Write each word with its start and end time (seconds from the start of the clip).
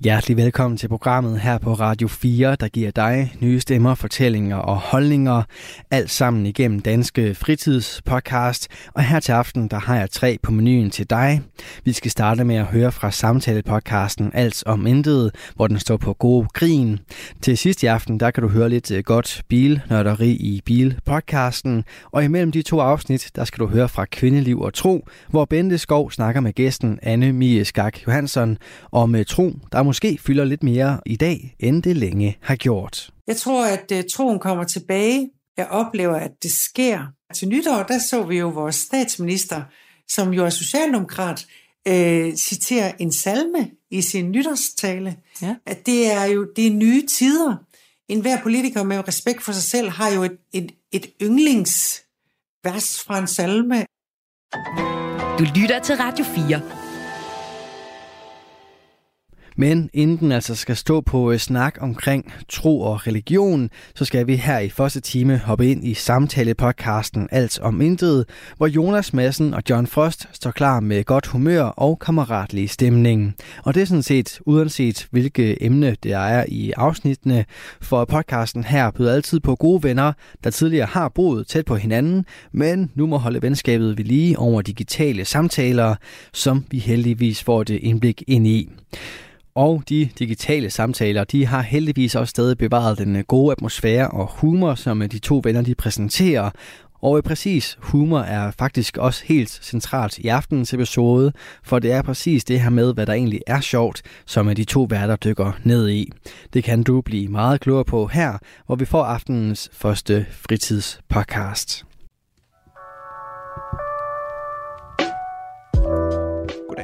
Hjertelig 0.00 0.36
velkommen 0.36 0.78
til 0.78 0.88
programmet 0.88 1.40
her 1.40 1.58
på 1.58 1.72
Radio 1.72 2.08
4, 2.08 2.56
der 2.56 2.68
giver 2.68 2.90
dig 2.90 3.36
nye 3.40 3.60
stemmer, 3.60 3.94
fortællinger 3.94 4.56
og 4.56 4.76
holdninger, 4.76 5.42
alt 5.90 6.10
sammen 6.10 6.46
igennem 6.46 6.80
Danske 6.80 7.34
Fritidspodcast. 7.34 8.68
Og 8.94 9.02
her 9.02 9.20
til 9.20 9.32
aften, 9.32 9.68
der 9.68 9.78
har 9.78 9.96
jeg 9.96 10.10
tre 10.10 10.38
på 10.42 10.52
menuen 10.52 10.90
til 10.90 11.10
dig. 11.10 11.42
Vi 11.84 11.92
skal 11.92 12.10
starte 12.10 12.44
med 12.44 12.56
at 12.56 12.64
høre 12.64 12.92
fra 12.92 13.10
samtalepodcasten 13.10 14.30
Alt 14.34 14.62
om 14.66 14.86
Intet, 14.86 15.34
hvor 15.54 15.66
den 15.66 15.78
står 15.78 15.96
på 15.96 16.12
god 16.12 16.46
grin. 16.52 16.98
Til 17.42 17.58
sidst 17.58 17.82
i 17.82 17.86
aften, 17.86 18.20
der 18.20 18.30
kan 18.30 18.42
du 18.42 18.48
høre 18.48 18.68
lidt 18.68 18.90
eh, 18.90 19.02
godt 19.02 19.42
bilnørderi 19.48 20.30
i 20.30 20.62
bilpodcasten. 20.64 21.84
Og 22.12 22.24
imellem 22.24 22.52
de 22.52 22.62
to 22.62 22.80
afsnit, 22.80 23.30
der 23.36 23.44
skal 23.44 23.58
du 23.58 23.66
høre 23.66 23.88
fra 23.88 24.04
Kvindeliv 24.04 24.60
og 24.60 24.74
Tro, 24.74 25.06
hvor 25.28 25.44
Bente 25.44 25.78
Skov 25.78 26.12
snakker 26.12 26.40
med 26.40 26.52
gæsten 26.52 26.98
Anne 27.02 27.32
Mie 27.32 27.64
Skak 27.64 28.06
Johansson 28.06 28.58
om 28.92 29.14
eh, 29.14 29.26
tro, 29.26 29.52
der 29.72 29.85
måske 29.86 30.18
fylder 30.20 30.44
lidt 30.44 30.62
mere 30.62 31.00
i 31.06 31.16
dag, 31.16 31.56
end 31.58 31.82
det 31.82 31.96
længe 31.96 32.38
har 32.42 32.56
gjort. 32.56 33.10
Jeg 33.26 33.36
tror, 33.36 33.66
at 33.66 33.92
uh, 33.94 33.98
troen 34.12 34.38
kommer 34.38 34.64
tilbage. 34.64 35.30
Jeg 35.56 35.66
oplever, 35.66 36.16
at 36.16 36.30
det 36.42 36.52
sker. 36.52 37.06
Til 37.34 37.48
nytår, 37.48 37.82
der 37.82 37.98
så 37.98 38.22
vi 38.22 38.38
jo 38.38 38.48
vores 38.48 38.74
statsminister, 38.76 39.62
som 40.08 40.32
jo 40.32 40.44
er 40.44 40.50
socialdemokrat, 40.50 41.46
uh, 41.88 42.34
citere 42.34 43.02
en 43.02 43.12
salme 43.12 43.70
i 43.90 44.02
sin 44.02 44.30
nytårstale. 44.30 45.16
Ja. 45.42 45.54
At 45.66 45.86
det 45.86 46.12
er 46.12 46.24
jo 46.24 46.48
det 46.56 46.66
er 46.66 46.70
nye 46.70 47.06
tider. 47.06 47.56
En 48.08 48.20
hver 48.20 48.42
politiker 48.42 48.82
med 48.82 49.08
respekt 49.08 49.42
for 49.42 49.52
sig 49.52 49.62
selv 49.62 49.88
har 49.88 50.10
jo 50.10 50.22
et, 50.22 50.36
et, 50.52 50.72
et 50.92 51.06
yndlingsvers 51.22 53.02
fra 53.06 53.18
en 53.18 53.26
salme. 53.26 53.84
Du 55.38 55.44
lytter 55.60 55.80
til 55.84 55.96
Radio 55.96 56.24
4. 56.24 56.85
Men 59.58 59.90
inden 59.92 60.16
den 60.16 60.32
altså 60.32 60.54
skal 60.54 60.76
stå 60.76 61.00
på 61.00 61.32
øh, 61.32 61.38
snak 61.38 61.76
omkring 61.80 62.32
tro 62.48 62.80
og 62.80 63.06
religion, 63.06 63.70
så 63.94 64.04
skal 64.04 64.26
vi 64.26 64.36
her 64.36 64.58
i 64.58 64.68
første 64.68 65.00
time 65.00 65.38
hoppe 65.38 65.70
ind 65.70 65.84
i 65.84 65.94
samtalepodcasten 65.94 67.28
Alt 67.32 67.60
om 67.60 67.80
Intet, 67.80 68.24
hvor 68.56 68.66
Jonas 68.66 69.12
Madsen 69.12 69.54
og 69.54 69.62
John 69.70 69.86
Frost 69.86 70.28
står 70.32 70.50
klar 70.50 70.80
med 70.80 71.04
godt 71.04 71.26
humør 71.26 71.62
og 71.62 71.98
kammeratlig 71.98 72.70
stemning. 72.70 73.34
Og 73.64 73.74
det 73.74 73.82
er 73.82 73.86
sådan 73.86 74.02
set 74.02 74.40
uanset 74.46 75.06
hvilke 75.10 75.62
emne 75.62 75.96
det 76.02 76.12
er 76.12 76.44
i 76.48 76.72
afsnittene, 76.76 77.44
for 77.80 78.04
podcasten 78.04 78.64
her 78.64 78.90
byder 78.90 79.12
altid 79.12 79.40
på 79.40 79.54
gode 79.54 79.82
venner, 79.82 80.12
der 80.44 80.50
tidligere 80.50 80.86
har 80.86 81.08
boet 81.08 81.46
tæt 81.46 81.64
på 81.64 81.76
hinanden, 81.76 82.24
men 82.52 82.90
nu 82.94 83.06
må 83.06 83.16
holde 83.16 83.42
venskabet 83.42 83.98
ved 83.98 84.04
lige 84.04 84.38
over 84.38 84.62
digitale 84.62 85.24
samtaler, 85.24 85.94
som 86.32 86.64
vi 86.70 86.78
heldigvis 86.78 87.42
får 87.42 87.62
det 87.62 87.78
indblik 87.82 88.22
ind 88.26 88.46
i. 88.46 88.70
Og 89.56 89.82
de 89.88 90.08
digitale 90.18 90.70
samtaler, 90.70 91.24
de 91.24 91.46
har 91.46 91.62
heldigvis 91.62 92.14
også 92.14 92.30
stadig 92.30 92.58
bevaret 92.58 92.98
den 92.98 93.16
øh, 93.16 93.24
gode 93.24 93.52
atmosfære 93.52 94.08
og 94.08 94.30
humor, 94.32 94.74
som 94.74 95.02
øh, 95.02 95.12
de 95.12 95.18
to 95.18 95.40
venner 95.44 95.62
de 95.62 95.74
præsenterer. 95.74 96.50
Og 97.00 97.16
øh, 97.16 97.22
præcis, 97.22 97.78
humor 97.80 98.20
er 98.20 98.50
faktisk 98.50 98.96
også 98.96 99.24
helt 99.26 99.60
centralt 99.62 100.18
i 100.18 100.28
aftenens 100.28 100.74
episode, 100.74 101.32
for 101.62 101.78
det 101.78 101.92
er 101.92 102.02
præcis 102.02 102.44
det 102.44 102.60
her 102.60 102.70
med, 102.70 102.94
hvad 102.94 103.06
der 103.06 103.12
egentlig 103.12 103.40
er 103.46 103.60
sjovt, 103.60 104.02
som 104.26 104.54
de 104.54 104.64
to 104.64 104.86
værter 104.90 105.16
dykker 105.16 105.52
ned 105.64 105.88
i. 105.88 106.12
Det 106.52 106.64
kan 106.64 106.82
du 106.82 107.00
blive 107.00 107.28
meget 107.28 107.60
klogere 107.60 107.84
på 107.84 108.06
her, 108.06 108.38
hvor 108.66 108.76
vi 108.76 108.84
får 108.84 109.04
aftenens 109.04 109.70
første 109.72 110.26
fritidspodcast. 110.30 111.85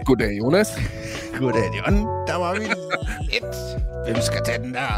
Goddag. 0.05 0.39
Jonas. 0.39 0.69
Goddag, 1.39 1.71
John. 1.77 1.97
Der 2.27 2.37
var 2.39 2.55
vi 2.55 2.59
lidt. 2.61 3.57
Hvem 4.07 4.17
skal 4.23 4.41
tage 4.45 4.63
den 4.63 4.75
der? 4.75 4.89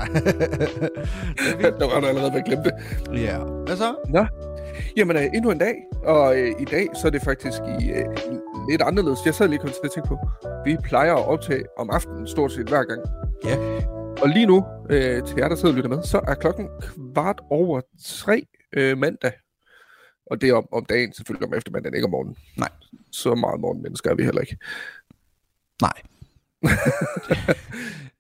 der 1.81 1.95
var 1.95 2.01
du 2.01 2.07
allerede 2.07 2.33
ved 2.33 2.39
at 2.39 2.45
glemme 2.45 2.65
det. 2.65 2.75
Ja. 3.23 3.39
Hvad 3.39 3.77
så? 3.77 3.95
Nå. 4.09 4.27
Jamen, 4.97 5.17
uh, 5.17 5.23
endnu 5.35 5.51
en 5.51 5.59
dag. 5.59 5.75
Og 6.05 6.31
uh, 6.31 6.63
i 6.63 6.65
dag, 6.65 6.89
så 7.01 7.07
er 7.07 7.11
det 7.11 7.23
faktisk 7.23 7.59
i, 7.81 7.93
uh, 7.93 8.71
lidt 8.71 8.83
anderledes. 8.83 9.19
Jeg 9.27 9.35
sad 9.35 9.49
lige 9.49 9.59
kommet 9.59 9.75
til 9.75 9.81
at 9.85 9.91
tænke 9.91 10.09
på, 10.09 10.19
vi 10.65 10.77
plejer 10.85 11.15
at 11.15 11.27
optage 11.27 11.65
om 11.79 11.91
aftenen 11.91 12.27
stort 12.27 12.53
set 12.53 12.69
hver 12.69 12.85
gang. 12.85 13.01
Ja. 13.45 13.57
Og 14.23 14.29
lige 14.29 14.47
nu, 14.47 14.57
uh, 14.85 15.27
til 15.27 15.35
jer, 15.39 15.49
der 15.49 15.57
sidder 15.57 15.69
og 15.69 15.75
lytter 15.75 15.91
med, 15.91 16.03
så 16.03 16.21
er 16.29 16.35
klokken 16.35 16.69
kvart 16.81 17.41
over 17.51 17.81
tre 18.05 18.43
uh, 18.77 18.99
mandag. 18.99 19.33
Og 20.27 20.41
det 20.41 20.49
er 20.49 20.55
om, 20.55 20.69
om 20.73 20.85
dagen, 20.85 21.13
selvfølgelig 21.13 21.49
om 21.49 21.55
eftermiddagen, 21.55 21.95
ikke 21.95 22.05
om 22.05 22.11
morgenen. 22.11 22.37
Nej. 22.57 22.69
Så 23.11 23.35
meget 23.35 23.61
morgenmennesker 23.61 24.11
er 24.11 24.15
vi 24.15 24.23
heller 24.23 24.41
ikke. 24.41 24.57
Nej. 25.83 26.03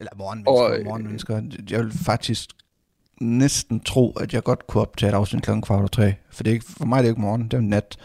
Eller 0.00 0.16
morgenmennesker, 0.16 0.78
og, 0.78 0.84
morgenmennesker. 0.84 1.42
Jeg 1.70 1.80
vil 1.80 1.92
faktisk 1.92 2.50
næsten 3.20 3.80
tro, 3.80 4.12
at 4.12 4.34
jeg 4.34 4.42
godt 4.42 4.66
kunne 4.66 4.80
optage 4.80 5.10
et 5.10 5.14
afsnit 5.14 5.42
klokken 5.42 5.62
kvart 5.62 5.82
og 5.82 5.92
tre. 5.92 6.14
For, 6.30 6.42
det 6.42 6.50
er 6.50 6.54
ikke, 6.54 6.66
for 6.78 6.86
mig 6.86 6.98
er 6.98 7.02
det 7.02 7.08
ikke 7.08 7.20
morgen, 7.20 7.42
det 7.42 7.54
er 7.54 7.60
nat. 7.60 7.96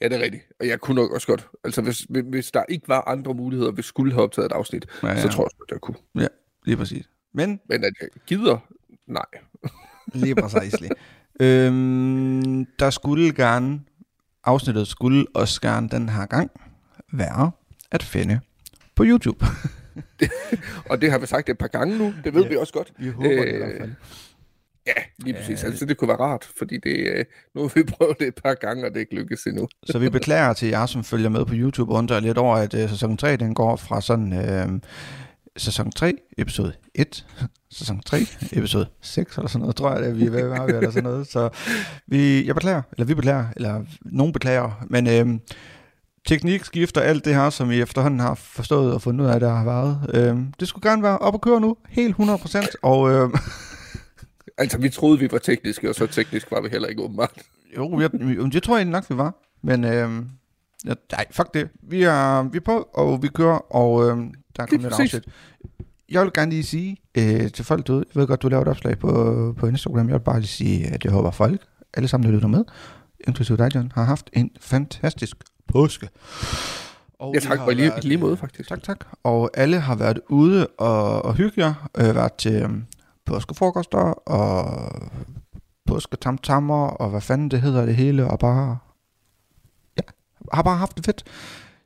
Ja, 0.00 0.08
det 0.08 0.16
er 0.16 0.22
rigtigt. 0.22 0.42
Og 0.60 0.68
jeg 0.68 0.80
kunne 0.80 0.94
nok 0.94 1.10
også 1.10 1.26
godt. 1.26 1.48
Altså, 1.64 1.82
hvis, 1.82 2.06
hvis 2.24 2.50
der 2.50 2.64
ikke 2.68 2.88
var 2.88 3.00
andre 3.08 3.34
muligheder, 3.34 3.72
vi 3.72 3.82
skulle 3.82 4.12
have 4.12 4.22
optaget 4.22 4.46
et 4.46 4.52
afsnit, 4.52 4.86
ja, 5.02 5.08
ja. 5.08 5.20
så 5.20 5.28
tror 5.28 5.44
jeg 5.44 5.50
at 5.68 5.70
jeg 5.70 5.80
kunne. 5.80 5.96
Ja, 6.14 6.26
lige 6.64 6.76
præcis. 6.76 7.10
Men, 7.34 7.60
Men 7.68 7.84
at 7.84 7.92
jeg 8.00 8.08
gider, 8.26 8.58
nej. 9.06 9.24
lige 10.14 10.34
præcis. 10.34 10.74
øhm, 11.40 12.66
der 12.78 12.90
skulle 12.90 13.32
gerne, 13.32 13.80
afsnittet 14.44 14.88
skulle 14.88 15.26
også 15.34 15.60
gerne 15.60 15.88
den 15.88 16.08
her 16.08 16.26
gang 16.26 16.50
være 17.12 17.50
at 17.90 18.02
finde 18.02 18.40
på 18.94 19.04
YouTube. 19.06 19.46
og 20.90 21.00
det 21.00 21.10
har 21.10 21.18
vi 21.18 21.26
sagt 21.26 21.48
et 21.48 21.58
par 21.58 21.66
gange 21.66 21.98
nu, 21.98 22.14
det 22.24 22.34
ved 22.34 22.42
ja, 22.42 22.48
vi 22.48 22.56
også 22.56 22.72
godt. 22.72 22.92
Vi 22.98 23.08
håber 23.08 23.30
øh, 23.30 23.46
det 23.46 23.54
i 23.54 23.56
hvert 23.56 23.76
fald. 23.80 23.92
Ja, 24.86 24.92
lige 25.18 25.34
præcis. 25.34 25.64
Altså, 25.64 25.84
det 25.84 25.96
kunne 25.96 26.08
være 26.08 26.20
rart, 26.20 26.48
fordi 26.58 26.78
det, 26.78 26.96
øh, 26.96 27.24
nu 27.54 27.60
har 27.60 27.72
vi 27.74 27.82
prøvet 27.98 28.18
det 28.18 28.28
et 28.28 28.40
par 28.44 28.54
gange, 28.54 28.84
og 28.84 28.90
det 28.90 28.96
er 28.96 29.00
ikke 29.00 29.14
lykkes 29.14 29.44
endnu. 29.44 29.68
så 29.84 29.98
vi 29.98 30.08
beklager 30.08 30.52
til 30.52 30.68
jer, 30.68 30.86
som 30.86 31.04
følger 31.04 31.28
med 31.28 31.44
på 31.44 31.54
YouTube, 31.56 31.92
undrer 31.92 32.20
lidt 32.20 32.38
over, 32.38 32.56
at 32.56 32.74
uh, 32.74 32.90
sæson 32.90 33.16
3, 33.16 33.36
den 33.36 33.54
går 33.54 33.76
fra 33.76 34.00
sådan 34.00 34.32
uh, 34.32 34.80
sæson 35.56 35.90
3, 35.92 36.14
episode 36.38 36.72
1, 36.94 37.26
sæson 37.78 38.00
3, 38.00 38.18
episode 38.52 38.86
6, 39.00 39.36
eller 39.36 39.48
sådan 39.48 39.60
noget, 39.60 39.76
tror 39.76 39.92
jeg, 39.92 40.02
det 40.02 40.18
vi 40.18 40.26
er 40.26 40.30
ved 40.30 40.38
at 40.40 40.68
eller 40.68 40.90
sådan 40.90 41.02
noget. 41.02 41.26
Så 41.26 41.48
vi, 42.06 42.46
jeg 42.46 42.54
beklager, 42.54 42.82
eller 42.92 43.04
vi 43.04 43.14
beklager, 43.14 43.46
eller 43.56 43.84
nogen 44.02 44.32
beklager, 44.32 44.84
men 44.90 45.28
uh, 45.28 45.38
teknik 46.26 46.64
skifter 46.64 47.00
alt 47.00 47.24
det 47.24 47.34
her, 47.34 47.50
som 47.50 47.70
I 47.70 47.80
efterhånden 47.80 48.20
har 48.20 48.34
forstået 48.34 48.94
og 48.94 49.02
fundet 49.02 49.24
ud 49.24 49.30
af, 49.30 49.40
der 49.40 49.48
har 49.54 49.64
været. 49.64 50.10
Øh, 50.14 50.38
det 50.60 50.68
skulle 50.68 50.90
gerne 50.90 51.02
være 51.02 51.18
op 51.18 51.34
at 51.34 51.40
køre 51.40 51.60
nu, 51.60 51.76
helt 51.88 52.16
100%, 52.16 52.66
og... 52.82 53.10
Øh, 53.10 53.30
altså, 54.58 54.78
vi 54.78 54.88
troede, 54.88 55.18
vi 55.18 55.28
var 55.32 55.38
tekniske, 55.38 55.88
og 55.88 55.94
så 55.94 56.06
teknisk 56.06 56.50
var 56.50 56.60
vi 56.60 56.68
heller 56.68 56.88
ikke 56.88 57.02
åbenbart. 57.02 57.42
jo, 57.76 58.00
jeg, 58.00 58.12
det 58.52 58.62
tror 58.62 58.76
jeg 58.76 58.84
nok, 58.84 59.10
vi 59.10 59.16
var, 59.16 59.34
men... 59.62 59.84
Øh, 59.84 60.22
ja, 60.86 60.94
nej, 61.12 61.26
fuck 61.30 61.54
det. 61.54 61.68
Vi 61.82 62.02
er, 62.02 62.42
vi 62.42 62.56
er 62.56 62.62
på, 62.64 62.88
og 62.94 63.22
vi 63.22 63.28
kører, 63.28 63.74
og 63.74 64.02
øh, 64.02 64.16
der 64.56 64.62
er 64.62 64.66
kommet 64.66 64.86
et 64.86 65.00
afsnit. 65.00 65.24
Jeg 66.10 66.22
vil 66.22 66.32
gerne 66.32 66.50
lige 66.50 66.62
sige 66.62 66.96
øh, 67.14 67.52
til 67.52 67.64
folk 67.64 67.86
derude, 67.86 68.04
jeg 68.14 68.20
ved 68.20 68.26
godt, 68.26 68.42
du 68.42 68.48
laver 68.48 68.62
et 68.62 68.68
opslag 68.68 68.98
på, 68.98 69.54
på 69.58 69.66
Instagram, 69.66 70.08
jeg 70.08 70.14
vil 70.14 70.24
bare 70.24 70.40
lige 70.40 70.48
sige, 70.48 70.86
at 70.86 71.04
jeg 71.04 71.12
håber 71.12 71.30
folk, 71.30 71.60
alle 71.94 72.08
sammen, 72.08 72.28
der 72.28 72.34
lytter 72.34 72.48
med, 72.48 72.64
inklusive 73.26 73.58
dig, 73.58 73.74
John, 73.74 73.92
har 73.94 74.04
haft 74.04 74.30
en 74.32 74.50
fantastisk 74.60 75.36
påske. 75.68 76.08
Og 77.18 77.34
ja, 77.34 77.40
tak. 77.40 77.60
Og 77.60 77.74
lige, 77.74 77.88
været, 77.88 78.04
lige 78.04 78.18
måde, 78.18 78.36
faktisk. 78.36 78.68
Tak, 78.68 78.82
tak. 78.82 79.04
Og 79.22 79.50
alle 79.54 79.80
har 79.80 79.94
været 79.94 80.20
ude 80.28 80.66
og, 80.66 81.24
og 81.24 81.34
hygge 81.34 81.64
jer. 81.64 81.88
Øh, 81.98 82.14
været 82.14 82.32
til 82.32 82.64
um, 82.64 82.84
påskefrokoster 83.26 83.98
og 84.28 84.90
påsketamtammer 85.86 86.86
og 86.86 87.10
hvad 87.10 87.20
fanden 87.20 87.50
det 87.50 87.60
hedder 87.60 87.86
det 87.86 87.96
hele. 87.96 88.26
Og 88.30 88.38
bare... 88.38 88.78
Har 90.52 90.62
bare 90.62 90.76
haft 90.76 90.96
det 90.96 91.04
fedt. 91.04 91.24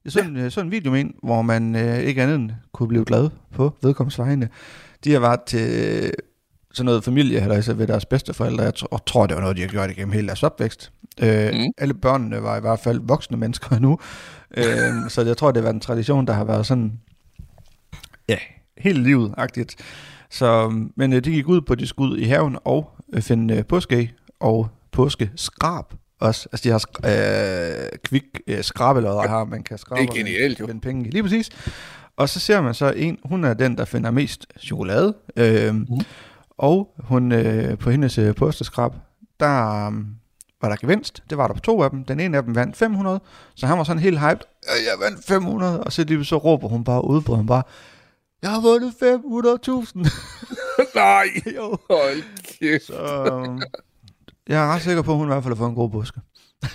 Jeg 0.05 0.13
så, 0.13 0.21
ja. 0.21 0.27
en, 0.27 0.51
så 0.51 0.61
en 0.61 0.71
video 0.71 0.91
med 0.91 1.01
en, 1.01 1.15
hvor 1.23 1.43
man 1.43 1.77
øh, 1.77 1.99
ikke 1.99 2.23
andet 2.23 2.57
kunne 2.73 2.89
blive 2.89 3.05
glad 3.05 3.31
på 3.55 3.73
vedkommensvejene. 3.83 4.49
De 5.05 5.13
har 5.13 5.21
været 5.21 5.43
til 5.43 6.13
sådan 6.73 6.87
noget 6.87 7.05
familie, 7.05 7.41
eller 7.41 7.61
så 7.61 7.75
ved 7.75 7.87
deres 7.87 8.07
bedsteforældre. 8.07 8.65
Jeg 8.65 8.75
tror, 8.75 9.03
tror, 9.07 9.27
det 9.27 9.35
var 9.35 9.41
noget, 9.41 9.57
de 9.57 9.63
har 9.63 9.69
gjort 9.69 9.91
igennem 9.91 10.13
hele 10.13 10.27
deres 10.27 10.43
opvækst. 10.43 10.93
Øh, 11.23 11.55
mm. 11.55 11.73
Alle 11.79 11.95
børnene 11.95 12.43
var 12.43 12.57
i 12.57 12.61
hvert 12.61 12.79
fald 12.79 13.01
voksne 13.03 13.37
mennesker 13.37 13.79
nu. 13.87 13.99
Øh, 14.57 14.65
så 15.09 15.23
jeg 15.23 15.37
tror, 15.37 15.51
det 15.51 15.65
var 15.65 15.71
en 15.71 15.81
tradition, 15.81 16.27
der 16.27 16.33
har 16.33 16.45
været 16.45 16.67
sådan, 16.67 17.01
ja, 18.29 18.39
hele 18.79 19.03
livet-agtigt. 19.03 19.77
Så, 20.31 20.69
men 20.97 21.13
øh, 21.13 21.25
de 21.25 21.31
gik 21.31 21.49
ud 21.49 21.61
på, 21.61 21.75
de 21.75 21.87
skud 21.87 22.19
i 22.19 22.25
haven 22.25 22.59
og 22.65 22.91
øh, 23.13 23.23
finde 23.23 23.57
øh, 23.57 23.65
påske 23.65 24.13
og 24.41 24.69
påskeskrab 24.93 25.85
også. 26.25 26.49
Altså 26.53 26.65
de 26.65 26.71
har 26.73 26.79
sk- 26.79 27.09
øh, 27.11 27.99
kvik 28.05 28.25
øh, 28.47 28.65
skrabelodder 28.65 29.23
her, 29.29 29.45
man 29.45 29.63
kan 29.63 29.79
skrabe 29.79 30.01
det 30.03 30.09
er 30.09 30.15
genialt, 30.15 30.61
jo. 30.61 30.67
penge 30.83 31.11
Lige 31.11 31.23
præcis. 31.23 31.51
Og 32.17 32.29
så 32.29 32.41
ser 32.41 32.61
man 32.61 32.75
så 32.75 32.91
en, 32.97 33.19
hun 33.25 33.45
er 33.45 33.55
den, 33.55 33.79
der 33.79 33.85
finder 33.85 34.11
mest 34.11 34.47
chokolade. 34.59 35.15
Øh, 35.37 35.75
mm. 35.75 35.87
Og 36.59 36.95
hun 36.99 37.33
øh, 37.33 37.79
på 37.79 37.91
hendes 37.91 38.19
øh, 38.19 38.35
posteskrab, 38.35 38.93
der 39.41 39.87
øh, 39.87 39.93
var 40.63 40.69
der 40.69 40.77
gevinst. 40.77 41.23
Det 41.31 41.39
var 41.39 41.47
der 41.47 41.55
på 41.55 41.61
to 41.61 41.83
af 41.83 41.91
dem. 41.91 42.05
Den 42.05 42.21
ene 42.21 42.37
af 42.37 42.43
dem 42.43 42.55
vandt 42.55 42.77
500, 42.77 43.21
så 43.55 43.67
han 43.67 43.79
var 43.79 43.85
sådan 43.85 44.03
helt 44.03 44.19
hyped. 44.21 44.41
"Øh, 44.65 44.85
Jeg 44.85 45.11
vandt 45.11 45.25
500, 45.27 45.85
og 45.85 45.93
så, 45.93 46.05
lige 46.05 46.25
så 46.25 46.37
råber 46.37 46.69
hun 46.69 46.85
bare, 46.85 47.05
udbryder 47.05 47.37
hun 47.37 47.47
bare, 47.47 47.63
jeg 48.43 48.51
har 48.51 48.61
vundet 48.61 48.93
500.000. 49.03 50.11
Nej, 50.95 51.25
jo. 51.57 51.79
hold 51.91 52.23
kæft. 52.61 52.87
Så 52.87 53.25
øh, 53.51 53.63
jeg 54.49 54.65
er 54.65 54.75
ret 54.75 54.83
sikker 54.83 55.03
på, 55.03 55.11
at 55.11 55.17
hun 55.17 55.27
i 55.27 55.33
hvert 55.33 55.43
fald 55.43 55.55
har 55.55 55.59
fået 55.59 55.69
en 55.69 55.75
god 55.75 55.91
buske. 55.91 56.21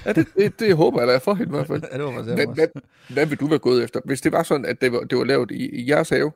Ja, 0.06 0.14
det, 0.14 0.28
det, 0.38 0.60
det 0.60 0.76
håber 0.76 1.00
jeg 1.00 1.08
da 1.08 1.18
for 1.18 1.34
hende 1.34 1.50
i 1.50 1.56
hvert 1.56 1.68
fald. 1.68 1.84
Ja, 1.92 1.98
det 1.98 2.06
var 2.06 2.22
Hvad, 2.22 2.56
hvad, 2.56 2.68
hvad 3.10 3.26
vil 3.26 3.40
du 3.40 3.48
være 3.48 3.60
gået 3.60 3.84
efter? 3.84 4.00
Hvis 4.06 4.22
det 4.22 4.32
var 4.32 4.44
sådan, 4.44 4.66
at 4.66 4.82
det 4.82 4.92
var, 4.92 5.00
det 5.00 5.18
var 5.18 5.24
lavet 5.24 5.52
i, 5.52 5.70
i 5.76 5.90
jeres 5.90 6.10
have, 6.10 6.32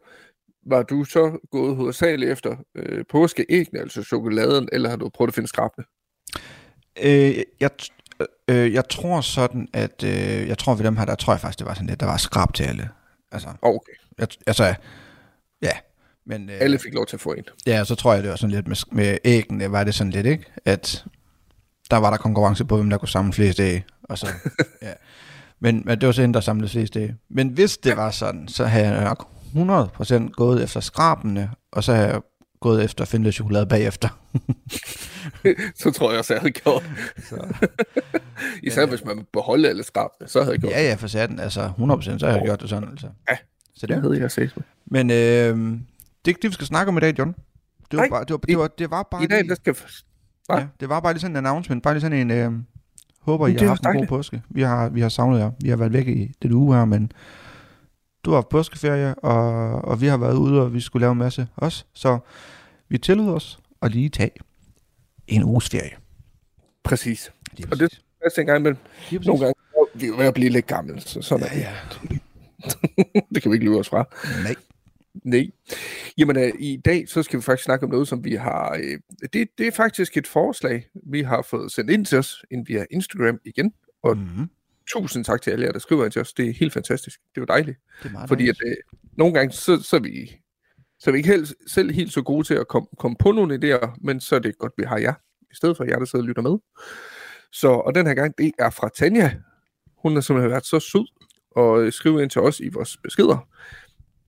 var 0.65 0.83
du 0.83 1.03
så 1.03 1.47
gået 1.51 1.75
hovedsageligt 1.75 2.31
efter 2.31 2.55
øh, 2.75 3.05
påskeæggene, 3.11 3.79
altså 3.79 4.03
chokoladen, 4.03 4.69
eller 4.71 4.89
har 4.89 4.97
du 4.97 5.09
prøvet 5.09 5.29
at 5.29 5.35
finde 5.35 5.47
skrabene? 5.47 5.85
Øh, 7.03 7.37
jeg, 7.59 7.69
øh, 8.47 8.73
jeg 8.73 8.89
tror 8.89 9.21
sådan, 9.21 9.67
at 9.73 10.03
øh, 10.03 10.47
jeg 10.47 10.57
tror 10.57 10.75
ved 10.75 10.85
dem 10.85 10.97
her, 10.97 11.05
der 11.05 11.15
tror 11.15 11.33
jeg 11.33 11.41
faktisk, 11.41 11.59
det 11.59 11.67
var 11.67 11.73
sådan 11.73 11.87
lidt, 11.87 11.99
der 11.99 12.05
var 12.05 12.17
skrab 12.17 12.53
til 12.53 12.63
alle. 12.63 12.89
Altså, 13.31 13.47
Okay, 13.61 13.93
jeg, 14.17 14.27
altså, 14.47 14.75
ja. 15.61 15.71
Men, 16.25 16.49
øh, 16.49 16.55
alle 16.59 16.79
fik 16.79 16.93
lov 16.93 17.05
til 17.05 17.15
at 17.15 17.21
få 17.21 17.33
en. 17.33 17.43
Ja, 17.65 17.83
så 17.83 17.95
tror 17.95 18.13
jeg, 18.13 18.23
det 18.23 18.29
var 18.29 18.35
sådan 18.35 18.55
lidt 18.55 18.67
med, 18.67 18.75
med 18.91 19.17
æggene, 19.23 19.71
var 19.71 19.83
det 19.83 19.95
sådan 19.95 20.11
lidt, 20.11 20.25
ikke? 20.25 20.45
At 20.65 21.05
der 21.91 21.97
var 21.97 22.09
der 22.09 22.17
konkurrence 22.17 22.65
på, 22.65 22.75
hvem 22.75 22.89
der 22.89 22.97
kunne 22.97 23.09
samle 23.09 23.33
flest 23.33 23.59
æg. 23.59 23.83
Og 24.03 24.17
så, 24.17 24.27
ja. 24.81 24.93
men, 25.59 25.81
men 25.85 26.01
det 26.01 26.07
var 26.07 26.13
så 26.13 26.21
hende, 26.21 26.33
der 26.33 26.41
samlede 26.41 26.69
flest 26.71 26.97
æg. 26.97 27.11
Men 27.29 27.47
hvis 27.47 27.77
det 27.77 27.97
var 27.97 28.11
sådan, 28.11 28.47
så 28.47 28.65
havde 28.65 28.89
jeg 28.89 29.03
nok 29.03 29.27
100% 29.55 30.29
gået 30.31 30.63
efter 30.63 30.79
skrabene, 30.79 31.51
og 31.71 31.83
så 31.83 31.93
havde 31.93 32.07
jeg 32.07 32.21
gået 32.59 32.83
efter 32.83 33.01
at 33.01 33.07
finde 33.07 33.23
lidt 33.23 33.35
chokolade 33.35 33.65
bagefter. 33.65 34.19
så 35.81 35.91
tror 35.91 36.09
jeg 36.09 36.19
også, 36.19 36.33
jeg 36.33 36.41
havde 36.41 36.53
gjort. 36.53 36.89
Så. 37.29 37.67
Især 38.63 38.85
hvis 38.85 39.05
man 39.05 39.25
beholde 39.33 39.69
alle 39.69 39.83
skrabene, 39.83 40.29
så 40.29 40.39
havde 40.39 40.51
jeg 40.51 40.59
gjort 40.59 40.71
Ja, 40.73 40.83
ja, 40.83 40.95
for 40.95 41.07
satan. 41.07 41.39
Altså 41.39 41.71
100% 41.77 42.19
så 42.19 42.25
har 42.27 42.33
jeg 42.33 42.41
gjort 42.45 42.61
det 42.61 42.69
sådan. 42.69 42.89
Altså. 42.89 43.07
Ja. 43.29 43.37
Så 43.75 43.87
det. 43.87 44.01
havde 44.01 44.19
jeg 44.19 44.31
set. 44.31 44.55
Men 44.85 45.09
øh, 45.09 45.15
det 45.15 45.21
er 46.25 46.27
ikke 46.27 46.41
det, 46.41 46.49
vi 46.49 46.53
skal 46.53 46.67
snakke 46.67 46.89
om 46.89 46.97
i 46.97 46.99
dag, 46.99 47.19
John. 47.19 47.35
Det 47.91 47.97
var, 47.97 47.97
Nej, 47.97 48.09
bare, 48.09 48.23
det 48.23 48.31
var, 48.31 48.37
det 48.37 48.57
var, 48.57 48.67
det 48.67 48.91
var 48.91 49.07
bare 49.11 49.23
I 49.23 49.27
dag, 49.27 49.45
der 49.49 49.55
skal... 49.55 49.75
Nej. 50.49 50.59
Ja, 50.59 50.67
det 50.79 50.89
var 50.89 50.99
bare 50.99 51.13
lige 51.13 51.21
sådan 51.21 51.33
en 51.37 51.45
announcement, 51.45 51.83
bare 51.83 51.93
lige 51.93 52.01
sådan 52.01 52.17
en, 52.17 52.31
øh, 52.31 52.51
håber 53.19 53.47
I 53.47 53.53
har 53.53 53.59
er 53.63 53.67
haft 53.67 53.81
en 53.81 53.85
god 53.85 53.93
dejligt. 53.93 54.09
påske. 54.09 54.41
Vi 54.49 54.61
har, 54.61 54.89
vi 54.89 55.01
har 55.01 55.09
savnet 55.09 55.39
jer. 55.39 55.51
Vi 55.61 55.69
har 55.69 55.75
været 55.75 55.93
væk 55.93 56.07
i 56.07 56.31
den 56.41 56.51
uge 56.51 56.75
her, 56.75 56.85
men 56.85 57.11
du 58.23 58.29
har 58.31 58.37
haft 58.37 58.49
påskeferie, 58.49 59.15
og, 59.15 59.71
og 59.85 60.01
vi 60.01 60.07
har 60.07 60.17
været 60.17 60.35
ude, 60.37 60.61
og 60.61 60.73
vi 60.73 60.79
skulle 60.79 61.01
lave 61.01 61.11
en 61.11 61.17
masse 61.17 61.47
også. 61.55 61.85
Så 61.93 62.19
vi 62.89 62.97
tillod 62.97 63.29
os 63.33 63.59
at 63.81 63.91
lige 63.91 64.09
tage 64.09 64.31
en 65.27 65.43
uges 65.43 65.69
ferie. 65.69 65.91
Præcis. 66.83 67.31
Lige 67.51 67.67
Og 67.71 67.79
det- 67.79 67.89
præcis. 68.23 68.35
Tænker 68.35 68.55
en 68.55 68.63
gang, 68.63 68.77
præcis. 69.09 69.27
nogle 69.27 69.39
gange 69.41 69.53
er 69.75 69.83
vi 69.95 70.05
er 70.05 70.07
jo 70.09 70.15
ved 70.17 70.25
at 70.25 70.33
blive 70.33 70.49
lidt 70.49 70.67
gamle, 70.67 71.01
så 71.01 71.21
sådan 71.21 71.47
Ja, 71.53 71.63
er 71.63 71.73
det. 72.01 72.11
ja. 72.11 73.19
det 73.35 73.41
kan 73.41 73.51
vi 73.51 73.55
ikke 73.55 73.65
lyve 73.65 73.79
os 73.79 73.89
fra. 73.89 74.05
Nej. 74.43 74.55
Nej. 75.23 75.49
Jamen, 76.17 76.37
øh, 76.37 76.51
i 76.59 76.77
dag, 76.85 77.09
så 77.09 77.23
skal 77.23 77.39
vi 77.39 77.43
faktisk 77.43 77.65
snakke 77.65 77.85
om 77.85 77.91
noget, 77.91 78.07
som 78.07 78.23
vi 78.25 78.35
har... 78.35 78.79
Øh, 78.83 78.99
det, 79.33 79.47
det 79.57 79.67
er 79.67 79.71
faktisk 79.71 80.17
et 80.17 80.27
forslag, 80.27 80.87
vi 81.05 81.21
har 81.21 81.41
fået 81.41 81.71
sendt 81.71 81.91
ind 81.91 82.05
til 82.05 82.17
os, 82.17 82.45
ind 82.51 82.65
via 82.67 82.85
Instagram 82.91 83.39
igen. 83.45 83.73
Og 84.03 84.17
Mm-hmm. 84.17 84.49
tusind 84.87 85.25
tak 85.25 85.41
til 85.41 85.51
alle 85.51 85.65
jer, 85.65 85.71
der 85.71 85.79
skriver 85.79 86.03
ind 86.05 86.11
til 86.11 86.21
os. 86.21 86.33
Det 86.33 86.49
er 86.49 86.53
helt 86.53 86.73
fantastisk. 86.73 87.19
Det 87.19 87.37
er 87.37 87.41
jo 87.41 87.45
dejligt. 87.45 87.77
Det 88.03 88.11
er 88.15 88.27
Fordi 88.27 88.49
at, 88.49 88.55
øh, 88.65 88.75
nogle 89.17 89.33
gange, 89.33 89.51
så, 89.51 89.83
så, 89.83 89.95
er 89.95 89.99
vi, 89.99 90.35
så 90.99 91.09
er 91.09 91.11
vi 91.11 91.17
ikke 91.17 91.29
helt, 91.29 91.53
selv 91.67 91.91
helt 91.91 92.13
så 92.13 92.21
gode 92.21 92.47
til 92.47 92.53
at 92.53 92.67
komme, 92.67 92.87
komme 92.99 93.17
på 93.19 93.31
nogle 93.31 93.55
idéer, 93.55 93.97
men 94.01 94.19
så 94.19 94.35
er 94.35 94.39
det 94.39 94.57
godt, 94.57 94.73
vi 94.77 94.83
har 94.83 94.97
jer, 94.97 95.13
i 95.41 95.55
stedet 95.55 95.77
for 95.77 95.83
jer, 95.83 95.99
der 95.99 96.05
sidder 96.05 96.23
og 96.23 96.27
lytter 96.27 96.41
med. 96.41 96.57
Så, 97.51 97.67
og 97.67 97.95
den 97.95 98.07
her 98.07 98.13
gang, 98.13 98.37
det 98.37 98.51
er 98.59 98.69
fra 98.69 98.89
Tanja. 98.95 99.31
Hun 99.97 100.13
har 100.13 100.21
simpelthen 100.21 100.51
været 100.51 100.65
så 100.65 100.79
sød 100.79 101.07
og 101.55 101.83
øh, 101.83 101.91
skrive 101.91 102.21
ind 102.21 102.29
til 102.29 102.41
os 102.41 102.59
i 102.59 102.69
vores 102.69 102.97
beskeder. 103.03 103.47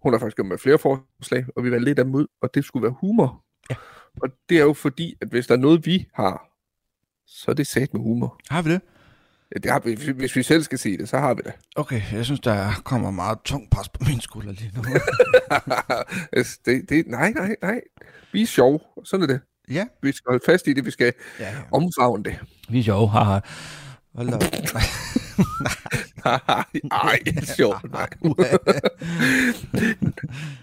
Hun 0.06 0.14
har 0.14 0.20
faktisk 0.20 0.38
kommet 0.38 0.50
med 0.52 0.58
flere 0.58 0.78
forslag, 0.78 1.46
og 1.56 1.64
vi 1.64 1.72
valgte 1.72 1.90
af 1.90 1.96
dem 1.96 2.16
ud, 2.16 2.28
og 2.42 2.50
det 2.54 2.66
skulle 2.66 2.84
være 2.84 2.96
humor. 3.02 3.44
Ja. 3.70 3.76
Og 4.22 4.30
det 4.50 4.58
er 4.58 4.62
jo 4.64 4.74
fordi, 4.74 5.16
at 5.22 5.28
hvis 5.28 5.48
der 5.48 5.54
er 5.54 5.60
noget, 5.60 5.86
vi 5.86 6.08
har, 6.14 6.50
så 7.28 7.52
er 7.52 7.56
det 7.56 7.68
sat 7.68 7.94
med 7.94 8.02
humor. 8.02 8.40
Har 8.50 8.62
vi 8.62 8.72
det? 8.72 8.82
Ja, 9.56 9.60
det 9.60 9.72
har 9.72 9.80
vi, 9.80 9.94
hvis- 10.14 10.36
vi 10.36 10.44
selv 10.44 10.64
skal 10.64 10.80
sige 10.80 10.98
det, 10.98 11.10
så 11.10 11.18
har 11.18 11.34
vi 11.34 11.42
det. 11.46 11.54
Okay, 11.76 12.02
jeg 12.14 12.26
synes, 12.26 12.40
der 12.40 12.72
kommer 12.84 13.12
meget 13.12 13.38
tung 13.46 13.70
pres 13.70 13.90
på 13.90 14.04
min 14.08 14.22
skulder 14.22 14.52
lige 14.52 14.72
nu. 14.76 14.82
Altså, 16.34 16.60
det, 16.66 16.90
det, 16.90 17.08
nej, 17.08 17.32
nej, 17.32 17.56
nej. 17.62 17.82
Vi 18.32 18.42
er 18.42 18.46
sjov. 18.48 18.82
Sådan 19.04 19.24
er 19.24 19.28
det. 19.28 19.40
ja. 19.72 19.86
Vi 20.02 20.12
skal 20.12 20.30
holde 20.30 20.44
fast 20.46 20.68
i 20.68 20.74
det. 20.74 20.86
Vi 20.86 20.92
skal 20.92 21.14
Ja, 21.40 21.50
ja. 21.50 21.56
omfavne 21.72 22.24
det. 22.24 22.40
Vi 22.70 22.80
er 22.80 22.84
sjove, 22.84 23.10
haha. 23.10 23.40
Hold 24.16 24.30
da 24.30 24.38
nej, 26.26 26.66
Ej, 26.92 27.20
sjovt. 27.58 27.92
Nej. 27.92 28.10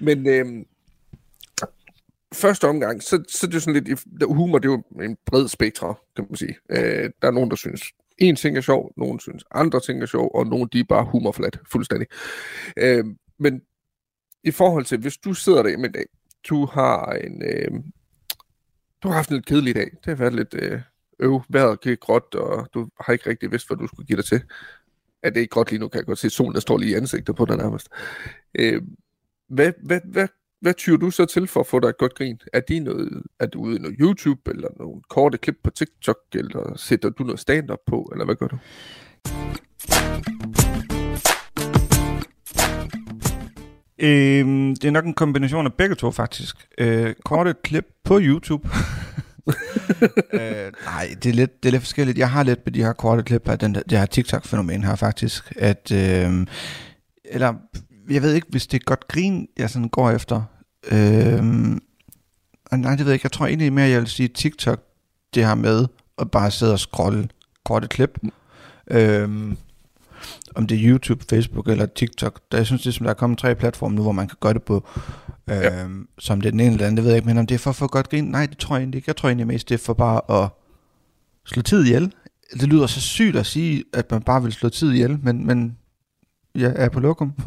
Men 0.01 0.27
øhm, 0.29 0.67
første 2.33 2.69
omgang, 2.69 3.03
så, 3.03 3.23
så 3.29 3.47
er 3.47 3.51
det 3.51 3.57
er 3.57 3.61
sådan 3.61 3.85
lidt, 3.85 4.05
humor 4.25 4.59
det 4.59 4.69
er 4.69 4.73
jo 4.73 5.03
en 5.03 5.17
bred 5.27 5.49
spektre, 5.49 5.95
kan 6.17 6.27
man 6.29 6.37
sige. 6.37 6.57
Øh, 6.71 7.11
der 7.23 7.29
er 7.29 7.31
nogen, 7.31 7.51
der 7.51 7.57
synes, 7.57 7.83
en 8.19 8.37
ting 8.37 8.57
er 8.57 8.61
sjov, 8.61 8.93
nogen 8.97 9.21
synes, 9.21 9.45
andre 9.51 9.81
ting 9.81 10.03
er 10.03 10.07
sjov, 10.07 10.31
og 10.35 10.47
nogen, 10.47 10.69
de 10.73 10.81
er 10.81 10.85
bare 10.89 11.05
humorflat, 11.05 11.59
fuldstændig. 11.73 12.09
Øh, 12.77 13.05
men 13.39 13.63
i 14.45 14.51
forhold 14.51 14.85
til, 14.85 14.99
hvis 14.99 15.17
du 15.17 15.35
sidder 15.35 15.63
derhjemme 15.63 15.89
i 15.89 15.93
dag, 15.93 16.05
du 16.49 16.67
har 16.67 17.13
en, 17.13 17.43
øh, 17.43 17.71
du 19.03 19.09
har 19.09 19.15
haft 19.15 19.31
en 19.31 19.37
lidt 19.37 19.47
kedelig 19.47 19.75
dag, 19.75 19.91
det 19.91 20.07
har 20.07 20.15
været 20.15 20.35
lidt 20.35 20.55
øh, 20.55 20.81
øv, 21.23 21.43
vejret 21.49 21.81
gik 21.81 22.01
gråt, 22.01 22.35
og 22.35 22.69
du 22.75 22.89
har 23.01 23.13
ikke 23.13 23.31
rigtig 23.31 23.51
vidst, 23.51 23.69
hvad 23.69 23.77
du 23.77 23.87
skulle 23.87 24.07
give 24.07 24.17
dig 24.17 24.25
til. 24.25 24.43
Ja, 25.25 25.29
det 25.29 25.37
er 25.37 25.41
ikke 25.41 25.55
godt 25.55 25.71
lige 25.71 25.81
nu, 25.81 25.89
kan 25.89 25.99
jeg 25.99 26.07
godt 26.07 26.19
se, 26.19 26.31
solen 26.31 26.55
der 26.55 26.61
står 26.61 26.79
lige 26.79 26.91
i 26.91 26.95
ansigtet 26.95 27.37
på 27.37 27.45
dig 27.45 27.57
nærmest. 27.57 27.89
Øh, 28.55 28.83
hvad, 29.49 29.73
hvad, 29.83 30.01
hvad, 30.05 30.29
hvad 30.61 30.75
tyrer 30.75 30.97
du 30.97 31.11
så 31.11 31.25
til 31.25 31.47
for 31.47 31.61
at 31.61 31.67
få 31.67 31.81
dig 31.81 31.89
et 31.89 31.99
godt 31.99 32.15
grin? 32.15 32.41
Er, 32.53 32.61
de 32.61 32.81
noget, 32.81 33.23
er 33.41 33.47
du 33.47 33.61
ude 33.61 33.77
i 33.77 33.79
noget 33.79 33.97
YouTube, 34.01 34.51
eller 34.51 34.69
nogle 34.79 35.03
korte 35.09 35.39
klip 35.39 35.57
på 35.65 35.71
TikTok, 35.71 36.19
eller 36.35 36.77
sætter 36.77 37.11
du 37.11 37.25
noget 37.25 37.41
stand-up 37.41 37.79
på, 37.87 38.09
eller 38.13 38.25
hvad 38.25 38.35
gør 38.35 38.47
du? 38.47 38.59
Øhm, 43.99 44.77
det 44.77 44.85
er 44.85 44.91
nok 44.91 45.05
en 45.05 45.15
kombination 45.15 45.67
af 45.67 45.75
begge 45.75 45.95
to, 45.95 46.11
faktisk. 46.11 46.57
Øh, 46.79 47.15
korte 47.25 47.55
klip 47.65 47.87
på 48.05 48.19
YouTube. 48.23 48.69
øh, 50.33 50.73
nej, 50.85 51.15
det 51.23 51.27
er, 51.27 51.33
lidt, 51.33 51.63
det 51.63 51.69
er 51.69 51.73
lidt 51.73 51.83
forskelligt. 51.83 52.19
Jeg 52.19 52.31
har 52.31 52.43
lidt 52.43 52.61
med 52.65 52.73
de 52.73 52.83
her 52.83 52.93
korte 52.93 53.23
klip 53.23 53.49
af 53.49 53.59
den 53.59 53.75
der, 53.75 53.83
det 53.83 53.99
her 53.99 54.07
TikTok-fænomen 54.07 54.85
her, 54.85 54.95
faktisk. 54.95 55.53
At, 55.57 55.93
øh, 55.93 56.47
eller, 57.25 57.55
jeg 58.11 58.23
ved 58.23 58.35
ikke, 58.35 58.47
hvis 58.51 58.67
det 58.67 58.81
er 58.81 58.85
godt 58.85 59.09
grin, 59.09 59.49
jeg 59.59 59.71
sådan 59.71 59.89
går 59.89 60.11
efter. 60.11 60.43
Øh, 60.93 61.45
nej, 62.73 62.91
det 62.91 62.99
ved 62.99 63.07
jeg 63.07 63.15
ikke. 63.15 63.25
Jeg 63.25 63.33
tror 63.33 63.47
egentlig 63.47 63.73
mere, 63.73 63.89
jeg 63.89 64.01
vil 64.01 64.09
sige 64.09 64.29
TikTok, 64.29 64.81
det 65.35 65.47
her 65.47 65.55
med 65.55 65.87
at 66.19 66.31
bare 66.31 66.51
sidde 66.51 66.73
og 66.73 66.81
scrolle 66.81 67.29
korte 67.65 67.89
klip. 67.89 68.19
Øh, 68.91 69.55
om 70.55 70.67
det 70.67 70.77
er 70.77 70.91
YouTube, 70.91 71.25
Facebook 71.31 71.69
eller 71.69 71.87
TikTok. 71.87 72.41
Der, 72.53 72.59
jeg 72.59 72.67
synes, 72.67 72.83
det 72.83 72.89
er, 72.89 72.93
som 72.93 73.05
der 73.05 73.11
er 73.11 73.15
kommet 73.15 73.39
tre 73.39 73.55
platforme 73.55 73.95
nu, 73.95 74.03
hvor 74.03 74.13
man 74.13 74.29
kan 74.29 74.37
gøre 74.41 74.55
det 74.55 74.63
på, 74.63 74.89
øh, 75.51 75.57
ja. 75.57 75.87
som 76.19 76.41
det 76.41 76.47
er 76.47 76.51
den 76.51 76.61
ene 76.61 76.73
eller 76.73 76.87
anden, 76.87 76.97
det 76.97 77.05
ved 77.05 77.11
jeg 77.11 77.17
ikke, 77.17 77.29
men 77.29 77.39
om 77.39 77.47
det 77.47 77.55
er 77.55 77.59
for 77.59 77.71
at 77.71 77.77
få 77.77 77.87
godt 77.87 78.09
grin, 78.11 78.25
nej, 78.25 78.47
det 78.47 78.59
tror 78.59 78.77
jeg 78.77 78.81
egentlig 78.81 78.99
ikke. 78.99 79.09
Jeg 79.09 79.17
tror 79.17 79.29
egentlig 79.29 79.47
mest, 79.47 79.69
det 79.69 79.75
er 79.75 79.79
for 79.85 79.95
bare 79.95 80.43
at 80.43 80.49
slå 81.45 81.63
tid 81.63 81.85
ihjel. 81.85 82.13
Det 82.53 82.69
lyder 82.69 82.87
så 82.87 83.01
sygt 83.01 83.37
at 83.37 83.47
sige, 83.47 83.85
at 83.93 84.11
man 84.11 84.23
bare 84.23 84.43
vil 84.43 84.53
slå 84.53 84.69
tid 84.69 84.93
ihjel, 84.93 85.19
men, 85.23 85.47
men 85.47 85.79
jeg 86.55 86.73
er 86.77 86.89
på 86.89 87.01
lokum. 87.01 87.33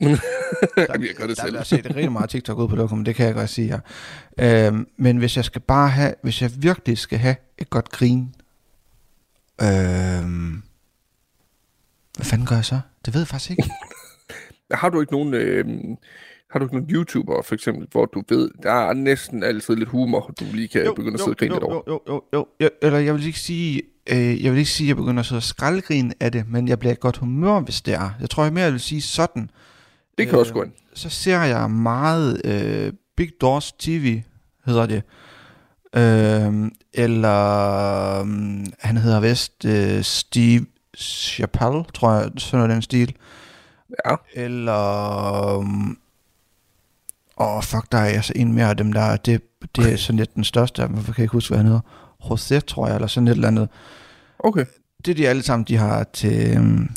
Jamen, 0.00 0.18
jeg 1.06 1.14
gør 1.16 1.26
det 1.26 1.36
Der 1.36 1.42
selv. 1.42 1.50
bliver 1.50 1.62
set 1.62 1.86
rigtig 1.96 2.12
meget 2.12 2.30
TikTok 2.30 2.58
ud 2.58 2.68
på 2.68 2.76
lokum, 2.76 3.04
det 3.04 3.14
kan 3.14 3.26
jeg 3.26 3.34
godt 3.34 3.50
sige 3.50 3.68
her. 3.68 3.80
Øhm, 4.38 4.86
men 4.96 5.16
hvis 5.16 5.36
jeg 5.36 5.44
skal 5.44 5.60
bare 5.60 5.88
have, 5.88 6.14
hvis 6.22 6.42
jeg 6.42 6.50
virkelig 6.58 6.98
skal 6.98 7.18
have 7.18 7.36
et 7.58 7.70
godt 7.70 7.88
grin, 7.90 8.34
øhm, 9.62 10.62
hvad 12.16 12.24
fanden 12.26 12.46
gør 12.46 12.56
jeg 12.56 12.64
så? 12.64 12.80
Det 13.04 13.14
ved 13.14 13.20
jeg 13.20 13.28
faktisk 13.28 13.50
ikke. 13.50 13.70
Har 14.70 14.88
du 14.88 15.00
ikke 15.00 15.12
nogen... 15.12 15.34
Øh, 15.34 15.66
har 16.50 16.58
du 16.58 16.64
ikke 16.64 16.74
nogen 16.74 16.90
YouTuber, 16.90 17.42
for 17.42 17.54
eksempel, 17.54 17.86
hvor 17.92 18.04
du 18.04 18.22
ved, 18.28 18.50
der 18.62 18.88
er 18.88 18.92
næsten 18.92 19.42
altid 19.42 19.76
lidt 19.76 19.88
humor, 19.88 20.34
du 20.40 20.44
lige 20.52 20.68
kan 20.68 20.92
begynde 20.96 21.14
at 21.14 21.20
sidde 21.20 21.30
og 21.30 21.36
grine 21.36 21.54
lidt 21.54 21.64
over? 21.64 21.82
jo, 21.86 22.00
jo, 22.08 22.12
jo, 22.14 22.22
jo, 22.32 22.46
jo. 22.60 22.68
Eller 22.82 22.98
jeg 22.98 23.14
vil 23.14 23.26
ikke 23.26 23.38
sige, 23.38 23.82
øh, 24.10 24.44
jeg 24.44 24.52
vil 24.52 24.58
ikke 24.58 24.70
sige, 24.70 24.86
at 24.86 24.88
jeg 24.88 24.96
begynder 24.96 25.20
at 25.20 25.26
sidde 25.26 25.38
og 25.38 25.42
skraldgrine 25.42 26.14
af 26.20 26.32
det, 26.32 26.48
men 26.48 26.68
jeg 26.68 26.78
bliver 26.78 26.92
i 26.92 26.96
godt 27.00 27.16
humør, 27.16 27.60
hvis 27.60 27.82
det 27.82 27.94
er. 27.94 28.10
Jeg 28.20 28.30
tror 28.30 28.44
jeg 28.44 28.52
mere, 28.52 28.64
jeg 28.64 28.72
vil 28.72 28.80
sige 28.80 29.02
sådan. 29.02 29.50
Det 30.18 30.28
kan 30.28 30.38
også 30.38 30.52
gå 30.52 30.62
ind. 30.62 30.72
Så 30.94 31.10
ser 31.10 31.42
jeg 31.42 31.70
meget 31.70 32.40
øh, 32.44 32.92
Big 33.16 33.30
Doors 33.40 33.72
TV, 33.72 34.22
hedder 34.66 34.86
det. 34.86 35.02
Øh, 35.96 36.70
eller 36.94 37.40
øh, 38.20 38.66
han 38.78 38.96
hedder 38.96 39.20
vist 39.20 39.64
øh, 39.64 40.02
Steve 40.02 40.66
Chappelle, 40.96 41.84
tror 41.94 42.12
jeg, 42.12 42.30
sådan 42.36 42.58
noget 42.58 42.74
den 42.74 42.82
stil. 42.82 43.16
Ja. 44.06 44.14
Eller... 44.34 45.58
øhm, 45.58 45.96
Åh, 47.40 47.56
oh, 47.56 47.62
fuck, 47.62 47.92
der 47.92 47.98
er 47.98 48.04
altså 48.04 48.32
en 48.36 48.52
mere 48.52 48.70
af 48.70 48.76
dem 48.76 48.92
der. 48.92 49.16
Det, 49.16 49.42
det 49.76 49.92
er 49.92 49.96
sådan 49.96 50.16
lidt 50.18 50.34
den 50.34 50.44
største 50.44 50.82
af 50.82 50.88
dem. 50.88 50.94
Hvorfor 50.94 51.12
kan 51.12 51.20
jeg 51.20 51.24
ikke 51.24 51.32
huske, 51.32 51.48
hvad 51.48 51.58
han 51.58 51.66
hedder? 51.66 51.80
José, 52.22 52.60
tror 52.60 52.86
jeg, 52.86 52.94
eller 52.94 53.08
sådan 53.08 53.28
et 53.28 53.32
eller 53.32 53.48
andet. 53.48 53.68
Okay. 54.38 54.64
Det 55.06 55.16
de 55.16 55.28
alle 55.28 55.42
sammen, 55.42 55.64
de 55.68 55.76
har 55.76 56.04
til, 56.12 56.56
øhm, 56.56 56.88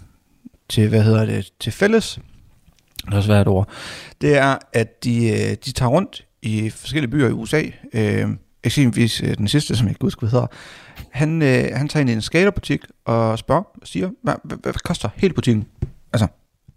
til 0.69 0.89
hvad 0.89 1.03
hedder 1.03 1.25
det, 1.25 1.49
til 1.59 1.71
fælles, 1.71 2.19
det 3.05 3.13
er 3.13 3.17
også 3.17 3.27
svært 3.27 3.47
ord, 3.47 3.69
det 4.21 4.37
er, 4.37 4.57
at 4.73 5.03
de, 5.03 5.29
øh, 5.29 5.55
de 5.65 5.71
tager 5.71 5.89
rundt 5.89 6.25
i 6.41 6.69
forskellige 6.69 7.11
byer 7.11 7.27
i 7.27 7.31
USA. 7.31 7.63
Øh, 7.93 8.27
eksempelvis 8.63 9.23
den 9.37 9.47
sidste, 9.47 9.75
som 9.75 9.87
jeg 9.87 9.91
ikke 9.91 10.05
husker, 10.05 10.19
hvad 10.19 10.29
hedder. 10.29 10.47
Han, 11.11 11.41
øh, 11.41 11.69
han 11.73 11.87
tager 11.87 12.01
ind 12.01 12.09
i 12.09 12.13
en 12.13 12.21
skaterbutik 12.21 12.79
og 13.05 13.39
spørger 13.39 13.63
og 13.81 13.87
siger, 13.87 14.09
hvad, 14.23 14.33
hvad, 14.43 14.57
hvad 14.63 14.73
koster 14.73 15.09
hele 15.15 15.33
butikken? 15.33 15.65
Altså, 16.13 16.27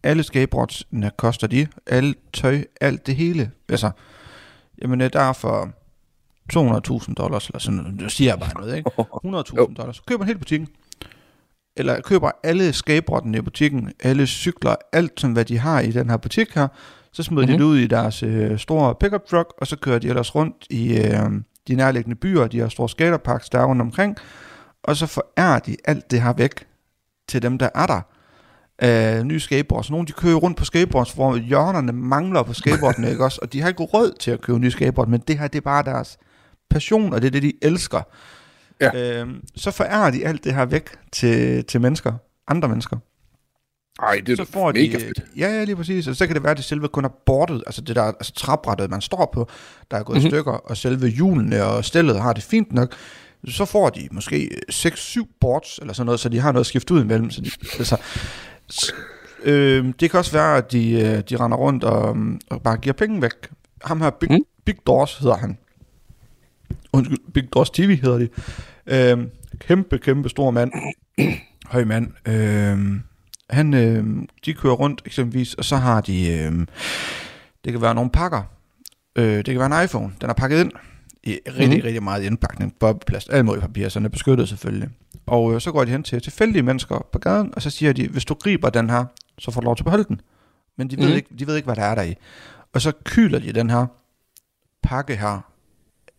alle 0.02 0.22
skateboardsene 0.22 1.10
koster 1.16 1.46
de, 1.46 1.66
alle 1.86 2.14
tøj, 2.32 2.64
alt 2.80 3.06
det 3.06 3.16
hele. 3.16 3.50
Altså, 3.68 3.90
jamen 4.82 5.00
øh, 5.00 5.12
der 5.12 5.20
er 5.20 5.32
for 5.32 5.68
200.000 6.52 7.14
dollars, 7.14 7.46
eller 7.46 7.58
sådan 7.58 7.80
noget, 7.80 8.00
det 8.00 8.12
siger 8.12 8.30
jeg 8.30 8.38
bare 8.38 8.54
noget, 8.54 8.76
ikke? 8.76 8.90
100.000 9.68 9.74
dollars, 9.74 9.96
så 9.96 10.02
køber 10.06 10.18
man 10.18 10.26
hele 10.26 10.38
butikken. 10.38 10.68
Eller 11.76 12.00
køber 12.00 12.30
alle 12.42 12.72
skateboardene 12.72 13.38
i 13.38 13.40
butikken, 13.40 13.92
alle 14.02 14.26
cykler, 14.26 14.74
alt 14.92 15.20
som 15.20 15.32
hvad 15.32 15.44
de 15.44 15.58
har 15.58 15.80
i 15.80 15.90
den 15.90 16.10
her 16.10 16.16
butik 16.16 16.54
her, 16.54 16.68
så 17.12 17.22
smider 17.22 17.42
mm-hmm. 17.42 17.58
de 17.58 17.64
det 17.64 17.68
ud 17.68 17.78
i 17.78 17.86
deres 17.86 18.22
øh, 18.22 18.58
store 18.58 18.94
pickup 18.94 19.26
truck, 19.26 19.54
og 19.58 19.66
så 19.66 19.76
kører 19.76 19.98
de 19.98 20.08
ellers 20.08 20.34
rundt 20.34 20.66
i 20.70 20.98
øh, 20.98 21.30
de 21.68 21.74
nærliggende 21.74 22.16
byer, 22.16 22.46
de 22.46 22.58
har 22.58 22.68
store 22.68 22.88
skaterparks 22.88 23.48
der 23.48 23.58
er 23.58 23.64
rundt 23.64 23.82
omkring, 23.82 24.16
og 24.82 24.96
så 24.96 25.06
forærer 25.06 25.58
de 25.58 25.76
alt 25.84 26.10
det 26.10 26.22
her 26.22 26.32
væk 26.32 26.66
til 27.28 27.42
dem, 27.42 27.58
der 27.58 27.68
er 27.74 27.86
der 27.86 28.00
af 28.82 29.26
nye 29.26 29.40
skateboards. 29.40 29.90
Nogle 29.90 30.06
de 30.06 30.12
kører 30.12 30.36
rundt 30.36 30.56
på 30.56 30.64
skateboards, 30.64 31.12
hvor 31.12 31.36
hjørnerne 31.36 31.92
mangler 31.92 32.42
på 32.42 32.52
skateboardene, 32.52 33.08
ikke 33.10 33.24
også? 33.24 33.38
Og 33.42 33.52
de 33.52 33.60
har 33.60 33.68
ikke 33.68 33.82
råd 33.82 34.12
til 34.20 34.30
at 34.30 34.40
købe 34.40 34.58
nye 34.58 34.70
skateboard, 34.70 35.08
men 35.08 35.22
det 35.28 35.38
her, 35.38 35.48
det 35.48 35.58
er 35.58 35.62
bare 35.62 35.82
deres 35.82 36.18
passion, 36.70 37.12
og 37.12 37.22
det 37.22 37.26
er 37.26 37.30
det, 37.30 37.42
de 37.42 37.52
elsker. 37.62 38.02
Ja. 38.80 39.20
Øhm, 39.20 39.40
så 39.56 39.70
forærer 39.70 40.10
de 40.10 40.26
alt 40.26 40.44
det 40.44 40.54
her 40.54 40.64
væk 40.64 40.90
til, 41.12 41.64
til 41.64 41.80
mennesker, 41.80 42.12
andre 42.48 42.68
mennesker. 42.68 42.96
Ej, 44.02 44.20
det 44.26 44.32
er 44.40 44.44
så 44.44 44.52
får 44.52 44.72
mega 44.72 44.98
de, 44.98 45.04
fedt. 45.04 45.20
Ja, 45.36 45.48
ja, 45.48 45.64
lige 45.64 45.76
præcis. 45.76 46.08
Og 46.08 46.16
så 46.16 46.26
kan 46.26 46.34
det 46.34 46.42
være, 46.42 46.50
at 46.50 46.56
det 46.56 46.64
selve 46.64 46.88
kun 46.88 47.04
er 47.04 47.08
bordet, 47.26 47.62
altså 47.66 47.80
det 47.80 47.96
der 47.96 48.02
altså 48.02 48.32
træbrættet, 48.32 48.90
man 48.90 49.00
står 49.00 49.30
på, 49.34 49.48
der 49.90 49.96
er 49.96 50.02
gået 50.02 50.16
mm-hmm. 50.16 50.26
i 50.26 50.30
stykker, 50.30 50.52
og 50.52 50.76
selve 50.76 51.08
hjulene 51.08 51.64
og 51.64 51.84
stillet 51.84 52.20
har 52.20 52.32
det 52.32 52.42
fint 52.42 52.72
nok. 52.72 52.94
Så 53.48 53.64
får 53.64 53.90
de 53.90 54.08
måske 54.10 54.50
6-7 54.72 55.38
boards, 55.40 55.78
eller 55.78 55.92
sådan 55.92 56.06
noget, 56.06 56.20
så 56.20 56.28
de 56.28 56.40
har 56.40 56.52
noget 56.52 56.62
at 56.62 56.66
skifte 56.66 56.94
ud 56.94 57.02
imellem. 57.02 57.30
Så 57.30 57.40
de, 57.40 57.50
altså, 57.78 57.96
øh, 59.44 59.92
det 60.00 60.10
kan 60.10 60.18
også 60.18 60.32
være, 60.32 60.56
at 60.56 60.72
de, 60.72 60.92
øh, 60.92 61.22
de 61.30 61.36
render 61.36 61.56
rundt 61.56 61.84
og, 61.84 62.16
og 62.50 62.62
bare 62.62 62.76
giver 62.76 62.92
penge 62.92 63.22
væk. 63.22 63.32
Ham 63.84 64.00
her, 64.00 64.10
Big, 64.10 64.32
mm. 64.32 64.38
Big 64.64 64.76
Doors 64.86 65.18
hedder 65.18 65.36
han. 65.36 65.58
Undskyld, 66.92 67.32
Big 67.34 67.54
Doors 67.54 67.70
TV 67.70 68.00
hedder 68.00 68.18
de. 68.18 68.28
Øh, 68.86 69.26
kæmpe, 69.58 69.98
kæmpe 69.98 70.28
stor 70.28 70.50
mand. 70.50 70.72
Høj 71.66 71.84
mand. 71.84 72.28
Øh, 72.28 73.00
han, 73.50 73.74
øh, 73.74 74.04
de 74.44 74.54
kører 74.54 74.74
rundt 74.74 75.02
eksempelvis, 75.06 75.54
og 75.54 75.64
så 75.64 75.76
har 75.76 76.00
de, 76.00 76.32
øh, 76.32 76.52
det 77.64 77.72
kan 77.72 77.82
være 77.82 77.94
nogle 77.94 78.10
pakker. 78.10 78.42
Øh, 79.16 79.36
det 79.36 79.46
kan 79.46 79.58
være 79.58 79.80
en 79.80 79.84
iPhone, 79.84 80.12
den 80.20 80.30
er 80.30 80.34
pakket 80.34 80.60
ind 80.60 80.72
i 81.24 81.38
rigtig, 81.46 81.68
Mhm. 81.68 81.76
mm. 81.76 81.82
rigtig 81.84 82.02
meget 82.02 82.22
indpakning, 82.22 82.74
bobleplast, 82.80 83.28
alt 83.32 83.44
muligt 83.44 83.62
papir, 83.66 83.88
så 83.88 83.98
den 83.98 84.06
er 84.06 84.10
beskyttet 84.10 84.48
selvfølgelig. 84.48 84.88
Og 85.26 85.54
øh, 85.54 85.60
så 85.60 85.72
går 85.72 85.84
de 85.84 85.90
hen 85.90 86.02
til 86.02 86.22
tilfældige 86.22 86.62
mennesker 86.62 87.06
på 87.12 87.18
gaden, 87.18 87.52
og 87.56 87.62
så 87.62 87.70
siger 87.70 87.92
de, 87.92 88.08
hvis 88.08 88.24
du 88.24 88.34
griber 88.34 88.70
den 88.70 88.90
her, 88.90 89.04
så 89.38 89.50
får 89.50 89.60
du 89.60 89.64
lov 89.64 89.76
til 89.76 89.82
at 89.82 89.84
beholde 89.84 90.04
den. 90.04 90.20
Men 90.78 90.90
de 90.90 90.96
ved, 90.96 91.04
Mhm. 91.04 91.10
mm. 91.12 91.16
ikke, 91.16 91.28
de 91.38 91.46
ved 91.46 91.56
ikke, 91.56 91.66
hvad 91.66 91.76
der 91.76 91.82
er 91.82 91.94
der 91.94 92.02
i. 92.02 92.14
Og 92.72 92.80
så 92.80 92.92
kyler 93.04 93.38
de 93.38 93.52
den 93.52 93.70
her 93.70 93.86
pakke 94.82 95.16
her 95.16 95.40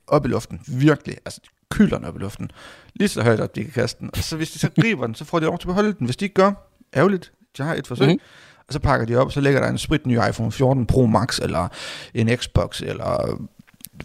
op 0.08 0.26
i 0.26 0.28
luften. 0.30 0.62
Virkelig. 0.68 1.18
Altså, 1.26 1.42
kyler 1.72 1.98
den 1.98 2.06
op 2.08 2.16
i 2.16 2.20
luften. 2.20 2.52
Lige 2.96 3.08
så 3.08 3.24
højt 3.24 3.40
op, 3.40 3.56
de 3.56 3.64
kan 3.64 3.72
kaste 3.74 4.00
den. 4.00 4.10
Og 4.14 4.18
så 4.24 4.38
hvis 4.38 4.52
de 4.52 4.60
så 4.60 4.70
griber 4.82 5.06
den, 5.06 5.16
så 5.16 5.26
får 5.26 5.40
de 5.40 5.46
lov 5.46 5.58
til 5.60 5.66
at 5.66 5.68
beholde 5.68 5.94
den. 5.94 6.06
Hvis 6.06 6.18
de 6.18 6.26
ikke 6.26 6.36
gør, 6.36 6.52
ærgerligt. 6.96 7.32
De 7.58 7.64
har 7.64 7.76
et 7.76 7.88
forsøg. 7.88 8.08
Mm. 8.14 8.20
Og 8.68 8.74
så 8.74 8.80
pakker 8.80 9.06
de 9.06 9.16
op, 9.16 9.32
så 9.32 9.42
ligger 9.42 9.60
der 9.62 9.70
en 9.70 9.78
spritny 9.78 10.14
iPhone 10.30 10.52
14 10.52 10.86
Pro 10.86 11.06
Max, 11.06 11.40
eller 11.40 11.68
en 12.14 12.38
Xbox, 12.38 12.82
eller 12.82 13.40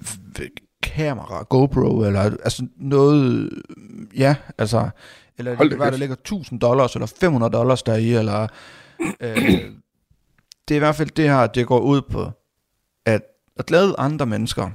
f- 0.09 0.19
kamera, 0.83 1.43
GoPro, 1.43 2.01
eller 2.03 2.21
altså 2.21 2.67
noget, 2.77 3.51
ja, 4.17 4.37
altså, 4.59 4.91
eller 5.39 5.57
Hold 5.57 5.71
det 5.71 5.77
kan 5.77 5.81
være, 5.81 5.91
der 5.91 5.97
ligger 5.97 6.17
1000 6.17 6.61
dollars, 6.61 6.95
eller 6.95 7.13
500 7.21 7.53
dollars 7.53 7.83
deri, 7.83 8.13
eller, 8.13 8.47
øh, 9.21 9.37
det 10.69 10.75
er 10.75 10.77
i 10.77 10.79
hvert 10.79 10.97
fald 10.97 11.11
det 11.11 11.29
her, 11.29 11.47
det 11.47 11.67
går 11.67 11.81
ud 11.81 12.03
på, 12.03 12.31
at, 13.07 13.23
at 13.57 13.67
glæde 13.67 13.95
andre 13.99 14.27
mennesker. 14.27 14.71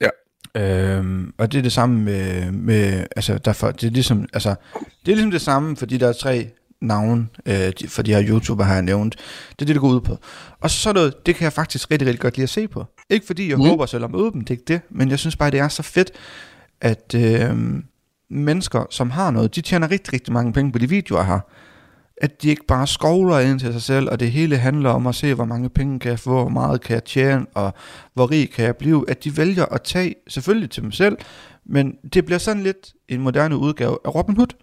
Ja. 0.00 0.08
Øhm, 0.54 1.34
og 1.38 1.52
det 1.52 1.58
er 1.58 1.62
det 1.62 1.72
samme 1.72 2.00
med, 2.00 2.52
med 2.52 3.06
altså 3.16 3.38
derfor, 3.38 3.70
det 3.70 3.86
er 3.86 3.90
ligesom, 3.90 4.26
altså, 4.32 4.54
det 5.06 5.12
er 5.12 5.16
ligesom 5.16 5.30
det 5.30 5.40
samme 5.40 5.76
for 5.76 5.86
de 5.86 5.98
der 5.98 6.12
tre 6.12 6.50
navne, 6.80 7.28
øh, 7.46 7.72
for 7.88 8.02
de 8.02 8.14
her 8.14 8.24
YouTuber 8.28 8.64
har 8.64 8.74
jeg 8.74 8.82
nævnt. 8.82 9.16
Det 9.50 9.62
er 9.62 9.66
det, 9.66 9.68
det 9.68 9.80
går 9.80 9.88
ud 9.88 10.00
på. 10.00 10.18
Og 10.60 10.70
så 10.70 10.92
noget, 10.92 11.26
det 11.26 11.34
kan 11.34 11.44
jeg 11.44 11.52
faktisk 11.52 11.90
rigtig, 11.90 12.08
rigtig 12.08 12.20
godt 12.20 12.36
lide 12.36 12.42
at 12.42 12.50
se 12.50 12.68
på. 12.68 12.84
Ikke 13.10 13.26
fordi 13.26 13.48
jeg 13.50 13.56
Mm. 13.58 13.64
håber 13.64 13.86
selv 13.86 14.04
at 14.04 14.10
møde 14.10 14.30
dem, 14.32 14.40
det 14.40 14.50
er 14.50 14.54
ikke 14.54 14.64
det, 14.68 14.80
men 14.90 15.10
jeg 15.10 15.18
synes 15.18 15.36
bare, 15.36 15.50
det 15.50 15.60
er 15.60 15.68
så 15.68 15.82
fedt, 15.82 16.10
at 16.80 17.14
øh, 17.16 17.56
mennesker, 18.30 18.84
som 18.90 19.10
har 19.10 19.30
noget, 19.30 19.54
de 19.54 19.60
tjener 19.60 19.90
rigtig, 19.90 20.12
rigtig 20.12 20.32
mange 20.32 20.52
penge 20.52 20.72
på 20.72 20.78
de 20.78 20.88
videoer 20.88 21.22
her. 21.22 21.40
At 22.16 22.42
de 22.42 22.48
ikke 22.48 22.64
bare 22.68 22.86
skovler 22.86 23.38
ind 23.38 23.60
til 23.60 23.72
sig 23.72 23.82
selv, 23.82 24.08
og 24.10 24.20
det 24.20 24.30
hele 24.32 24.56
handler 24.56 24.90
om 24.90 25.06
at 25.06 25.14
se, 25.14 25.34
hvor 25.34 25.44
mange 25.44 25.68
penge 25.68 25.98
kan 25.98 26.10
jeg 26.10 26.18
få, 26.18 26.30
hvor 26.30 26.48
meget 26.48 26.80
kan 26.80 26.94
jeg 26.94 27.04
tjene, 27.04 27.46
og 27.54 27.74
hvor 28.14 28.30
rig 28.30 28.50
kan 28.50 28.64
jeg 28.64 28.76
blive. 28.76 29.04
At 29.10 29.24
de 29.24 29.36
vælger 29.36 29.64
at 29.64 29.82
tage, 29.82 30.14
selvfølgelig 30.28 30.70
til 30.70 30.82
dem 30.82 30.92
selv, 30.92 31.16
men 31.66 31.94
det 32.14 32.24
bliver 32.24 32.38
sådan 32.38 32.62
lidt 32.62 32.92
en 33.08 33.20
moderne 33.20 33.56
udgave 33.56 33.98
af 34.04 34.14
Robin 34.14 34.36
Hood. 34.36 34.54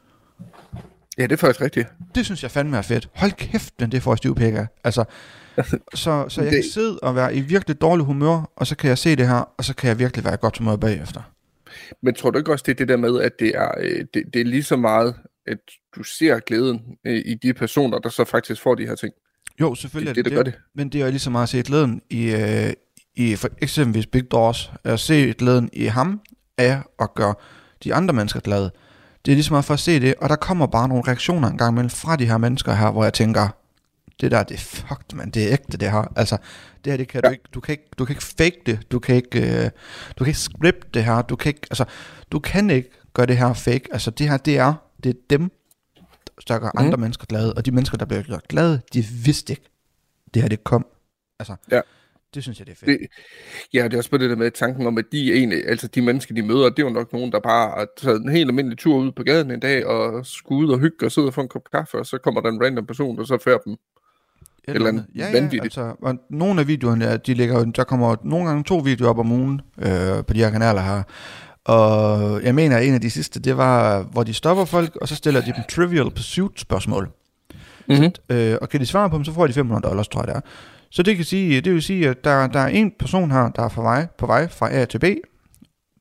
Ja, 1.18 1.24
det 1.24 1.32
er 1.32 1.38
faktisk 1.38 1.62
rigtigt. 1.62 1.88
Det 2.16 2.26
synes 2.26 2.44
jeg 2.44 2.52
fandme 2.52 2.78
er 2.78 2.82
fedt. 2.82 3.10
Hold 3.16 3.32
kæft, 3.32 3.74
men 3.80 3.92
det 3.92 4.04
får 4.04 4.18
jeg 4.26 4.58
af. 4.58 4.68
Altså, 4.84 5.04
så, 5.94 6.26
så 6.30 6.42
jeg 6.42 6.52
Det- 6.52 6.64
kan 6.64 6.72
sidde 6.74 7.00
og 7.00 7.16
være 7.16 7.36
i 7.36 7.42
virkelig 7.42 7.82
dårlig 7.82 8.06
humør, 8.06 8.52
og 8.56 8.68
så 8.68 8.76
kan 8.78 8.90
jeg 8.90 8.98
se 8.98 9.16
det 9.16 9.28
her, 9.28 9.50
og 9.58 9.66
så 9.66 9.76
kan 9.76 9.88
jeg 9.90 10.00
virkelig 10.00 10.26
være 10.26 10.34
i 10.34 10.38
godt 10.42 10.58
humør 10.58 10.76
bagefter. 10.76 11.22
Men 12.04 12.16
tror 12.16 12.32
du 12.32 12.38
ikke 12.38 12.52
også, 12.52 12.64
det 12.66 12.72
er 12.72 12.76
det 12.76 12.88
der 12.88 12.98
med, 12.98 13.22
at 13.22 13.32
det 13.40 13.52
er, 13.56 13.72
øh, 13.80 14.06
det, 14.14 14.24
det 14.34 14.42
er 14.42 14.46
lige 14.46 14.64
så 14.64 14.76
meget, 14.76 15.16
at 15.48 15.58
du 15.96 16.04
ser 16.04 16.40
glæden 16.40 16.82
øh, 17.08 17.22
i 17.26 17.36
de 17.36 17.54
personer, 17.54 18.00
der 18.00 18.10
så 18.10 18.26
faktisk 18.26 18.62
får 18.62 18.76
de 18.76 18.86
her 18.88 18.96
ting? 18.96 19.14
Jo, 19.62 19.76
selvfølgelig 19.76 20.16
Det 20.16 20.20
er 20.20 20.24
det, 20.24 20.32
det, 20.32 20.36
gør 20.38 20.44
det. 20.44 20.54
Men 20.76 20.90
det 20.90 21.02
er 21.02 21.06
jo 21.06 21.10
lige 21.12 21.20
så 21.20 21.30
meget 21.30 21.44
at 21.44 21.50
se 21.50 21.62
glæden 21.64 22.02
i, 22.10 22.32
øh, 22.32 22.74
i 23.16 23.36
for 23.36 23.50
eksempelvis 23.62 24.08
Big 24.08 24.32
Doors. 24.32 24.72
At 24.84 25.00
se 25.00 25.34
glæden 25.34 25.70
i 25.74 25.86
ham 25.86 26.22
af 26.58 26.82
at 27.00 27.14
gøre 27.16 27.34
de 27.84 27.94
andre 27.94 28.14
mennesker 28.14 28.40
glade. 28.40 28.72
Det 29.26 29.32
er 29.32 29.36
lige 29.36 29.44
så 29.44 29.54
meget 29.54 29.66
for 29.66 29.74
at 29.74 29.80
se 29.80 30.00
det, 30.00 30.14
og 30.22 30.30
der 30.30 30.36
kommer 30.36 30.68
bare 30.68 30.88
nogle 30.88 31.04
reaktioner 31.08 31.48
en 31.50 31.58
gang 31.58 31.74
imellem 31.74 31.90
fra 31.90 32.16
de 32.16 32.26
her 32.26 32.38
mennesker 32.38 32.74
her, 32.74 32.92
hvor 32.92 33.04
jeg 33.04 33.14
tænker, 33.14 33.48
det 34.22 34.32
der, 34.32 34.44
det 34.44 34.56
er 34.56 34.60
fucked, 34.60 35.16
man. 35.16 35.30
Det 35.30 35.44
er 35.48 35.54
ægte, 35.54 35.78
det 35.78 35.92
her. 35.92 36.14
Altså, 36.16 36.38
det 36.86 36.94
her, 36.94 36.98
det 36.98 37.08
kan 37.08 37.22
Ja. 37.24 37.28
du 37.30 37.32
ikke, 37.32 37.44
du 37.54 37.60
kan 37.60 37.74
ikke, 37.74 37.90
du 37.98 38.06
kan 38.06 38.14
ikke 38.14 38.24
fake 38.24 38.62
det. 38.66 38.92
Du 38.92 39.00
kan 39.00 39.16
ikke, 39.16 39.40
øh, 39.66 39.70
du 40.20 40.24
kan 40.24 40.28
ikke 40.28 40.40
script 40.40 40.94
det 40.94 41.04
her. 41.06 41.22
Du 41.22 41.36
kan 41.36 41.50
ikke, 41.50 41.62
altså, 41.72 41.86
du 42.32 42.40
kan 42.40 42.70
ikke 42.70 42.90
gøre 43.14 43.26
det 43.26 43.38
her 43.38 43.54
fake. 43.54 43.84
Altså, 43.92 44.12
det 44.12 44.30
her, 44.30 44.38
det 44.38 44.58
er, 44.58 44.74
det 45.04 45.10
er 45.10 45.20
dem, 45.30 45.52
der 46.48 46.60
gør 46.60 46.72
Mhm. 46.74 46.86
andre 46.86 46.98
mennesker 46.98 47.26
glade. 47.26 47.54
Og 47.54 47.66
de 47.66 47.72
mennesker, 47.72 47.98
der 47.98 48.06
bliver 48.06 48.22
gjort 48.24 48.48
glade, 48.48 48.82
de 48.94 49.06
vidste 49.26 49.54
ikke, 49.54 49.70
det 50.34 50.42
her, 50.42 50.50
det 50.50 50.64
kom. 50.64 50.86
Altså, 51.40 51.56
Ja. 51.72 51.82
det 52.34 52.44
synes 52.44 52.60
jeg, 52.60 52.68
det 52.68 52.74
er 52.74 52.76
fedt. 52.78 52.88
Det, 52.88 53.08
ja, 53.74 53.84
det 53.84 53.94
er 53.94 53.98
også 53.98 54.10
på 54.10 54.18
det 54.18 54.30
der 54.30 54.36
med 54.36 54.52
tanken 54.52 54.88
om, 54.88 54.98
at 54.98 55.06
de 55.12 55.34
egentlig, 55.34 55.68
altså 55.68 55.88
de 55.88 56.02
mennesker, 56.02 56.36
de 56.36 56.42
møder, 56.42 56.70
det 56.70 56.80
er 56.80 56.84
jo 56.88 56.90
nok 56.94 57.14
nogen, 57.14 57.32
der 57.32 57.40
bare 57.40 57.70
har 57.70 57.88
taget 57.98 58.22
en 58.22 58.30
helt 58.32 58.50
almindelig 58.50 58.78
tur 58.78 58.96
ud 58.98 59.12
på 59.12 59.24
gaden 59.24 59.52
en 59.52 59.60
dag, 59.60 59.86
og 59.86 60.26
skulle 60.26 60.68
ud 60.68 60.74
og 60.74 60.80
hygge 60.80 61.06
og 61.06 61.12
sidde 61.12 61.28
og 61.28 61.34
få 61.34 61.42
en 61.42 61.48
kop 61.48 61.72
kaffe, 61.72 61.98
og 62.00 62.06
så 62.06 62.18
kommer 62.18 62.42
der 62.42 62.50
en 62.50 62.64
random 62.64 62.86
person, 62.86 63.18
der 63.18 63.24
så 63.24 63.38
fører 63.44 63.58
dem. 63.58 63.76
Eller 64.68 64.88
andet 64.88 65.06
ja, 65.16 65.26
ja, 65.26 65.32
vanvittigt. 65.32 65.64
altså, 65.64 65.96
og 66.02 66.16
nogle 66.30 66.62
af 66.62 66.68
videoerne, 66.68 67.18
de 67.18 67.34
ligger, 67.34 67.66
der 67.66 67.84
kommer 67.84 68.16
nogle 68.24 68.48
gange 68.48 68.64
to 68.64 68.78
videoer 68.78 69.10
op 69.10 69.20
om 69.20 69.32
ugen 69.32 69.62
øh, 69.82 70.26
på 70.28 70.34
de 70.34 70.40
her 70.40 70.50
kanaler 70.50 70.82
her. 70.82 71.04
Og 71.66 72.44
jeg 72.44 72.56
mener, 72.56 72.78
at 72.78 72.88
en 72.88 72.94
af 72.94 73.02
de 73.02 73.10
sidste, 73.10 73.40
det 73.40 73.58
var, 73.58 74.02
hvor 74.02 74.24
de 74.24 74.34
stopper 74.34 74.66
folk, 74.66 74.96
og 74.96 75.08
så 75.08 75.16
stiller 75.16 75.42
de 75.42 75.54
dem 75.56 75.64
Trivial 75.70 76.12
Pursuit 76.12 76.60
spørgsmål. 76.60 77.10
Mm-hmm. 77.88 78.12
Øh, 78.30 78.58
og 78.62 78.70
kan 78.70 78.80
de 78.80 78.86
svare 78.86 79.10
på 79.10 79.16
dem, 79.16 79.26
så 79.26 79.34
får 79.34 79.48
de 79.48 79.54
500 79.54 79.90
dollars, 79.90 80.08
tror 80.08 80.22
jeg 80.22 80.28
det 80.28 80.36
er. 80.36 80.42
Så 80.90 81.04
det, 81.04 81.16
kan 81.16 81.26
sige, 81.26 81.62
det 81.62 81.74
vil 81.74 81.82
sige, 81.82 82.10
at 82.10 82.24
der, 82.24 82.48
der 82.48 82.60
er 82.60 82.68
en 82.68 82.92
person 83.00 83.32
her, 83.32 83.50
der 83.50 83.64
er 83.64 83.70
på 83.70 83.82
vej, 83.82 84.08
på 84.18 84.26
vej 84.26 84.48
fra 84.48 84.74
A 84.74 84.86
til 84.86 85.00
B, 85.00 85.06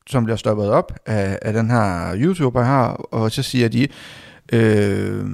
som 0.07 0.25
bliver 0.25 0.37
stoppet 0.37 0.69
op 0.69 0.93
af, 1.07 1.39
af 1.43 1.53
den 1.53 1.71
her 1.71 2.17
YouTuber 2.17 2.65
her, 2.65 3.15
og 3.15 3.33
så 3.33 3.43
siger 3.43 3.69
de, 3.69 3.89
øh, 4.53 5.25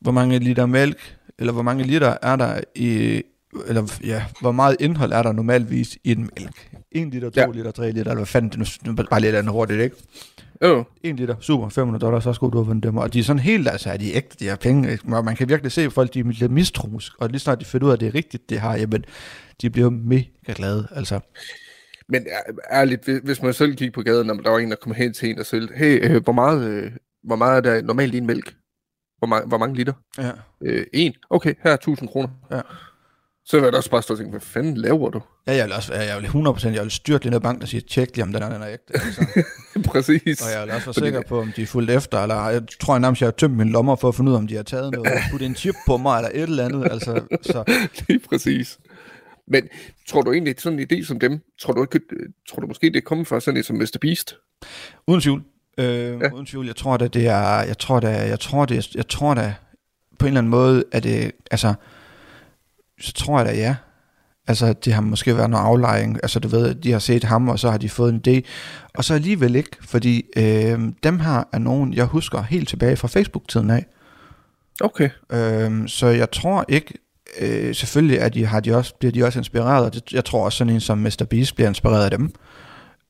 hvor 0.00 0.12
mange 0.12 0.38
liter 0.38 0.66
mælk, 0.66 1.16
eller 1.38 1.52
hvor 1.52 1.62
mange 1.62 1.84
liter 1.84 2.16
er 2.22 2.36
der 2.36 2.60
i, 2.74 3.22
eller 3.66 3.98
ja, 4.04 4.24
hvor 4.40 4.52
meget 4.52 4.76
indhold 4.80 5.12
er 5.12 5.22
der 5.22 5.32
normalvis 5.32 5.98
i 6.04 6.12
en 6.12 6.30
mælk? 6.38 6.70
1 6.92 7.08
liter, 7.10 7.30
2 7.30 7.40
Ja. 7.40 7.46
liter, 7.50 7.70
3 7.70 7.86
liter, 7.86 8.00
eller 8.00 8.14
hvad 8.14 8.26
fanden 8.26 8.50
det 8.50 8.58
nu, 8.86 8.92
nu 8.92 9.02
bare 9.10 9.20
lidt 9.20 9.34
andet 9.36 9.52
hurtigt, 9.52 9.80
ikke? 9.80 9.96
Jo, 10.62 10.84
1 11.02 11.16
liter, 11.16 11.34
super, 11.40 11.68
500 11.68 12.02
dollars, 12.04 12.24
så 12.24 12.32
skulle 12.32 12.52
du 12.52 12.58
have 12.58 12.66
vundet 12.66 12.82
dem. 12.84 12.96
Og 12.96 13.12
de 13.14 13.18
er 13.18 13.22
sådan 13.24 13.40
helt, 13.40 13.68
altså 13.68 13.90
er 13.90 13.96
de 13.96 14.14
ægte, 14.14 14.36
de 14.40 14.44
her 14.44 14.56
penge. 14.56 14.92
ikke? 14.92 15.10
Man 15.10 15.36
kan 15.36 15.48
virkelig 15.48 15.72
se, 15.72 15.82
at 15.82 15.92
folk 15.92 16.14
de 16.14 16.20
er 16.20 16.24
lidt 16.24 16.52
mistroisk. 16.52 17.12
Og 17.18 17.28
lige 17.28 17.38
snart 17.40 17.60
de 17.60 17.64
finder 17.64 17.86
ud 17.86 17.90
af, 17.90 17.96
at 17.96 18.00
det 18.00 18.08
er 18.08 18.14
rigtigt, 18.14 18.50
det 18.50 18.60
har, 18.60 18.76
jamen, 18.76 19.04
de 19.62 19.70
bliver 19.70 19.90
mega 19.90 20.24
glade, 20.54 20.88
altså. 20.90 21.20
men 22.08 22.22
ær- 22.22 22.74
ærligt, 22.76 23.08
hvis- 23.24 23.42
man 23.42 23.52
selv 23.54 23.74
kigger 23.76 23.92
på 23.92 24.02
gaden, 24.02 24.30
og 24.30 24.38
der 24.44 24.50
var 24.50 24.58
en, 24.58 24.70
der 24.70 24.76
kom 24.76 24.92
hen 24.94 25.12
til 25.12 25.30
en 25.30 25.38
og 25.38 25.46
sagde, 25.46 25.68
hey, 25.76 26.10
øh, 26.10 26.22
hvor 26.24 26.32
meget, 26.32 26.64
øh, 26.68 26.90
hvor 27.24 27.36
meget 27.36 27.56
er 27.56 27.60
der 27.60 27.82
normalt 27.82 28.14
i 28.14 28.18
en 28.18 28.26
mælk? 28.26 28.54
Hvor, 29.26 29.38
ma- 29.38 29.46
hvor 29.46 29.58
mange 29.58 29.74
liter? 29.76 29.92
Ja. 30.18 30.30
Øh, 30.64 30.86
en. 30.92 31.12
Okay, 31.30 31.54
her 31.62 31.70
er 31.70 31.74
1000 31.74 32.08
kroner. 32.08 32.28
Ja. 32.50 32.60
Så 33.46 33.56
vil 33.56 33.62
jeg 33.64 33.72
da 33.72 33.76
også 33.76 33.90
bare 33.90 34.02
stå 34.02 34.14
og 34.14 34.18
tænke, 34.18 34.30
hvad 34.30 34.40
fanden 34.40 34.76
laver 34.76 35.10
du? 35.10 35.22
Ja, 35.46 35.56
jeg 35.56 35.64
vil 35.64 35.72
også, 35.72 35.94
jeg 35.94 36.22
vil 36.22 36.26
100%, 36.26 36.68
jeg 36.68 36.82
vil 36.82 36.90
styrte 36.90 37.24
lige 37.24 37.30
ned 37.30 37.38
i 37.38 37.42
banken 37.42 37.62
og 37.62 37.68
sige, 37.68 37.80
tjek 37.80 38.16
lige, 38.16 38.22
om 38.22 38.32
den 38.32 38.42
er, 38.42 38.52
den 38.52 38.62
er 38.62 38.68
ægte. 38.68 38.92
Altså. 38.94 39.44
Præcis. 39.92 40.42
Og 40.42 40.52
jeg 40.52 40.62
vil 40.62 40.74
også 40.74 40.86
være 40.86 40.94
Fordi 40.94 41.06
sikker 41.06 41.22
på, 41.28 41.40
om 41.40 41.52
de 41.56 41.62
er 41.62 41.66
fuldt 41.66 41.90
efter, 41.90 42.22
eller 42.22 42.48
jeg 42.48 42.62
tror 42.80 42.94
jeg 42.94 43.00
nærmest, 43.00 43.20
jeg 43.20 43.26
har 43.26 43.32
tømt 43.32 43.56
mine 43.56 43.70
lommer 43.70 43.96
for 43.96 44.08
at 44.08 44.14
finde 44.14 44.30
ud 44.30 44.34
af, 44.36 44.38
om 44.38 44.46
de 44.46 44.56
har 44.56 44.62
taget 44.62 44.92
noget, 44.92 45.12
og 45.12 45.18
puttet 45.30 45.46
en 45.46 45.54
chip 45.54 45.74
på 45.86 45.96
mig, 45.96 46.18
eller 46.18 46.30
et 46.34 46.42
eller 46.42 46.64
andet, 46.64 46.92
altså, 46.92 47.20
så 47.42 47.64
Lige 48.08 48.20
præcis. 48.28 48.78
Men 49.48 49.68
tror 50.08 50.22
du 50.22 50.32
egentlig, 50.32 50.54
sådan 50.58 50.78
en 50.78 50.86
idé 50.92 51.06
som 51.06 51.20
dem, 51.20 51.40
tror 51.60 51.72
du, 51.72 51.82
ikke, 51.82 52.00
tror 52.50 52.60
du 52.60 52.66
måske, 52.66 52.86
det 52.86 52.96
er 52.96 53.00
kommet 53.00 53.26
fra 53.26 53.40
sådan 53.40 53.60
et 53.60 53.66
som 53.66 53.76
Mr. 53.76 53.98
Beast? 54.00 54.36
uden 55.08 55.20
tvivl, 55.20 55.42
øh, 55.78 56.20
Ja. 56.20 56.30
uden 56.32 56.46
tvivl, 56.46 56.66
jeg 56.66 56.76
tror 56.76 56.96
da, 56.96 57.08
det 57.08 57.26
er, 57.26 57.62
jeg 57.62 57.78
tror 57.78 58.00
da, 58.00 58.28
jeg 58.28 58.40
tror 58.40 58.64
det, 58.64 58.94
jeg 58.94 59.08
tror 59.08 59.34
da, 59.34 59.54
på 60.18 60.26
en 60.26 60.28
eller 60.28 60.40
anden 60.40 60.50
måde, 60.50 60.84
at 60.92 61.02
det, 61.02 61.32
altså, 61.50 61.74
så 63.00 63.12
tror 63.12 63.38
jeg 63.38 63.46
da, 63.46 63.54
ja, 63.54 63.76
Altså, 64.48 64.72
det 64.72 64.92
har 64.92 65.00
måske 65.00 65.36
været 65.36 65.50
noget 65.50 65.64
aflejring. 65.64 66.16
Altså, 66.22 66.38
du 66.40 66.48
ved, 66.48 66.74
de 66.74 66.92
har 66.92 66.98
set 66.98 67.24
ham, 67.24 67.48
og 67.48 67.58
så 67.58 67.70
har 67.70 67.78
de 67.78 67.88
fået 67.88 68.14
en 68.14 68.22
idé. 68.28 68.40
Og 68.94 69.04
så 69.04 69.14
alligevel 69.14 69.54
ikke, 69.56 69.76
fordi 69.80 70.24
øh, 70.36 70.78
dem 71.02 71.18
her 71.20 71.44
er 71.52 71.58
nogen, 71.58 71.94
jeg 71.94 72.04
husker 72.04 72.42
helt 72.42 72.68
tilbage 72.68 72.96
fra 72.96 73.08
Facebook-tiden 73.08 73.70
af. 73.70 73.86
Okay. 74.80 75.08
Øhm, 75.32 75.88
så 75.88 76.06
jeg 76.06 76.30
tror 76.30 76.64
ikke, 76.68 76.94
øh, 77.40 77.74
selvfølgelig 77.74 78.18
er 78.18 78.28
de, 78.28 78.46
har 78.46 78.60
de 78.60 78.76
også, 78.76 78.94
bliver 78.98 79.12
de 79.12 79.24
også 79.24 79.38
inspireret, 79.38 79.84
og 79.86 79.94
det, 79.94 80.12
jeg 80.12 80.24
tror 80.24 80.44
også 80.44 80.58
sådan 80.58 80.72
en 80.72 80.80
som 80.80 80.98
Mr. 80.98 81.26
Beast 81.30 81.54
bliver 81.54 81.68
inspireret 81.68 82.04
af 82.04 82.10
dem. 82.10 82.32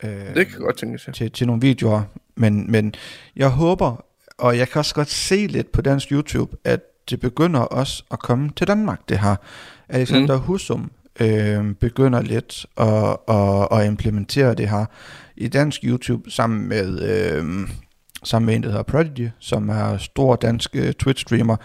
Øh, 0.02 0.34
Det 0.34 0.46
kan 0.46 0.58
godt 0.58 0.76
tænkes, 0.78 1.06
ja. 1.06 1.12
til, 1.12 1.30
til 1.30 1.46
nogle 1.46 1.60
videoer, 1.62 2.02
men, 2.36 2.70
men 2.72 2.94
jeg 3.36 3.48
håber, 3.48 4.04
og 4.38 4.58
jeg 4.58 4.68
kan 4.68 4.78
også 4.78 4.94
godt 4.94 5.10
se 5.10 5.46
lidt 5.46 5.72
på 5.72 5.82
dansk 5.82 6.12
YouTube, 6.12 6.56
at 6.64 6.80
det 7.10 7.20
begynder 7.20 7.60
også 7.60 8.02
at 8.10 8.18
komme 8.18 8.50
til 8.56 8.66
Danmark, 8.66 9.00
det 9.08 9.18
her. 9.18 9.36
Alexander 9.88 10.36
mm. 10.36 10.42
Husum 10.42 10.90
øh, 11.20 11.74
begynder 11.74 12.22
lidt 12.22 12.66
at, 12.76 13.16
at, 13.28 13.80
at 13.80 13.86
implementere 13.86 14.54
det 14.54 14.68
her 14.68 14.84
i 15.36 15.48
dansk 15.48 15.80
YouTube 15.84 16.30
sammen 16.30 16.68
med, 16.68 17.02
øh, 17.02 17.68
sammen 18.24 18.46
med 18.46 18.54
en, 18.54 18.62
der 18.62 18.68
hedder 18.68 18.82
Prodigy, 18.82 19.28
som 19.38 19.68
er 19.68 19.96
stor 19.96 20.36
dansk 20.36 20.76
øh, 20.76 20.92
Twitch-streamer, 21.02 21.56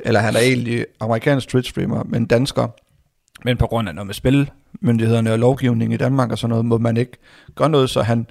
eller 0.00 0.20
han 0.20 0.36
er 0.36 0.40
egentlig 0.40 0.86
amerikansk 1.00 1.54
Twitch-streamer, 1.54 2.02
men 2.04 2.26
dansker. 2.26 2.68
Men 3.44 3.56
på 3.56 3.66
grund 3.66 3.88
af 3.88 3.94
noget 3.94 4.06
med 4.06 4.14
spilmyndighederne 4.14 5.32
og 5.32 5.38
lovgivning 5.38 5.92
i 5.92 5.96
Danmark 5.96 6.30
og 6.30 6.38
sådan 6.38 6.50
noget, 6.50 6.64
må 6.64 6.78
man 6.78 6.96
ikke 6.96 7.18
gøre 7.54 7.68
noget, 7.68 7.90
så 7.90 8.02
han 8.02 8.26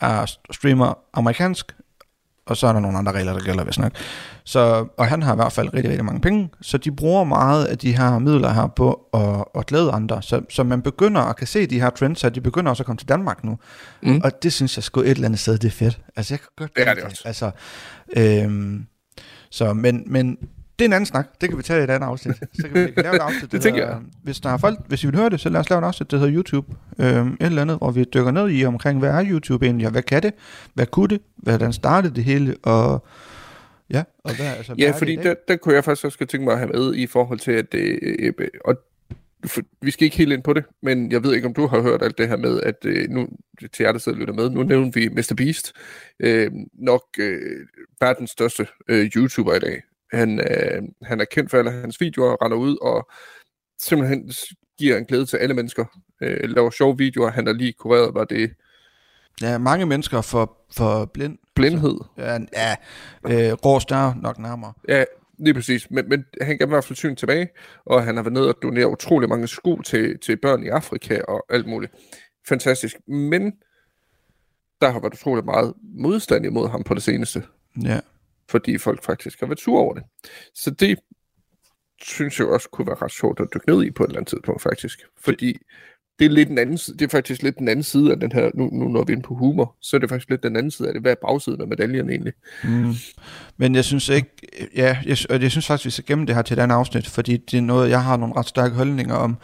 er 0.00 0.34
streamer 0.50 0.98
amerikansk, 1.14 1.74
og 2.46 2.56
så 2.56 2.66
er 2.66 2.72
der 2.72 2.80
nogle 2.80 2.98
andre 2.98 3.12
regler, 3.12 3.32
der 3.32 3.40
gælder, 3.40 3.64
hvis 3.64 3.78
nok. 3.78 3.92
Så, 4.44 4.86
og 4.96 5.06
han 5.06 5.22
har 5.22 5.32
i 5.32 5.36
hvert 5.36 5.52
fald 5.52 5.74
rigtig, 5.74 5.90
rigtig 5.90 6.04
mange 6.04 6.20
penge, 6.20 6.50
så 6.60 6.78
de 6.78 6.92
bruger 6.92 7.24
meget 7.24 7.64
af 7.64 7.78
de 7.78 7.96
her 7.96 8.18
midler 8.18 8.52
her 8.52 8.66
på 8.66 9.00
at, 9.14 9.44
at 9.60 9.66
glæde 9.66 9.92
andre. 9.92 10.22
Så, 10.22 10.40
så 10.50 10.64
man 10.64 10.82
begynder 10.82 11.20
at 11.20 11.36
kan 11.36 11.46
se 11.46 11.66
de 11.66 11.80
her 11.80 11.90
trends, 11.90 12.24
og 12.24 12.34
de 12.34 12.40
begynder 12.40 12.70
også 12.70 12.82
at 12.82 12.86
komme 12.86 12.98
til 12.98 13.08
Danmark 13.08 13.44
nu. 13.44 13.58
Mm. 14.02 14.20
Og 14.24 14.42
det 14.42 14.52
synes 14.52 14.76
jeg 14.76 14.84
sgu 14.84 15.00
et 15.00 15.10
eller 15.10 15.24
andet 15.24 15.40
sted, 15.40 15.58
det 15.58 15.68
er 15.68 15.72
fedt. 15.72 16.00
Altså, 16.16 16.34
jeg 16.34 16.40
kan 16.40 16.48
godt 16.56 16.76
Det 16.76 16.88
er 16.88 16.94
det 16.94 17.02
også. 17.02 17.22
Altså, 17.24 17.50
øhm, 18.16 18.86
så, 19.50 19.72
men, 19.72 20.02
men 20.06 20.38
det 20.78 20.84
er 20.84 20.88
en 20.88 20.92
anden 20.92 21.06
snak. 21.06 21.28
Det 21.40 21.48
kan 21.48 21.58
vi 21.58 21.62
tage 21.62 21.80
i 21.80 21.84
et 21.84 21.90
andet 21.90 22.06
afsnit. 22.06 22.36
Så 22.36 22.62
kan 22.62 22.74
vi, 22.74 22.84
vi 22.84 22.90
kan 22.90 23.02
lave 23.02 23.14
et 23.16 23.20
afsnit. 23.20 23.42
Det 23.52 23.52
der 23.52 23.58
tænker 23.58 23.86
hedder- 23.86 24.00
Hvis 24.22 24.40
der 24.40 24.50
er 24.50 24.56
folk, 24.58 24.78
hvis 24.88 25.04
I 25.04 25.06
vil 25.06 25.16
høre 25.16 25.30
det, 25.30 25.40
så 25.40 25.48
lad 25.48 25.60
os 25.60 25.70
lave 25.70 25.78
et 25.82 25.84
afsnit, 25.84 26.10
der 26.10 26.18
hedder 26.18 26.34
YouTube. 26.36 26.66
Øhm, 26.98 27.28
et 27.32 27.36
eller 27.40 27.62
andet, 27.62 27.78
hvor 27.78 27.90
vi 27.90 28.04
dykker 28.04 28.30
ned 28.30 28.50
i 28.50 28.64
omkring, 28.64 28.98
hvad 28.98 29.10
er 29.10 29.24
YouTube 29.30 29.66
egentlig, 29.66 29.86
og 29.86 29.92
hvad 29.92 30.02
kan 30.02 30.22
det? 30.22 30.34
Hvad 30.74 30.86
kunne 30.86 31.08
det? 31.08 31.20
Hvordan 31.36 31.72
startede 31.72 32.14
det 32.14 32.24
hele? 32.24 32.56
Og 32.62 33.06
ja, 33.90 34.02
og 34.24 34.36
hvad, 34.36 34.46
altså, 34.46 34.72
hvad 34.74 34.84
Ja, 34.84 34.86
det 34.88 34.96
fordi 34.96 35.16
der, 35.16 35.34
der 35.48 35.56
kunne 35.56 35.74
jeg 35.74 35.84
faktisk 35.84 36.04
også 36.04 36.18
tænke 36.18 36.44
mig 36.44 36.52
at 36.52 36.58
have 36.58 36.70
med 36.74 36.94
i 36.94 37.06
forhold 37.06 37.38
til, 37.38 37.52
at 37.52 37.74
øh, 37.74 37.98
øh, 38.38 38.48
og 38.64 38.76
for, 39.46 39.60
vi 39.82 39.90
skal 39.90 40.04
ikke 40.04 40.16
helt 40.16 40.32
ind 40.32 40.42
på 40.42 40.52
det, 40.52 40.64
men 40.82 41.12
jeg 41.12 41.22
ved 41.24 41.34
ikke, 41.34 41.46
om 41.46 41.54
du 41.54 41.66
har 41.66 41.80
hørt 41.82 42.02
alt 42.02 42.18
det 42.18 42.28
her 42.28 42.36
med, 42.36 42.60
at 42.60 42.74
øh, 42.84 43.08
nu, 43.10 43.28
til 43.72 43.82
jer, 43.84 43.92
der 43.92 43.98
sidder 43.98 44.16
og 44.16 44.20
lytter 44.20 44.34
med, 44.34 44.50
nu 44.50 44.62
nævner 44.62 44.90
vi 44.94 45.08
Mr. 45.08 45.34
Beast, 45.36 45.72
øh, 46.20 46.50
nok 46.74 47.02
øh, 47.18 47.40
verdens 48.00 48.30
største 48.30 48.66
øh, 48.88 49.06
YouTuber 49.16 49.54
i 49.54 49.58
dag. 49.58 49.82
Han, 50.12 50.40
øh, 50.40 50.82
han 51.02 51.20
er 51.20 51.24
kendt 51.24 51.50
for 51.50 51.58
alle 51.58 51.70
hans 51.70 52.00
videoer, 52.00 52.44
render 52.44 52.56
ud 52.56 52.76
og 52.82 53.08
simpelthen 53.82 54.30
giver 54.78 54.96
en 54.96 55.04
glæde 55.04 55.26
til 55.26 55.36
alle 55.36 55.54
mennesker, 55.54 55.84
øh, 56.22 56.50
laver 56.50 56.70
sjove 56.70 56.98
videoer. 56.98 57.30
Han 57.30 57.48
er 57.48 57.52
lige 57.52 57.72
kureret, 57.72 58.14
var 58.14 58.24
det 58.24 58.50
Ja, 59.42 59.58
mange 59.58 59.86
mennesker 59.86 60.20
får, 60.20 60.66
får 60.76 61.04
blind. 61.04 61.38
blindhed. 61.54 61.96
Ja, 62.18 62.38
ja 62.52 62.76
øh, 63.26 63.52
Rås 63.52 63.84
der 63.86 64.14
nok 64.14 64.38
nærmere. 64.38 64.72
Ja, 64.88 65.04
lige 65.38 65.54
præcis. 65.54 65.90
Men, 65.90 66.08
men 66.08 66.24
han 66.40 66.58
gav 66.58 66.66
i 66.66 66.68
hvert 66.68 66.84
fald 66.84 66.96
syn 66.96 67.16
tilbage, 67.16 67.48
og 67.86 68.04
han 68.04 68.16
har 68.16 68.22
været 68.22 68.32
nede 68.32 68.48
og 68.48 68.54
donere 68.62 68.88
utrolig 68.88 69.28
mange 69.28 69.48
sko 69.48 69.80
til, 69.82 70.18
til 70.18 70.36
børn 70.36 70.62
i 70.64 70.68
Afrika 70.68 71.20
og 71.28 71.46
alt 71.50 71.66
muligt. 71.66 71.92
Fantastisk. 72.48 72.96
Men 73.08 73.52
der 74.80 74.90
har 74.90 75.00
været 75.00 75.14
utrolig 75.14 75.44
meget 75.44 75.74
modstand 75.82 76.46
imod 76.46 76.68
ham 76.68 76.82
på 76.84 76.94
det 76.94 77.02
seneste, 77.02 77.42
Ja 77.84 78.00
fordi 78.50 78.78
folk 78.78 79.04
faktisk 79.04 79.40
har 79.40 79.46
været 79.46 79.60
sure 79.60 79.80
over 79.80 79.94
det. 79.94 80.02
Så 80.54 80.70
det 80.70 80.98
synes 82.02 82.38
jeg 82.38 82.46
også 82.46 82.68
kunne 82.68 82.86
være 82.86 82.96
ret 83.02 83.12
sjovt 83.12 83.40
at 83.40 83.46
dykke 83.54 83.70
ned 83.70 83.84
i 83.84 83.90
på 83.90 84.04
et 84.04 84.08
eller 84.08 84.18
andet 84.18 84.30
tidspunkt, 84.30 84.62
faktisk. 84.62 84.98
Fordi 85.24 85.58
det 86.18 86.24
er, 86.24 86.30
lidt 86.30 86.48
en 86.48 86.58
anden, 86.58 86.78
side- 86.78 86.96
det 86.96 87.04
er 87.04 87.08
faktisk 87.08 87.42
lidt 87.42 87.58
den 87.58 87.68
anden 87.68 87.82
side 87.82 88.10
af 88.10 88.20
den 88.20 88.32
her, 88.32 88.50
nu, 88.54 88.70
nu 88.72 88.88
når 88.88 89.04
vi 89.04 89.12
er 89.12 89.16
inde 89.16 89.26
på 89.26 89.34
humor, 89.34 89.76
så 89.80 89.96
er 89.96 90.00
det 90.00 90.08
faktisk 90.08 90.30
lidt 90.30 90.42
den 90.42 90.56
anden 90.56 90.70
side 90.70 90.88
af 90.88 90.94
det. 90.94 91.02
Hvad 91.02 91.12
er 91.12 91.16
bagsiden 91.26 91.60
af 91.60 91.68
medaljen 91.68 92.10
egentlig? 92.10 92.32
Mm. 92.64 92.94
Men 93.56 93.74
jeg 93.74 93.84
synes 93.84 94.08
ikke, 94.08 94.30
ja, 94.76 94.98
jeg, 95.06 95.16
og 95.30 95.42
jeg 95.42 95.50
synes 95.50 95.66
faktisk, 95.66 95.84
vi 95.84 95.90
skal 95.90 96.04
gemme 96.04 96.26
det 96.26 96.34
her 96.34 96.42
til 96.42 96.58
et 96.58 96.62
andet 96.62 96.76
afsnit, 96.76 97.06
fordi 97.06 97.36
det 97.36 97.56
er 97.56 97.62
noget, 97.62 97.90
jeg 97.90 98.04
har 98.04 98.16
nogle 98.16 98.34
ret 98.36 98.48
stærke 98.48 98.74
holdninger 98.74 99.14
om. 99.14 99.36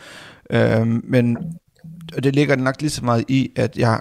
Øhm, 0.51 1.01
men 1.05 1.39
og 2.17 2.25
det 2.25 2.35
ligger 2.35 2.57
nok 2.57 2.81
lige 2.81 2.91
så 2.91 3.05
meget 3.05 3.25
i, 3.29 3.53
at 3.57 3.79
jeg, 3.79 4.01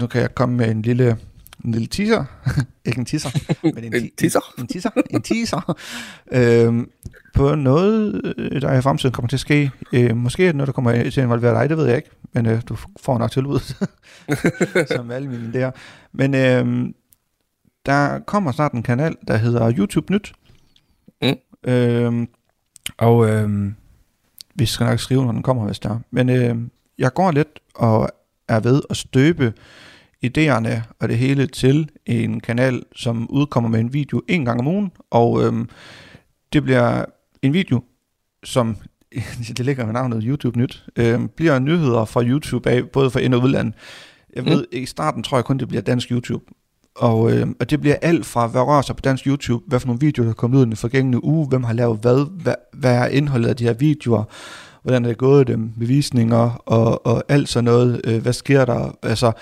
nu 0.00 0.06
kan 0.06 0.20
jeg 0.20 0.34
komme 0.34 0.56
med 0.56 0.70
en 0.70 0.82
lille, 0.82 1.16
en 1.64 1.72
lille 1.72 1.86
teaser, 1.86 2.24
ikke 2.86 2.98
en 2.98 3.04
teaser, 3.04 3.30
men 3.62 3.84
en, 3.84 3.94
En 4.02 4.10
teaser? 4.16 4.54
en 4.58 4.66
teaser, 4.66 4.90
en 5.10 5.22
teaser, 5.22 5.76
øhm, 6.32 6.90
på 7.34 7.54
noget, 7.54 8.22
øh, 8.38 8.62
der 8.62 8.78
i 8.78 8.82
fremtiden 8.82 9.12
kommer 9.12 9.28
til 9.28 9.36
at 9.36 9.40
ske. 9.40 9.70
Øh, 9.92 10.16
måske 10.16 10.46
det 10.46 10.56
noget, 10.56 10.66
der 10.66 10.72
kommer 10.72 10.92
til 10.92 11.20
at 11.20 11.24
involvere 11.24 11.60
dig, 11.60 11.68
det 11.68 11.76
ved 11.76 11.86
jeg 11.86 11.96
ikke, 11.96 12.10
men 12.32 12.46
øh, 12.46 12.62
du 12.68 12.76
får 13.00 13.18
nok 13.18 13.30
tilbud, 13.30 13.74
som 14.96 15.10
alle 15.10 15.28
mine 15.28 15.68
idéer. 15.68 15.70
Men 16.12 16.34
øh, 16.34 16.92
der 17.86 18.18
kommer 18.18 18.52
snart 18.52 18.72
en 18.72 18.82
kanal, 18.82 19.16
der 19.28 19.36
hedder 19.36 19.72
YouTube 19.76 20.12
Nyt. 20.12 20.32
Mm. 21.22 21.36
Øhm, 21.64 22.28
og 22.98 23.28
øhm, 23.30 23.74
vi 24.54 24.66
skal 24.66 24.86
nok 24.86 25.00
skrive, 25.00 25.24
når 25.24 25.32
den 25.32 25.42
kommer, 25.42 25.64
hvis 25.64 25.78
der 25.78 25.90
er. 25.90 25.98
Men 26.10 26.28
øhm, 26.28 26.70
jeg 26.98 27.14
går 27.14 27.30
lidt 27.30 27.60
og 27.74 28.08
er 28.48 28.60
ved 28.60 28.82
at 28.90 28.96
støbe 28.96 29.52
idéerne 30.26 30.82
og 31.00 31.08
det 31.08 31.18
hele 31.18 31.46
til 31.46 31.88
en 32.06 32.40
kanal, 32.40 32.82
som 32.96 33.30
udkommer 33.30 33.70
med 33.70 33.80
en 33.80 33.92
video 33.92 34.22
en 34.28 34.44
gang 34.44 34.60
om 34.60 34.66
ugen. 34.66 34.92
Og 35.10 35.44
øhm, 35.44 35.68
det 36.52 36.62
bliver 36.62 37.04
en 37.42 37.52
video, 37.52 37.80
som 38.44 38.76
det 39.56 39.60
ligger 39.60 39.84
med 39.84 39.92
navnet 39.92 40.22
YouTube 40.26 40.58
Nyt, 40.58 40.84
øhm, 40.96 41.28
bliver 41.28 41.58
nyheder 41.58 42.04
fra 42.04 42.22
YouTube 42.24 42.70
af, 42.70 42.88
både 42.88 43.10
fra 43.10 43.20
ind- 43.20 43.34
og 43.34 43.42
udland. 43.42 43.72
Jeg 44.36 44.44
ved, 44.44 44.66
mm. 44.72 44.78
i 44.78 44.86
starten 44.86 45.22
tror 45.22 45.38
jeg 45.38 45.44
kun, 45.44 45.58
det 45.58 45.68
bliver 45.68 45.82
dansk 45.82 46.10
YouTube. 46.10 46.44
Og, 46.96 47.32
øh, 47.32 47.46
og 47.60 47.70
det 47.70 47.80
bliver 47.80 47.96
alt 48.02 48.26
fra, 48.26 48.46
hvad 48.46 48.60
rører 48.60 48.82
sig 48.82 48.96
på 48.96 49.00
dansk 49.00 49.26
YouTube, 49.26 49.64
hvad 49.66 49.80
for 49.80 49.86
nogle 49.86 50.00
videoer, 50.00 50.24
der 50.24 50.30
er 50.30 50.34
kommet 50.34 50.58
ud 50.58 50.62
i 50.62 50.64
den 50.64 50.76
forgængende 50.76 51.24
uge, 51.24 51.48
hvem 51.48 51.64
har 51.64 51.72
lavet 51.72 51.98
hvad, 51.98 52.26
hvad, 52.42 52.54
hvad 52.72 52.96
er 52.96 53.06
indholdet 53.06 53.48
af 53.48 53.56
de 53.56 53.64
her 53.64 53.72
videoer, 53.72 54.24
hvordan 54.82 55.04
er 55.04 55.08
det 55.08 55.18
gået 55.18 55.46
dem, 55.46 55.72
bevisninger 55.78 56.62
og, 56.66 57.06
og 57.06 57.22
alt 57.28 57.48
sådan 57.48 57.64
noget, 57.64 58.00
øh, 58.04 58.22
hvad 58.22 58.32
sker 58.32 58.64
der, 58.64 58.96
altså, 59.02 59.32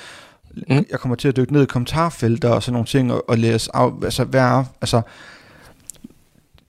Mm. 0.68 0.84
jeg 0.90 1.00
kommer 1.00 1.16
til 1.16 1.28
at 1.28 1.36
dykke 1.36 1.52
ned 1.52 1.62
i 1.62 1.66
kommentarfelter 1.66 2.48
og 2.48 2.62
sådan 2.62 2.72
nogle 2.72 2.86
ting, 2.86 3.12
og, 3.12 3.30
og 3.30 3.38
læse 3.38 3.70
af, 3.76 3.90
altså, 4.04 4.24
hvad 4.24 4.40
er, 4.40 4.64
altså, 4.80 5.02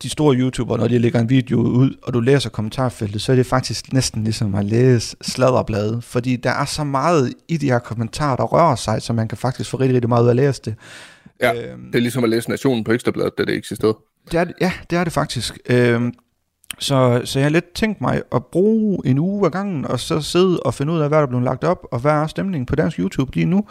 de 0.04 0.10
store 0.10 0.36
YouTubere, 0.36 0.78
når 0.78 0.88
de 0.88 1.00
lægger 1.00 1.20
en 1.20 1.30
video 1.30 1.60
ud, 1.60 1.96
og 2.04 2.14
du 2.14 2.20
læser 2.20 2.50
kommentarfeltet, 2.50 3.22
så 3.22 3.32
er 3.32 3.36
det 3.36 3.46
faktisk 3.46 3.94
næsten 3.94 4.24
ligesom 4.24 4.56
at 4.56 4.66
læse 4.66 5.16
sladderblade, 5.22 6.02
fordi 6.02 6.36
der 6.36 6.50
er 6.52 6.66
så 6.66 6.84
meget 6.84 7.34
i 7.48 7.58
de 7.58 7.66
her 7.72 7.80
kommentarer, 7.80 8.36
der 8.36 8.44
rører 8.44 8.76
sig, 8.76 9.02
så 9.02 9.14
man 9.14 9.28
kan 9.28 9.38
faktisk 9.38 9.70
få 9.70 9.78
rigtig, 9.78 9.96
rigtig 9.96 10.10
meget 10.10 10.24
ud 10.24 10.28
af 10.28 10.32
at 10.32 10.36
læse 10.36 10.62
det. 10.66 10.76
Ja, 11.42 11.54
Øhm, 11.72 11.86
Det 11.86 11.96
er 11.96 12.00
ligesom 12.02 12.24
at 12.24 12.30
læse 12.30 12.50
Nationen 12.50 12.84
på 12.84 12.92
Ekstrabladet, 12.92 13.34
da 13.38 13.46
det 13.46 13.56
eksisterede. 13.56 13.98
det 14.32 14.40
er, 14.40 14.46
ja, 14.62 14.72
det 14.90 14.98
er 14.98 15.04
det 15.04 15.14
faktisk. 15.14 15.58
Øhm, 15.70 16.14
Så, 16.80 17.22
så 17.26 17.40
jeg 17.40 17.46
har 17.46 17.50
lidt 17.50 17.74
tænkt 17.74 18.02
mig 18.02 18.22
at 18.32 18.46
bruge 18.46 19.00
en 19.06 19.20
uge 19.20 19.46
ad 19.46 19.52
gangen, 19.52 19.86
og 19.86 20.00
så 20.00 20.22
sidde 20.22 20.60
og 20.60 20.74
finde 20.74 20.94
ud 20.94 21.00
af, 21.00 21.08
hvad 21.08 21.18
der 21.18 21.24
er 21.24 21.28
blevet 21.28 21.44
lagt 21.44 21.64
op, 21.64 21.88
og 21.92 22.00
hvad 22.00 22.12
er 22.12 22.28
stemningen 22.28 22.66
på 22.66 22.76
dansk 22.76 23.00
YouTube 23.00 23.36
lige 23.36 23.46
nu. 23.46 23.66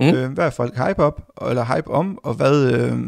Mm. 0.00 0.06
Øh, 0.06 0.32
hvad 0.32 0.46
er 0.46 0.50
folk 0.50 0.76
hype 0.76 1.02
op, 1.02 1.20
eller 1.48 1.76
hype 1.76 1.90
om, 1.90 2.18
og 2.22 2.34
hvad, 2.34 2.72
øh, 2.72 2.98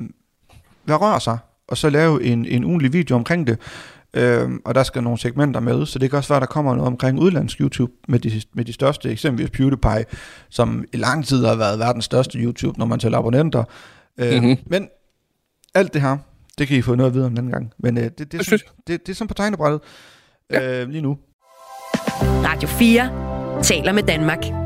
hvad 0.84 1.00
rører 1.00 1.18
sig? 1.18 1.38
Og 1.68 1.76
så 1.76 1.90
lave 1.90 2.24
en, 2.24 2.44
en 2.44 2.64
ugenlig 2.64 2.92
video 2.92 3.16
omkring 3.16 3.46
det. 3.46 3.58
Øh, 4.14 4.50
og 4.64 4.74
der 4.74 4.82
skal 4.82 5.02
nogle 5.02 5.18
segmenter 5.18 5.60
med, 5.60 5.86
så 5.86 5.98
det 5.98 6.10
kan 6.10 6.16
også 6.16 6.28
være, 6.28 6.36
at 6.36 6.40
der 6.40 6.46
kommer 6.46 6.74
noget 6.74 6.86
omkring 6.86 7.18
udlandsk 7.18 7.60
YouTube 7.60 7.92
med 8.08 8.18
de, 8.18 8.42
med 8.54 8.64
de 8.64 8.72
største, 8.72 9.10
eksempelvis 9.10 9.50
PewDiePie, 9.50 10.04
som 10.50 10.84
i 10.92 10.96
lang 10.96 11.26
tid 11.26 11.44
har 11.44 11.54
været 11.54 11.78
verdens 11.78 12.04
største 12.04 12.38
YouTube, 12.38 12.78
når 12.78 12.86
man 12.86 12.98
tæller 12.98 13.18
abonnenter. 13.18 13.64
Øh, 14.18 14.34
mm-hmm. 14.34 14.56
Men 14.66 14.88
alt 15.74 15.94
det 15.94 16.02
her, 16.02 16.18
det 16.58 16.68
kan 16.68 16.76
I 16.76 16.82
få 16.82 16.94
noget 16.94 17.10
at 17.10 17.14
vide 17.14 17.26
om 17.26 17.34
den 17.34 17.50
gang. 17.50 17.72
Men 17.78 17.98
øh, 17.98 18.04
det, 18.04 18.32
det, 18.32 18.34
er 18.34 18.44
sådan, 18.44 18.58
det, 18.86 19.06
det 19.06 19.08
er 19.12 19.14
sådan 19.14 19.28
på 19.28 19.34
tegnebrættet 19.34 19.80
ja. 20.50 20.82
øh, 20.82 20.88
lige 20.88 21.02
nu. 21.02 21.18
Radio 22.22 22.68
4 22.68 23.62
taler 23.62 23.92
med 23.92 24.02
Danmark. 24.02 24.63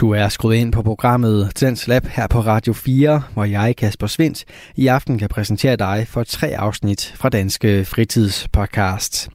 Du 0.00 0.10
er 0.10 0.28
skruet 0.28 0.56
ind 0.56 0.72
på 0.72 0.82
programmet 0.82 1.52
Tens 1.54 1.88
Lab 1.88 2.06
her 2.06 2.26
på 2.26 2.40
Radio 2.40 2.72
4, 2.72 3.22
hvor 3.34 3.44
jeg, 3.44 3.76
Kasper 3.76 4.06
Svindt, 4.06 4.44
i 4.76 4.86
aften 4.86 5.18
kan 5.18 5.28
præsentere 5.28 5.76
dig 5.76 6.06
for 6.08 6.22
tre 6.22 6.48
afsnit 6.48 7.14
fra 7.16 7.28
Danske 7.28 7.84
Fritidspodcast. 7.84 9.28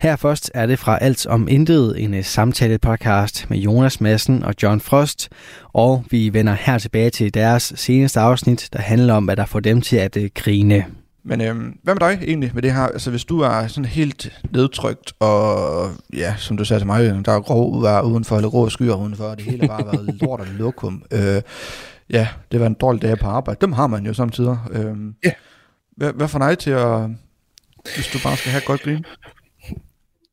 Her 0.00 0.16
først 0.16 0.50
er 0.54 0.66
det 0.66 0.78
fra 0.78 0.98
Alt 0.98 1.26
om 1.26 1.48
Intet, 1.48 2.02
en 2.02 2.14
øh, 2.14 2.24
samtale-podcast 2.24 3.46
med 3.50 3.58
Jonas 3.58 4.00
Madsen 4.00 4.42
og 4.42 4.54
John 4.62 4.80
Frost, 4.80 5.28
og 5.72 6.04
vi 6.10 6.32
vender 6.32 6.56
her 6.60 6.78
tilbage 6.78 7.10
til 7.10 7.34
deres 7.34 7.72
seneste 7.76 8.20
afsnit, 8.20 8.68
der 8.72 8.80
handler 8.80 9.14
om, 9.14 9.24
hvad 9.24 9.36
der 9.36 9.46
får 9.46 9.60
dem 9.60 9.80
til 9.80 9.96
at 9.96 10.16
øh, 10.16 10.30
grine. 10.34 10.84
Men 11.26 11.40
øhm, 11.40 11.78
hvad 11.82 11.94
med 11.94 12.00
dig 12.00 12.18
egentlig 12.26 12.50
med 12.54 12.62
det 12.62 12.74
her? 12.74 12.82
Altså 12.82 13.10
hvis 13.10 13.24
du 13.24 13.40
er 13.40 13.66
sådan 13.66 13.84
helt 13.84 14.42
nedtrykt, 14.52 15.12
og 15.18 15.90
ja, 16.12 16.34
som 16.38 16.56
du 16.56 16.64
sagde 16.64 16.80
til 16.80 16.86
mig, 16.86 17.24
der 17.24 17.32
er 17.32 17.40
grå 17.40 17.68
uvær 17.68 18.00
udenfor, 18.00 18.36
eller 18.36 18.50
grå 18.50 18.68
skyer 18.68 18.94
udenfor, 18.94 19.24
og 19.24 19.36
det 19.36 19.44
hele 19.44 19.68
bare 19.68 19.86
været 19.86 20.16
lort 20.20 20.40
og 20.40 20.46
lokum. 20.46 21.02
Øh, 21.12 21.42
ja, 22.10 22.28
det 22.52 22.60
var 22.60 22.66
en 22.66 22.74
dårlig 22.74 23.02
dag 23.02 23.18
på 23.18 23.26
arbejde. 23.26 23.60
Dem 23.60 23.72
har 23.72 23.86
man 23.86 24.06
jo 24.06 24.14
samtidig. 24.14 24.58
Øh, 24.70 24.96
ja. 25.24 25.32
Hvad, 25.96 26.12
hvad 26.12 26.28
får 26.28 26.38
dig 26.38 26.58
til 26.58 26.70
at, 26.70 27.00
hvis 27.94 28.10
du 28.12 28.18
bare 28.22 28.36
skal 28.36 28.50
have 28.50 28.58
et 28.58 28.66
godt 28.66 28.82
grin? 28.82 29.04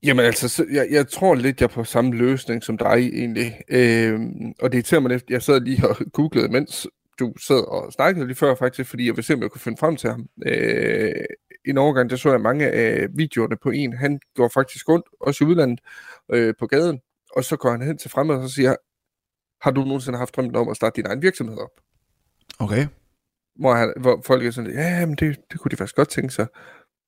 Jamen 0.04 0.26
altså, 0.26 0.66
jeg, 0.72 0.88
jeg 0.92 1.08
tror 1.08 1.36
lidt, 1.36 1.62
jeg 1.62 1.66
er 1.66 1.72
på 1.74 1.84
samme 1.84 2.16
løsning 2.16 2.64
som 2.64 2.78
dig 2.78 3.10
egentlig. 3.14 3.54
Øh, 3.70 4.20
og 4.60 4.72
det 4.72 4.78
irriterer 4.78 5.02
mig 5.02 5.12
lidt, 5.12 5.24
jeg 5.30 5.42
sad 5.42 5.62
lige 5.62 5.90
og 5.90 5.98
googlede, 6.14 6.48
mens 6.48 6.88
du 7.20 7.34
sad 7.38 7.68
og 7.68 7.94
snakkede 7.94 8.28
lige 8.28 8.36
før 8.36 8.56
faktisk, 8.56 8.90
fordi 8.90 9.06
jeg 9.06 9.16
ville 9.16 9.26
se, 9.26 9.34
om 9.34 9.42
jeg 9.42 9.52
kunne 9.52 9.62
finde 9.62 9.78
frem 9.78 9.96
til 9.96 10.10
ham. 10.10 10.30
Øh, 10.46 11.26
en 11.66 11.78
overgang, 11.78 12.10
der 12.10 12.16
så 12.16 12.30
jeg 12.30 12.42
mange 12.42 12.70
af 12.70 13.08
videoerne 13.14 13.58
på 13.58 13.70
en. 13.70 13.94
Han 13.94 14.20
går 14.36 14.48
faktisk 14.48 14.90
rundt, 14.90 15.06
også 15.20 15.44
i 15.44 15.48
udlandet, 15.48 15.80
øh, 16.32 16.54
på 16.60 16.68
gaden, 16.68 17.02
og 17.36 17.44
så 17.44 17.58
går 17.58 17.72
han 17.72 17.82
hen 17.82 17.98
til 17.98 18.10
fremad 18.10 18.36
og 18.36 18.50
så 18.50 18.56
siger, 18.56 18.76
har 19.62 19.72
du 19.72 19.82
nogensinde 19.82 20.18
haft 20.18 20.36
drømmen 20.36 20.56
om 20.56 20.70
at 20.70 20.76
starte 20.76 20.96
din 20.96 21.06
egen 21.06 21.22
virksomhed 21.22 21.58
op? 21.58 21.82
Okay. 22.60 22.88
Hvor, 23.56 23.74
han, 23.74 23.94
hvor 24.00 24.22
folk 24.26 24.46
er 24.46 24.52
sådan, 24.52 24.72
ja, 24.72 25.06
men 25.06 25.16
det, 25.16 25.38
det 25.52 25.60
kunne 25.60 25.70
de 25.70 25.76
faktisk 25.78 25.96
godt 25.96 26.10
tænke 26.10 26.34
sig. 26.34 26.48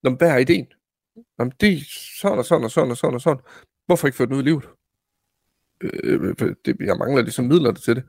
Nå, 0.03 0.09
men 0.09 0.17
hvad 0.17 0.29
er 0.29 0.37
ideen? 0.37 0.67
Nå, 1.15 1.45
men 1.45 1.53
det 1.61 1.73
er 1.73 1.79
sådan 2.21 2.37
og 2.37 2.45
sådan 2.45 2.63
og 2.63 2.71
sådan 2.71 2.91
og 2.91 2.97
sådan 2.97 3.15
og 3.15 3.21
sådan. 3.21 3.43
Hvorfor 3.85 4.07
ikke 4.07 4.17
få 4.17 4.25
den 4.25 4.33
ud 4.33 4.41
i 4.41 4.45
livet? 4.45 4.69
Øh, 5.81 6.35
det, 6.65 6.77
jeg 6.79 6.97
mangler 6.97 7.21
ligesom 7.21 7.45
midler 7.45 7.71
til 7.71 7.95
det 7.95 8.03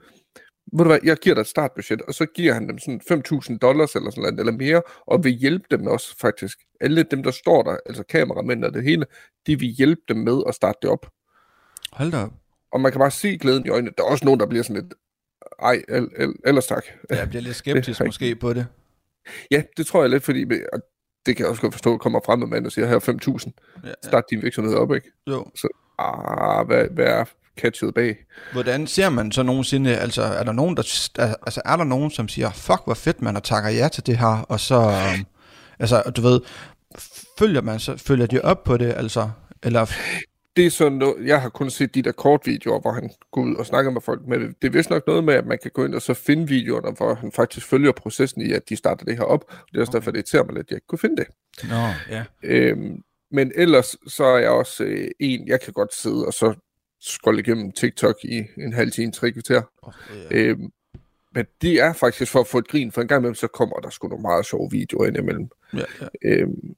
ved 0.73 0.85
du 0.85 0.85
hvad, 0.85 0.99
jeg 1.05 1.17
giver 1.17 1.35
dig 1.35 1.41
et 1.41 1.47
startbudget, 1.47 2.03
og 2.03 2.15
så 2.15 2.27
giver 2.27 2.53
han 2.53 2.69
dem 2.69 2.79
sådan 2.79 3.01
5.000 3.13 3.59
dollars 3.59 3.95
eller 3.95 4.11
sådan 4.11 4.23
noget, 4.23 4.41
eller 4.41 4.53
mere, 4.53 4.83
og 5.07 5.25
vil 5.25 5.33
hjælpe 5.33 5.65
dem 5.71 5.87
også 5.87 6.19
faktisk. 6.19 6.59
Alle 6.81 7.03
dem, 7.03 7.23
der 7.23 7.31
står 7.31 7.63
der, 7.63 7.77
altså 7.87 8.03
kameramænd 8.03 8.65
og 8.65 8.75
det 8.75 8.83
hele, 8.83 9.07
de 9.47 9.59
vil 9.59 9.69
hjælpe 9.69 10.03
dem 10.09 10.17
med 10.17 10.43
at 10.49 10.55
starte 10.55 10.79
det 10.83 10.91
op. 10.91 11.11
Hold 11.93 12.13
da 12.13 12.23
op. 12.23 12.33
Og 12.73 12.81
man 12.81 12.93
kan 12.93 12.99
bare 12.99 13.11
se 13.11 13.39
glæden 13.39 13.67
i 13.67 13.69
øjnene. 13.69 13.93
Der 13.99 14.05
er 14.05 14.09
også 14.09 14.25
nogen, 14.25 14.41
der 14.41 14.47
bliver 14.47 14.63
sådan 14.63 14.83
lidt, 14.83 14.95
ej, 15.63 15.83
el, 15.89 16.09
el, 16.17 16.35
ellers 16.47 16.67
tak. 16.67 16.85
Ja, 17.11 17.19
jeg 17.19 17.29
bliver 17.29 17.43
lidt 17.43 17.57
skeptisk 17.57 17.99
det, 18.01 18.07
måske 18.07 18.37
på 18.37 18.53
det. 18.53 18.67
Ja, 19.51 19.63
det 19.77 19.87
tror 19.87 20.01
jeg 20.01 20.11
lidt, 20.11 20.23
fordi 20.23 20.45
og 20.73 20.81
det 21.27 21.37
kan 21.37 21.43
jeg 21.45 21.51
også 21.51 21.63
godt 21.63 21.75
forstå, 21.75 21.95
at 21.95 22.01
kommer 22.01 22.21
frem 22.27 22.39
med 22.39 22.47
mand 22.47 22.67
og 22.67 22.73
siger, 22.73 22.87
her 22.87 22.99
5.000. 22.99 23.81
Ja, 23.85 23.89
ja. 23.89 23.95
Start 24.03 24.25
din 24.31 24.43
virksomhed 24.43 24.75
op, 24.75 24.95
ikke? 24.95 25.11
Jo. 25.27 25.47
Så, 25.55 25.69
ah, 25.99 26.67
hvad, 26.67 26.89
hvad 26.89 27.07
er 27.07 27.25
catchet 27.57 27.95
bag. 27.95 28.17
Hvordan 28.53 28.87
ser 28.87 29.09
man 29.09 29.33
så 29.33 29.43
nogensinde, 29.43 29.97
altså 29.97 30.23
er 30.23 30.43
der 30.43 30.53
nogen, 30.53 30.77
der, 30.77 30.83
altså 31.19 31.63
er 31.65 31.77
der 31.77 31.85
nogen, 31.85 32.11
som 32.11 32.29
siger, 32.29 32.51
fuck 32.51 32.81
hvor 32.85 32.95
fedt 32.95 33.23
man, 33.23 33.37
og 33.37 33.43
takker 33.43 33.71
ja 33.71 33.89
til 33.89 34.07
det 34.07 34.19
her, 34.19 34.47
og 34.49 34.61
så, 34.61 34.77
um, 34.79 35.27
altså 35.79 36.03
du 36.17 36.23
ved, 36.23 36.41
følger 37.39 37.61
man 37.61 37.79
så, 37.79 37.97
følger 37.97 38.27
de 38.27 38.41
op 38.41 38.65
på 38.65 38.77
det, 38.77 38.93
altså, 38.97 39.31
eller... 39.63 39.87
Det 40.57 40.67
er 40.67 40.71
sådan 40.71 40.99
noget, 40.99 41.27
jeg 41.27 41.43
har 41.43 41.49
kun 41.49 41.71
set 41.71 41.95
de 41.95 42.03
der 42.03 42.13
kortvideoer, 42.13 42.81
hvor 42.81 42.93
han 42.93 43.11
går 43.33 43.43
ud 43.43 43.55
og 43.55 43.67
snakker 43.67 43.91
med 43.91 44.01
folk, 44.01 44.21
men 44.27 44.41
det 44.41 44.69
er 44.69 44.71
vist 44.71 44.91
nok 44.91 45.07
noget 45.07 45.25
med, 45.25 45.35
at 45.35 45.47
man 45.47 45.59
kan 45.63 45.71
gå 45.75 45.85
ind 45.85 45.95
og 45.95 46.03
så 46.03 46.15
finde 46.15 46.49
videoerne, 46.49 46.97
hvor 46.97 47.15
han 47.15 47.33
faktisk 47.33 47.67
følger 47.67 47.93
processen 47.93 48.43
i, 48.43 48.53
at 48.53 48.69
de 48.69 48.77
starter 48.77 49.05
det 49.05 49.17
her 49.17 49.25
op. 49.25 49.51
Det 49.51 49.77
er 49.77 49.81
også 49.81 49.91
okay. 49.91 49.99
derfor, 49.99 50.11
det 50.11 50.19
irriterer 50.19 50.45
mig 50.45 50.55
lidt, 50.55 50.67
at 50.67 50.71
jeg 50.71 50.77
ikke 50.77 50.87
kunne 50.87 50.99
finde 50.99 51.17
det. 51.17 51.27
Nå, 51.69 51.77
ja. 52.11 52.25
Øhm, 52.43 53.03
men 53.31 53.53
ellers 53.55 53.97
så 54.07 54.25
er 54.25 54.39
jeg 54.39 54.51
også 54.51 54.85
øh, 54.85 55.09
en, 55.21 55.49
jeg 55.49 55.61
kan 55.61 55.73
godt 55.73 55.95
sidde 55.95 56.27
og 56.27 56.33
så 56.33 56.55
scrolle 57.05 57.41
igennem 57.41 57.73
TikTok 57.73 58.25
i 58.25 58.43
en 58.57 58.73
halv 58.73 58.93
time, 58.93 59.13
tre 59.13 59.33
kvarter. 59.33 59.63
Oh, 59.83 59.93
yeah. 60.17 60.51
øhm, 60.51 60.73
men 61.35 61.47
det 61.63 61.81
er 61.81 61.93
faktisk 61.93 62.33
for 62.33 62.41
at 62.41 62.47
få 62.47 62.59
et 62.59 62.69
grin, 62.69 62.93
for 62.93 63.01
en 63.01 63.09
gang 63.09 63.21
imellem, 63.21 63.35
så 63.35 63.47
kommer 63.47 63.77
der 63.77 63.91
sgu 63.91 64.09
nogle 64.09 64.23
meget 64.23 64.47
sjove 64.47 64.71
videoer 64.71 65.07
ind 65.07 65.17
imellem. 65.17 65.49
Ja, 65.73 65.85
ja. 66.01 66.07
Øhm, 66.23 66.75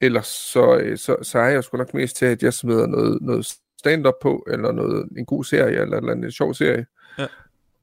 ellers 0.00 0.26
så, 0.26 0.76
øh, 0.76 0.98
så, 0.98 1.16
så 1.22 1.38
er 1.38 1.48
jeg 1.48 1.64
sgu 1.64 1.76
nok 1.76 1.94
mest 1.94 2.16
til, 2.16 2.26
at 2.26 2.42
jeg 2.42 2.54
smider 2.54 2.86
noget, 2.86 3.22
noget 3.22 3.46
stand-up 3.78 4.14
på, 4.22 4.46
eller 4.50 4.72
noget, 4.72 5.08
en 5.18 5.26
god 5.26 5.44
serie, 5.44 5.80
eller, 5.80 5.96
eller 5.96 6.12
en 6.12 6.32
sjov 6.32 6.54
serie. 6.54 6.86
Ja. 7.18 7.26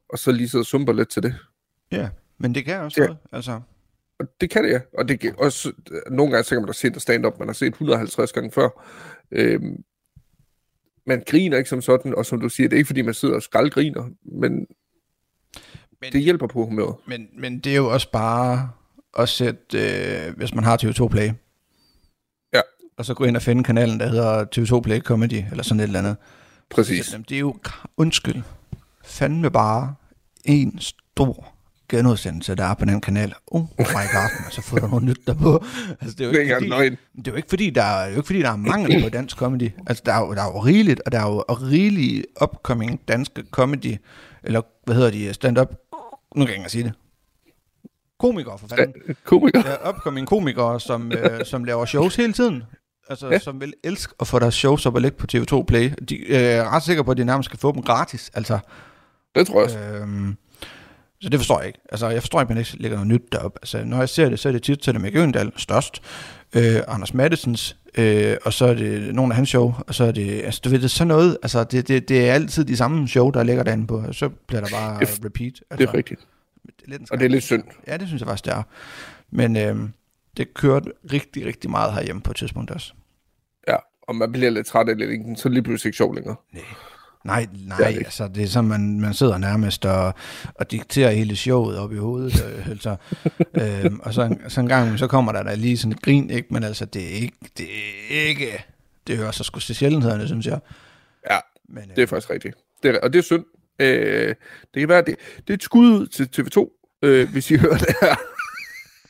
Og 0.09 0.19
så 0.19 0.31
lige 0.31 0.49
så 0.49 0.63
sumper 0.63 0.93
lidt 0.93 1.09
til 1.09 1.23
det. 1.23 1.35
Ja, 1.91 2.09
men 2.37 2.55
det 2.55 2.65
kan 2.65 2.79
også 2.79 3.01
ja. 3.01 3.05
noget, 3.05 3.19
altså. 3.31 3.61
Og 4.19 4.27
det 4.41 4.49
kan 4.49 4.63
det, 4.63 4.71
ja. 4.71 4.79
Og 4.97 5.07
det 5.07 5.19
kan 5.19 5.35
også, 5.37 5.71
nogle 6.11 6.31
gange 6.31 6.43
så 6.43 6.49
kan 6.49 6.61
man 6.61 6.67
da 6.67 6.73
se 6.73 6.99
stand-up, 6.99 7.39
man 7.39 7.47
har 7.47 7.53
set 7.53 7.67
150 7.67 8.31
gange 8.31 8.51
før. 8.51 8.69
Øhm, 9.31 9.83
man 11.07 11.23
griner 11.27 11.57
ikke 11.57 11.69
som 11.69 11.81
sådan, 11.81 12.15
og 12.15 12.25
som 12.25 12.41
du 12.41 12.49
siger, 12.49 12.69
det 12.69 12.75
er 12.75 12.77
ikke 12.77 12.87
fordi, 12.87 13.01
man 13.01 13.13
sidder 13.13 13.35
og 13.35 13.41
skraldgriner, 13.41 14.03
men, 14.23 14.67
men 16.01 16.11
det 16.11 16.21
hjælper 16.21 16.47
på 16.47 16.65
humøret. 16.65 16.95
Men, 17.05 17.27
men 17.37 17.59
det 17.59 17.71
er 17.71 17.75
jo 17.75 17.93
også 17.93 18.11
bare 18.11 18.69
at 19.19 19.29
sætte, 19.29 19.77
øh, 19.77 20.37
hvis 20.37 20.53
man 20.53 20.63
har 20.63 20.77
TV2 20.83 21.07
Play, 21.07 21.31
ja. 22.53 22.61
og 22.97 23.05
så 23.05 23.13
gå 23.13 23.23
ind 23.23 23.35
og 23.35 23.41
finde 23.41 23.63
kanalen, 23.63 23.99
der 23.99 24.07
hedder 24.07 24.45
TV2 24.55 24.81
Play 24.81 24.99
Comedy, 24.99 25.43
eller 25.51 25.63
sådan 25.63 25.79
et 25.79 25.83
eller 25.83 25.99
andet. 25.99 26.15
Præcis. 26.69 27.05
Så, 27.05 27.17
det 27.29 27.35
er 27.35 27.39
jo, 27.39 27.55
undskyld, 27.97 28.41
fandme 29.03 29.51
bare 29.51 29.95
en 30.45 30.79
stor 30.79 31.53
genudsendelse, 31.91 32.55
der 32.55 32.63
er 32.63 32.73
på 32.73 32.85
den 32.85 33.01
kanal. 33.01 33.33
Oh 33.47 33.61
my 33.79 33.85
god, 34.13 34.51
så 34.51 34.61
får 34.61 34.77
du 34.77 34.87
noget 34.87 35.03
nyt 35.03 35.27
derpå. 35.27 35.63
Altså, 36.01 36.15
det, 36.17 36.21
er 36.21 36.25
jo 36.25 36.39
ikke, 36.39 36.55
fordi, 36.55 36.97
det 37.17 37.27
er 37.27 37.31
jo 37.31 37.35
ikke 37.35 37.49
fordi, 37.49 37.69
der 37.69 37.83
er, 37.83 38.05
jo 38.05 38.15
ikke 38.15 38.25
fordi, 38.25 38.41
der 38.41 38.49
er 38.49 38.55
mangel 38.55 39.03
på 39.03 39.09
dansk 39.09 39.37
comedy. 39.37 39.69
Altså, 39.87 40.03
der 40.05 40.13
er, 40.13 40.19
jo, 40.19 40.33
der 40.33 40.41
er 40.41 40.45
jo 40.45 40.59
rigeligt, 40.59 41.01
og 41.05 41.11
der 41.11 41.19
er 41.19 41.27
jo 41.27 41.41
rigeligt 41.41 42.25
upcoming 42.41 43.01
danske 43.07 43.43
comedy, 43.51 43.97
eller 44.43 44.61
hvad 44.85 44.95
hedder 44.95 45.11
de, 45.11 45.33
stand-up, 45.33 45.73
nu 46.35 46.45
kan 46.45 46.53
jeg 46.53 46.57
ikke 46.57 46.69
sige 46.69 46.83
det. 46.83 46.93
Komikere, 48.19 48.59
for 48.59 48.67
fanden. 48.67 48.93
Ja, 49.07 49.13
komikere. 49.23 49.63
Ja, 49.67 49.89
upcoming 49.89 50.27
komikere, 50.27 50.79
som, 50.79 51.11
øh, 51.11 51.45
som 51.45 51.63
laver 51.63 51.85
shows 51.85 52.15
hele 52.15 52.33
tiden. 52.33 52.63
Altså, 53.09 53.27
ja. 53.27 53.39
som 53.39 53.61
vil 53.61 53.73
elske 53.83 54.13
at 54.19 54.27
få 54.27 54.39
deres 54.39 54.55
shows 54.55 54.85
op 54.85 54.95
og 54.95 55.01
lægge 55.01 55.17
på 55.17 55.27
TV2 55.33 55.63
Play. 55.63 55.91
De 56.09 56.17
øh, 56.17 56.37
er 56.37 56.75
ret 56.75 56.83
sikre 56.83 57.03
på, 57.03 57.11
at 57.11 57.17
de 57.17 57.25
nærmest 57.25 57.45
skal 57.45 57.59
få 57.59 57.71
dem 57.71 57.83
gratis. 57.83 58.31
Altså, 58.33 58.59
det 59.35 59.47
tror 59.47 59.55
jeg 59.55 59.63
også. 59.63 59.79
Øh, 59.79 60.33
så 61.21 61.29
det 61.29 61.39
forstår 61.39 61.59
jeg 61.59 61.67
ikke. 61.67 61.79
Altså, 61.91 62.09
jeg 62.09 62.21
forstår 62.21 62.41
ikke, 62.41 62.51
at 62.51 62.55
man 62.55 62.57
ikke 62.57 62.77
lægger 62.77 62.97
noget 62.97 63.07
nyt 63.07 63.31
derop. 63.31 63.59
Altså, 63.61 63.83
når 63.85 63.97
jeg 63.97 64.09
ser 64.09 64.29
det, 64.29 64.39
så 64.39 64.49
er 64.49 64.53
det 64.53 64.63
tit 64.63 64.79
til 64.79 64.93
det 64.93 65.01
med 65.01 65.11
Gøndal 65.11 65.51
størst, 65.57 66.01
øh, 66.55 66.81
Anders 66.87 67.13
Mattesens, 67.13 67.77
øh, 67.97 68.37
og 68.45 68.53
så 68.53 68.65
er 68.65 68.73
det 68.73 69.15
nogle 69.15 69.31
af 69.31 69.35
hans 69.35 69.49
show, 69.49 69.73
og 69.87 69.95
så 69.95 70.03
er 70.03 70.11
det, 70.11 70.41
altså, 70.43 70.61
du 70.63 70.69
ved, 70.69 70.77
det 70.77 70.85
er 70.85 70.89
sådan 70.89 71.07
noget, 71.07 71.37
altså, 71.43 71.63
det, 71.63 71.87
det, 71.87 72.09
det 72.09 72.29
er 72.29 72.33
altid 72.33 72.65
de 72.65 72.77
samme 72.77 73.07
show, 73.07 73.29
der 73.29 73.43
ligger 73.43 73.63
derinde 73.63 73.87
på, 73.87 73.97
og 74.07 74.15
så 74.15 74.29
bliver 74.29 74.61
der 74.61 74.69
bare 74.71 74.99
det, 74.99 75.25
repeat. 75.25 75.53
Altså, 75.69 75.77
det 75.77 75.83
er 75.89 75.93
rigtigt. 75.93 76.27
Det 76.65 76.85
er 76.85 76.97
lidt 76.97 77.11
og 77.11 77.19
det 77.19 77.25
er 77.25 77.29
lidt 77.29 77.43
synd. 77.43 77.63
Ja, 77.87 77.97
det 77.97 78.07
synes 78.07 78.19
jeg 78.19 78.27
faktisk, 78.27 78.45
det 78.45 78.53
er. 78.53 78.63
Men 79.31 79.57
øh, 79.57 79.75
det 80.37 80.53
kørte 80.53 80.91
rigtig, 81.13 81.45
rigtig 81.45 81.69
meget 81.69 81.93
herhjemme 81.93 82.21
på 82.21 82.31
et 82.31 82.37
tidspunkt 82.37 82.71
også. 82.71 82.93
Ja, 83.67 83.75
og 84.01 84.15
man 84.15 84.31
bliver 84.31 84.49
lidt 84.49 84.67
træt 84.67 84.89
af 84.89 84.95
det, 84.95 85.39
så 85.39 85.49
lige 85.49 85.63
pludselig 85.63 85.89
ikke 85.89 85.97
sjov 85.97 86.15
længere. 86.15 86.35
Nej. 86.53 86.63
Nej, 87.23 87.47
nej, 87.67 87.91
det 87.91 87.97
altså 87.97 88.27
det 88.27 88.43
er 88.43 88.47
sådan, 88.47 88.69
man, 88.69 88.99
man 88.99 89.13
sidder 89.13 89.37
nærmest 89.37 89.85
og, 89.85 90.13
og 90.55 90.71
dikterer 90.71 91.11
hele 91.11 91.35
showet 91.35 91.77
op 91.77 91.93
i 91.93 91.97
hovedet. 91.97 92.45
Øh, 92.45 92.69
altså, 92.73 92.95
øhm, 93.53 93.99
og 93.99 94.13
så, 94.13 94.35
så 94.47 94.61
en 94.61 94.67
gang, 94.67 94.99
så 94.99 95.07
kommer 95.07 95.31
der, 95.31 95.43
der 95.43 95.55
lige 95.55 95.77
sådan 95.77 95.91
et 95.91 96.01
grin, 96.01 96.29
ikke? 96.29 96.47
men 96.53 96.63
altså 96.63 96.85
det 96.85 97.03
er 97.03 97.21
ikke, 97.21 97.37
det 97.57 97.67
er 98.11 98.27
ikke, 98.27 98.65
det 99.07 99.17
hører 99.17 99.31
så 99.31 99.43
sgu 99.43 99.59
til 99.59 99.75
sjældenhederne, 99.75 100.27
synes 100.27 100.45
jeg. 100.45 100.59
Ja, 101.29 101.39
men, 101.69 101.83
øh, 101.89 101.95
det 101.95 102.01
er 102.01 102.07
faktisk 102.07 102.29
rigtigt. 102.29 102.55
Det 102.83 102.95
er, 102.95 102.99
og 102.99 103.13
det 103.13 103.19
er 103.19 103.23
synd. 103.23 103.45
Øh, 103.79 104.35
det 104.73 104.79
kan 104.79 104.89
være, 104.89 105.01
det, 105.01 105.15
det 105.37 105.49
er 105.49 105.53
et 105.53 105.63
skud 105.63 106.07
til 106.07 106.29
TV2, 106.37 106.87
øh, 107.03 107.31
hvis 107.31 107.51
I 107.51 107.55
hører 107.63 107.77
det 107.77 107.95
her. 108.01 108.15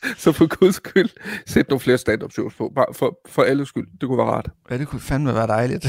Så 0.18 0.32
for 0.32 0.46
guds 0.60 0.76
skyld, 0.76 1.10
sæt 1.46 1.70
nogle 1.70 1.80
flere 1.80 1.98
stand-up 1.98 2.32
shows 2.32 2.54
på. 2.56 2.72
Bare 2.76 2.86
for, 2.94 3.20
for 3.30 3.42
alles 3.44 3.68
skyld. 3.68 3.88
Det 4.02 4.08
kunne 4.10 4.18
være 4.18 4.28
rart. 4.28 4.50
Ja, 4.70 4.78
det 4.78 4.88
kunne 4.88 5.00
fandme 5.00 5.34
være 5.34 5.48
dejligt. 5.48 5.86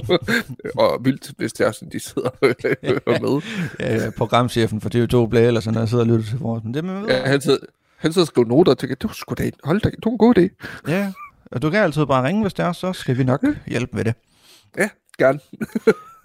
og 0.78 1.00
vildt, 1.04 1.32
hvis 1.36 1.52
det 1.52 1.66
er 1.66 1.72
sådan, 1.72 1.88
de 1.92 2.00
sidder 2.00 2.28
og 2.28 3.18
med. 3.22 3.40
ja, 3.80 4.10
programchefen 4.16 4.80
for 4.80 4.88
TV2 4.88 5.28
Play 5.30 5.46
eller 5.46 5.60
sådan 5.60 5.74
noget, 5.74 5.88
sidder 5.88 6.04
og 6.04 6.08
lytter 6.08 6.24
til 6.30 6.38
vores. 6.38 6.64
Men 6.64 6.74
det 6.74 6.84
med, 6.84 7.04
Ja, 7.06 7.26
han 7.26 7.40
sidder, 7.40 7.58
han 7.96 8.12
sidder 8.12 8.24
og 8.24 8.28
skriver 8.28 8.48
noter 8.48 8.72
og 8.72 8.78
tænker, 8.78 8.96
det 8.96 9.08
var 9.08 9.14
sgu 9.14 9.34
da, 9.38 9.50
hold 9.64 9.80
da, 9.80 9.90
det 9.90 9.98
var 10.04 10.10
en 10.10 10.18
god 10.18 10.38
idé. 10.38 10.48
ja, 10.88 11.12
og 11.52 11.62
du 11.62 11.70
kan 11.70 11.80
altid 11.82 12.06
bare 12.06 12.26
ringe, 12.26 12.42
hvis 12.42 12.54
det 12.54 12.64
er, 12.64 12.72
så 12.72 12.92
skal 12.92 13.18
vi 13.18 13.24
nok 13.24 13.44
hjælpe 13.66 13.96
med 13.96 14.04
det. 14.04 14.14
Ja, 14.78 14.88
gerne. 15.18 15.40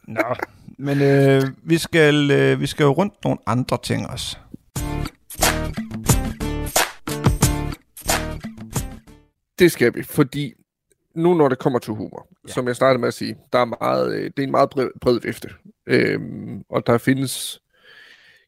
Nå, 0.07 0.35
men 0.77 1.01
øh, 1.01 1.43
vi, 1.63 1.77
skal, 1.77 2.31
øh, 2.31 2.61
vi 2.61 2.65
skal 2.67 2.83
jo 2.83 2.91
rundt 2.91 3.13
nogle 3.23 3.39
andre 3.45 3.77
ting 3.83 4.07
også. 4.09 4.37
Det 9.59 9.71
skal 9.71 9.95
vi, 9.95 10.03
fordi 10.03 10.53
nu 11.15 11.33
når 11.33 11.49
det 11.49 11.59
kommer 11.59 11.79
til 11.79 11.93
humor, 11.93 12.27
ja. 12.47 12.53
som 12.53 12.67
jeg 12.67 12.75
startede 12.75 12.99
med 12.99 13.07
at 13.07 13.13
sige, 13.13 13.35
der 13.53 13.59
er 13.59 13.65
meget, 13.65 14.15
øh, 14.15 14.23
det 14.23 14.39
er 14.39 14.43
en 14.43 14.51
meget 14.51 14.69
bred, 14.69 14.89
bred 15.01 15.19
vifte. 15.21 15.49
Øhm, 15.87 16.63
og 16.69 16.87
der 16.87 16.97
findes, 16.97 17.61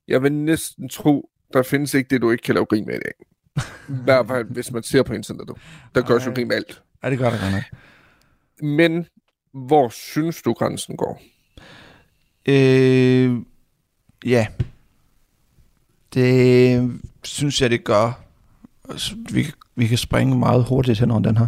jeg 0.07 0.23
vil 0.23 0.33
næsten 0.33 0.89
tro, 0.89 1.29
der 1.53 1.63
findes 1.63 1.93
ikke 1.93 2.09
det, 2.09 2.21
du 2.21 2.31
ikke 2.31 2.41
kan 2.41 2.55
lave 2.55 2.65
grin 2.65 2.85
med 2.85 2.95
i 2.95 2.99
dag. 2.99 3.13
I 3.89 4.03
hvert 4.03 4.27
fald, 4.27 4.47
hvis 4.53 4.71
man 4.71 4.83
ser 4.83 5.03
på 5.03 5.13
internettet. 5.13 5.57
Der 5.95 6.01
gør 6.01 6.19
jo 6.25 6.31
grin 6.33 6.47
med 6.47 6.55
alt. 6.55 6.81
Ja, 7.03 7.09
det 7.09 7.17
gør 7.17 7.29
det 7.29 7.39
godt 7.39 7.51
nok. 7.51 7.63
Men 8.61 9.07
hvor 9.53 9.89
synes 9.89 10.41
du, 10.41 10.53
grænsen 10.53 10.97
går? 10.97 11.21
Øh, 12.45 13.35
ja. 14.25 14.47
Det 16.13 16.91
synes 17.23 17.61
jeg, 17.61 17.69
det 17.69 17.83
gør. 17.83 18.21
Altså, 18.89 19.15
Vi, 19.31 19.43
kan- 19.43 19.53
vi 19.79 19.87
kan 19.87 19.97
springe 19.97 20.37
meget 20.37 20.63
hurtigt 20.63 20.99
hen 20.99 21.11
over 21.11 21.21
den 21.21 21.37
her. 21.37 21.47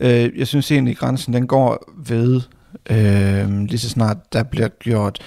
Øh, 0.00 0.38
jeg 0.38 0.46
synes 0.46 0.70
egentlig, 0.70 0.96
grænsen 0.96 1.32
den 1.32 1.46
går 1.46 1.92
ved, 1.96 2.40
øh, 2.90 3.60
lige 3.60 3.78
så 3.78 3.88
snart 3.88 4.32
der 4.32 4.42
bliver 4.42 4.68
gjort... 4.68 5.18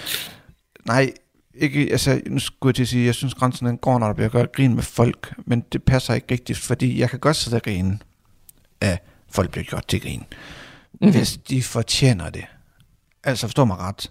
Nej, 0.85 1.13
ikke, 1.55 1.79
altså, 1.91 2.21
nu 2.27 2.39
skulle 2.39 2.69
jeg 2.69 2.75
til 2.75 2.83
at 2.83 2.87
sige, 2.87 3.05
jeg 3.05 3.15
synes, 3.15 3.33
grænsen 3.33 3.67
den 3.67 3.77
går, 3.77 3.99
når 3.99 4.07
der 4.07 4.13
bliver 4.13 4.29
gjort 4.29 4.51
grin 4.51 4.75
med 4.75 4.83
folk, 4.83 5.33
men 5.45 5.63
det 5.73 5.83
passer 5.83 6.13
ikke 6.13 6.27
rigtigt, 6.31 6.59
fordi 6.59 6.99
jeg 6.99 7.09
kan 7.09 7.19
godt 7.19 7.35
sidde 7.35 7.55
og 7.55 7.61
grine 7.61 7.99
af 8.81 8.99
folk 9.31 9.51
bliver 9.51 9.65
gjort 9.65 9.87
til 9.87 10.01
grin, 10.01 10.23
mm-hmm. 10.93 11.11
hvis 11.11 11.37
de 11.37 11.63
fortjener 11.63 12.29
det. 12.29 12.45
Altså, 13.23 13.47
forstå 13.47 13.65
mig 13.65 13.77
ret 13.77 14.09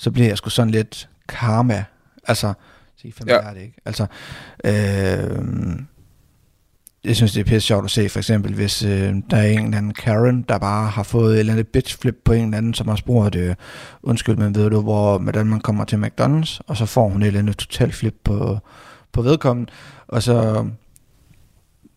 så 0.00 0.10
bliver 0.10 0.28
jeg 0.28 0.38
sgu 0.38 0.50
sådan 0.50 0.70
lidt 0.70 1.08
karma. 1.28 1.84
Altså, 2.24 2.54
fem 3.00 3.28
Ja. 3.28 3.34
ja. 3.34 3.40
er 3.40 3.54
det 3.54 3.60
ikke? 3.60 3.80
Altså, 3.84 4.06
øh, 4.64 5.78
jeg 7.04 7.16
synes, 7.16 7.32
det 7.32 7.40
er 7.40 7.44
pisse 7.44 7.60
sjovt 7.60 7.84
at 7.84 7.90
se, 7.90 8.08
for 8.08 8.18
eksempel, 8.18 8.54
hvis 8.54 8.82
øh, 8.82 9.14
der 9.30 9.36
er 9.36 9.46
en 9.46 9.64
eller 9.64 9.78
anden 9.78 9.94
Karen, 9.94 10.42
der 10.48 10.58
bare 10.58 10.88
har 10.88 11.02
fået 11.02 11.34
et 11.34 11.40
eller 11.40 11.52
andet 11.52 11.68
bitch 11.68 11.98
flip 12.00 12.16
på 12.24 12.32
en 12.32 12.44
eller 12.44 12.58
anden, 12.58 12.74
som 12.74 12.88
har 12.88 12.96
spurgt, 12.96 13.34
øh, 13.34 13.54
undskyld, 14.02 14.36
men 14.36 14.54
ved 14.54 14.70
du, 14.70 14.80
hvor, 14.80 15.18
hvordan 15.18 15.46
man 15.46 15.60
kommer 15.60 15.84
til 15.84 15.96
McDonald's, 15.96 16.60
og 16.66 16.76
så 16.76 16.86
får 16.86 17.08
hun 17.08 17.22
et 17.22 17.26
eller 17.26 17.40
andet 17.40 17.56
totalt 17.56 17.94
flip 17.94 18.14
på, 18.24 18.58
på 19.12 19.22
vedkommende, 19.22 19.72
og 20.08 20.22
så 20.22 20.66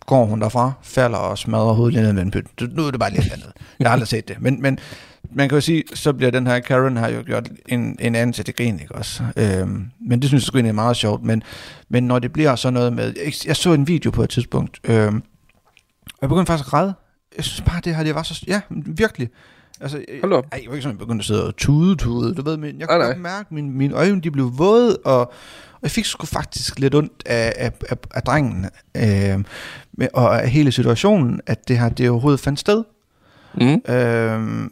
går 0.06 0.26
hun 0.26 0.42
derfra, 0.42 0.72
falder 0.82 1.18
og 1.18 1.38
smadrer 1.38 1.74
hovedet 1.74 2.04
ned 2.04 2.14
med 2.14 2.22
en 2.22 2.32
pyt. 2.32 2.46
Nu 2.72 2.88
er 2.88 2.92
det 2.92 3.00
bare 3.00 3.12
lidt 3.12 3.34
andet. 3.34 3.52
Jeg 3.80 3.88
har 3.88 3.94
aldrig 3.94 4.08
set 4.08 4.28
det. 4.28 4.42
Men, 4.42 4.62
men 4.62 4.80
man 5.36 5.50
kan 5.50 5.56
jo 5.56 5.62
sige, 5.62 5.84
så 5.94 6.14
bliver 6.14 6.32
den 6.32 6.48
her 6.48 6.60
Karen 6.60 6.98
har 6.98 7.10
jo 7.10 7.24
gjort 7.26 7.50
en, 7.68 7.96
en 8.00 8.16
anden 8.16 8.34
til 8.34 8.46
det 8.48 8.56
grin, 8.56 8.80
ikke 8.80 8.96
også? 8.96 9.24
Øhm, 9.38 9.86
men 10.10 10.22
det 10.22 10.28
synes 10.30 10.42
jeg 10.44 10.48
sgu 10.48 10.58
egentlig 10.58 10.70
er 10.70 10.74
meget 10.74 10.98
sjovt. 10.98 11.24
Men, 11.24 11.44
men 11.90 12.04
når 12.04 12.20
det 12.20 12.34
bliver 12.34 12.56
sådan 12.56 12.74
noget 12.74 12.94
med... 12.94 13.14
Jeg, 13.26 13.34
jeg 13.48 13.56
så 13.56 13.74
en 13.74 13.88
video 13.88 14.12
på 14.12 14.24
et 14.24 14.30
tidspunkt, 14.30 14.80
øhm, 14.84 15.16
og 16.06 16.18
jeg 16.22 16.30
begyndte 16.30 16.50
faktisk 16.50 16.68
at 16.68 16.72
græde. 16.72 16.94
Jeg 17.38 17.44
synes 17.46 17.62
bare, 17.62 17.82
det 17.84 17.96
her, 17.96 18.04
det 18.04 18.16
var 18.16 18.24
så... 18.24 18.44
Ja, 18.48 18.62
virkelig. 18.86 19.30
Altså, 19.82 19.98
jeg- 19.98 20.20
Hold 20.22 20.34
op. 20.34 20.46
Ej, 20.52 20.60
jeg 20.64 20.70
var 20.70 20.74
ikke 20.76 20.84
sådan, 20.84 20.94
jeg 20.96 21.00
begyndte 21.00 21.22
at 21.22 21.26
sidde 21.26 21.48
og 21.48 21.56
tude, 21.56 21.96
tude, 21.96 22.36
du 22.36 22.42
ved, 22.42 22.58
men 22.58 22.80
jeg 22.80 22.88
kunne 22.88 23.04
godt 23.06 23.20
mærke, 23.22 23.46
at 23.48 23.52
mine, 23.52 23.70
mine 23.72 23.94
øjne, 23.96 24.22
de 24.22 24.32
blev 24.32 24.52
våde, 24.58 24.98
og, 25.06 25.20
og 25.20 25.80
jeg 25.84 25.92
fik 25.92 26.06
sgu 26.06 26.26
faktisk 26.26 26.80
lidt 26.80 26.96
ondt 26.96 27.24
af, 27.26 27.54
af, 27.58 27.72
af, 27.90 27.98
af 28.16 28.22
drengen, 28.24 28.66
øh, 28.98 29.44
med, 29.94 30.08
og 30.14 30.42
af 30.44 30.50
hele 30.50 30.72
situationen, 30.72 31.42
at 31.46 31.68
det 31.68 31.80
her, 31.80 31.90
det 31.90 32.10
overhovedet 32.10 32.40
fandt 32.40 32.60
sted. 32.60 32.84
Mm. 33.56 33.94
Øh, 33.94 34.70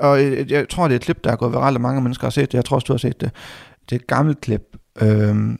og 0.00 0.22
jeg, 0.50 0.68
tror, 0.68 0.88
det 0.88 0.94
er 0.94 0.96
et 0.96 1.02
klip, 1.02 1.24
der 1.24 1.32
er 1.32 1.36
gået 1.36 1.52
viralt, 1.52 1.76
og 1.76 1.80
mange 1.80 2.00
mennesker 2.00 2.26
har 2.26 2.30
set 2.30 2.52
det. 2.52 2.54
Jeg 2.54 2.64
tror 2.64 2.74
også, 2.74 2.84
du 2.84 2.92
har 2.92 2.98
set 2.98 3.20
det. 3.20 3.30
Det 3.90 3.96
er 3.96 4.00
et 4.00 4.06
gammelt 4.06 4.40
klip. 4.40 4.62
Øh, 5.00 5.08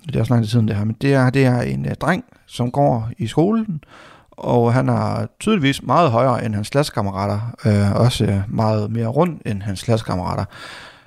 det 0.06 0.16
er 0.16 0.20
også 0.20 0.32
lang 0.32 0.44
tid 0.44 0.50
siden 0.50 0.68
det 0.68 0.76
her. 0.76 0.84
Men 0.84 0.96
det 1.00 1.14
er, 1.14 1.30
det 1.30 1.44
er 1.44 1.60
en 1.60 1.86
uh, 1.86 1.92
dreng, 1.92 2.24
som 2.46 2.70
går 2.70 3.10
i 3.18 3.26
skolen, 3.26 3.80
og 4.30 4.72
han 4.74 4.88
er 4.88 5.26
tydeligvis 5.40 5.82
meget 5.82 6.10
højere 6.10 6.44
end 6.44 6.54
hans 6.54 6.70
klassekammerater. 6.70 7.40
Øh, 7.66 8.00
også 8.00 8.24
øh, 8.24 8.40
meget 8.48 8.90
mere 8.90 9.06
rund 9.06 9.40
end 9.46 9.62
hans 9.62 9.82
klassekammerater. 9.82 10.44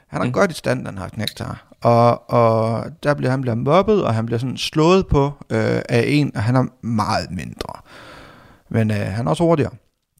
Han 0.07 0.21
er 0.21 0.25
mm. 0.25 0.31
godt 0.31 0.51
i 0.51 0.53
stand, 0.53 0.85
den 0.85 0.97
her 0.97 1.07
knægt 1.07 1.39
her. 1.39 1.63
Og, 1.81 2.31
og 2.31 2.85
der 3.03 3.13
bliver 3.13 3.31
han 3.31 3.41
bliver 3.41 3.55
mobbet, 3.55 4.03
og 4.03 4.13
han 4.13 4.25
bliver 4.25 4.39
sådan 4.39 4.57
slået 4.57 5.07
på 5.07 5.25
øh, 5.49 5.81
af 5.89 6.03
en, 6.07 6.31
og 6.35 6.43
han 6.43 6.55
er 6.55 6.85
meget 6.85 7.31
mindre. 7.31 7.73
Men 8.69 8.91
øh, 8.91 8.97
han 8.97 9.25
er 9.25 9.29
også 9.29 9.43
hurtigere. 9.43 9.71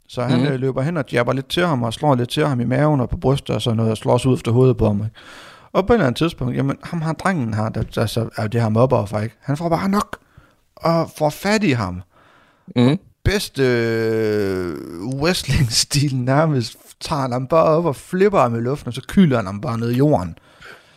Så 0.10 0.24
han 0.24 0.40
mm. 0.40 0.60
løber 0.60 0.82
hen 0.82 0.98
og 0.98 1.06
jabber 1.12 1.34
lidt 1.34 1.50
til 1.50 1.66
ham, 1.66 1.84
og 1.84 1.94
slår 1.94 2.16
lidt 2.16 2.30
til 2.30 2.48
ham 2.48 2.60
i 2.62 2.66
maven 2.66 3.00
og 3.02 3.10
på 3.10 3.18
brystet 3.18 3.56
og 3.56 3.62
sådan 3.62 3.78
noget, 3.78 3.92
og 3.92 3.98
slår 3.98 4.14
også 4.14 4.30
ud 4.30 4.36
efter 4.36 4.52
hovedet 4.52 4.78
på 4.78 4.88
ham. 4.88 4.98
ikke? 4.98 5.16
Og 5.74 5.88
på 5.88 5.94
et 5.94 5.96
eller 5.96 6.08
andet 6.08 6.18
tidspunkt, 6.18 6.56
jamen 6.56 6.78
ham 6.84 7.02
har 7.02 7.14
drengen 7.14 7.54
her, 7.54 7.70
der, 7.70 7.84
der 7.84 8.06
så 8.06 8.30
er 8.38 8.48
det 8.48 8.62
her 8.62 8.70
mobber 8.70 9.06
for 9.06 9.20
ikke. 9.20 9.36
Han 9.42 9.58
får 9.58 9.70
bare 9.70 9.90
nok, 9.90 10.18
og 10.76 11.10
får 11.18 11.30
fat 11.30 11.64
i 11.64 11.72
ham. 11.72 12.02
Mm. 12.76 12.98
Bedste 13.24 13.64
øh, 13.64 14.76
wrestling-stil 15.22 16.16
nærmest, 16.16 16.78
tager 17.02 17.22
han 17.22 17.32
ham 17.32 17.48
bare 17.48 17.64
op 17.64 17.86
og 17.86 17.96
flipper 17.96 18.40
ham 18.40 18.56
i 18.56 18.60
luften, 18.60 18.88
og 18.88 18.94
så 18.94 19.02
kyler 19.08 19.36
han 19.36 19.46
ham 19.46 19.62
bare 19.62 19.78
ned 19.78 19.92
i 19.92 19.98
jorden. 19.98 20.38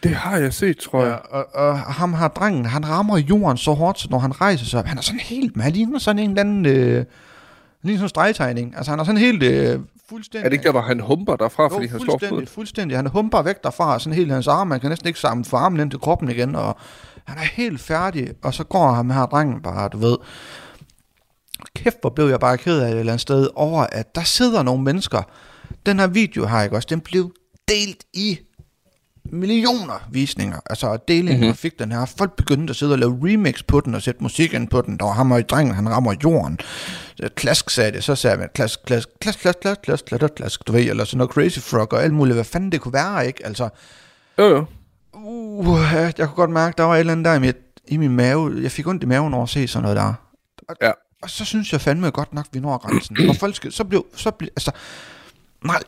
Det 0.02 0.10
har 0.14 0.36
jeg 0.36 0.52
set, 0.52 0.76
tror 0.78 1.02
Ja, 1.02 1.08
jeg. 1.08 1.20
og, 1.30 1.46
og 1.54 1.78
ham 1.78 2.12
har 2.12 2.28
drengen, 2.28 2.66
han 2.66 2.88
rammer 2.88 3.18
jorden 3.18 3.56
så 3.56 3.72
hårdt, 3.72 4.00
så 4.00 4.08
når 4.10 4.18
han 4.18 4.40
rejser 4.40 4.66
sig 4.66 4.78
op, 4.80 4.86
han 4.86 4.98
er 4.98 5.02
sådan 5.02 5.20
helt, 5.20 5.62
han 5.62 5.72
ligner 5.72 5.98
sådan 5.98 6.18
en 6.18 6.30
eller 6.30 6.40
anden, 6.40 6.66
øh, 6.66 7.04
han 7.82 7.88
ligner 7.88 7.98
sådan 7.98 8.04
en 8.04 8.08
stregtegning. 8.08 8.76
Altså 8.76 8.92
han 8.92 9.00
er 9.00 9.04
sådan 9.04 9.20
helt 9.20 9.42
øh, 9.42 9.80
fuldstændig... 10.08 10.44
Er 10.44 10.48
det 10.48 10.52
ikke 10.52 10.64
der, 10.64 10.70
hvor 10.70 10.80
han 10.80 11.00
humper 11.00 11.36
derfra, 11.36 11.68
fordi 11.68 11.84
jo, 11.84 11.90
han 11.90 12.00
slår 12.00 12.12
fuldstændig, 12.12 12.28
foden? 12.28 12.46
fuldstændig. 12.46 12.98
Han 12.98 13.06
humper 13.06 13.42
væk 13.42 13.62
derfra, 13.64 13.98
sådan 13.98 14.16
helt 14.16 14.32
hans 14.32 14.48
arme, 14.48 14.68
man 14.68 14.80
kan 14.80 14.88
næsten 14.90 15.08
ikke 15.08 15.20
samle 15.20 15.44
for 15.44 15.56
armen 15.56 15.80
ind 15.80 15.90
til 15.90 16.00
kroppen 16.00 16.30
igen, 16.30 16.54
og 16.54 16.76
han 17.24 17.38
er 17.38 17.42
helt 17.42 17.80
færdig, 17.80 18.28
og 18.42 18.54
så 18.54 18.64
går 18.64 18.92
han 18.92 19.06
med 19.06 19.14
her 19.14 19.26
drengen 19.26 19.62
bare, 19.62 19.88
du 19.88 19.98
ved. 19.98 20.16
Kæft, 21.76 21.96
hvor 22.00 22.10
blev 22.10 22.26
jeg 22.28 22.40
bare 22.40 22.58
ked 22.58 22.80
af 22.80 22.88
et 22.88 22.98
eller 22.98 23.12
andet 23.12 23.20
sted 23.20 23.48
over, 23.54 23.86
at 23.92 24.14
der 24.14 24.22
sidder 24.22 24.62
nogle 24.62 24.82
mennesker. 24.82 25.22
Den 25.86 25.98
her 25.98 26.06
video 26.06 26.46
har 26.46 26.62
ikke 26.62 26.76
også, 26.76 26.88
den 26.90 27.00
blev 27.00 27.32
delt 27.68 28.04
i 28.14 28.38
millioner 29.32 30.08
visninger. 30.10 30.60
Altså 30.70 30.98
delingen 31.08 31.40
mm-hmm. 31.40 31.54
fik 31.56 31.78
den 31.78 31.92
her. 31.92 32.04
Folk 32.18 32.36
begyndte 32.36 32.70
at 32.70 32.76
sidde 32.76 32.92
og 32.92 32.98
lave 32.98 33.18
remix 33.22 33.64
på 33.68 33.80
den 33.80 33.94
og 33.94 34.02
sætte 34.02 34.22
musik 34.22 34.54
ind 34.54 34.68
på 34.68 34.80
den. 34.80 34.96
Der 34.96 35.04
var 35.04 35.12
ham 35.12 35.32
og 35.32 35.38
i 35.40 35.42
drengen, 35.42 35.74
han 35.74 35.88
rammer 35.88 36.14
jorden. 36.24 36.58
Så 37.16 37.28
Klask 37.36 37.70
sagde 37.70 37.92
det, 37.92 38.04
så 38.04 38.14
sagde 38.14 38.36
man 38.36 38.48
klask, 38.54 38.80
klask, 38.86 39.08
klask, 39.20 39.38
klask, 39.38 39.58
klask, 39.60 39.80
klask, 39.82 40.04
klask, 40.04 40.34
klask, 40.34 40.66
du 40.66 40.72
ved, 40.72 40.80
eller 40.90 41.04
sådan 41.04 41.18
noget 41.18 41.30
Crazy 41.32 41.58
Frog 41.58 41.92
og 41.92 42.02
alt 42.02 42.14
muligt. 42.14 42.34
Hvad 42.36 42.44
fanden 42.44 42.72
det 42.72 42.80
kunne 42.80 42.92
være, 42.94 43.26
ikke? 43.26 43.46
Altså, 43.46 43.68
Jo, 44.38 44.44
jo. 44.44 44.64
uh, 45.12 45.80
jeg 45.92 46.12
kunne 46.18 46.28
godt 46.28 46.50
mærke, 46.50 46.74
der 46.78 46.84
var 46.84 46.94
et 46.94 47.00
eller 47.00 47.12
andet 47.12 47.24
der 47.24 47.34
i, 47.34 47.38
mit, 47.40 47.56
i 47.88 47.96
min 47.96 48.16
mave. 48.16 48.58
Jeg 48.62 48.70
fik 48.70 48.86
ondt 48.86 49.02
i 49.02 49.06
maven 49.06 49.34
over 49.34 49.42
at 49.42 49.48
se 49.48 49.68
sådan 49.68 49.82
noget 49.82 49.96
der. 49.96 50.14
Og, 50.68 50.76
Ja. 50.82 50.90
og 51.22 51.30
så 51.30 51.44
synes 51.44 51.72
jeg 51.72 51.80
fandme 51.80 52.10
godt 52.10 52.34
nok, 52.34 52.46
vi 52.52 52.60
når 52.60 52.78
grænsen. 52.78 53.16
og 53.28 53.36
folk 53.36 53.56
skal, 53.56 53.72
så 53.72 53.84
blev, 53.84 54.06
så 54.16 54.30
blev, 54.30 54.50
altså, 54.56 54.70
nej, 55.64 55.80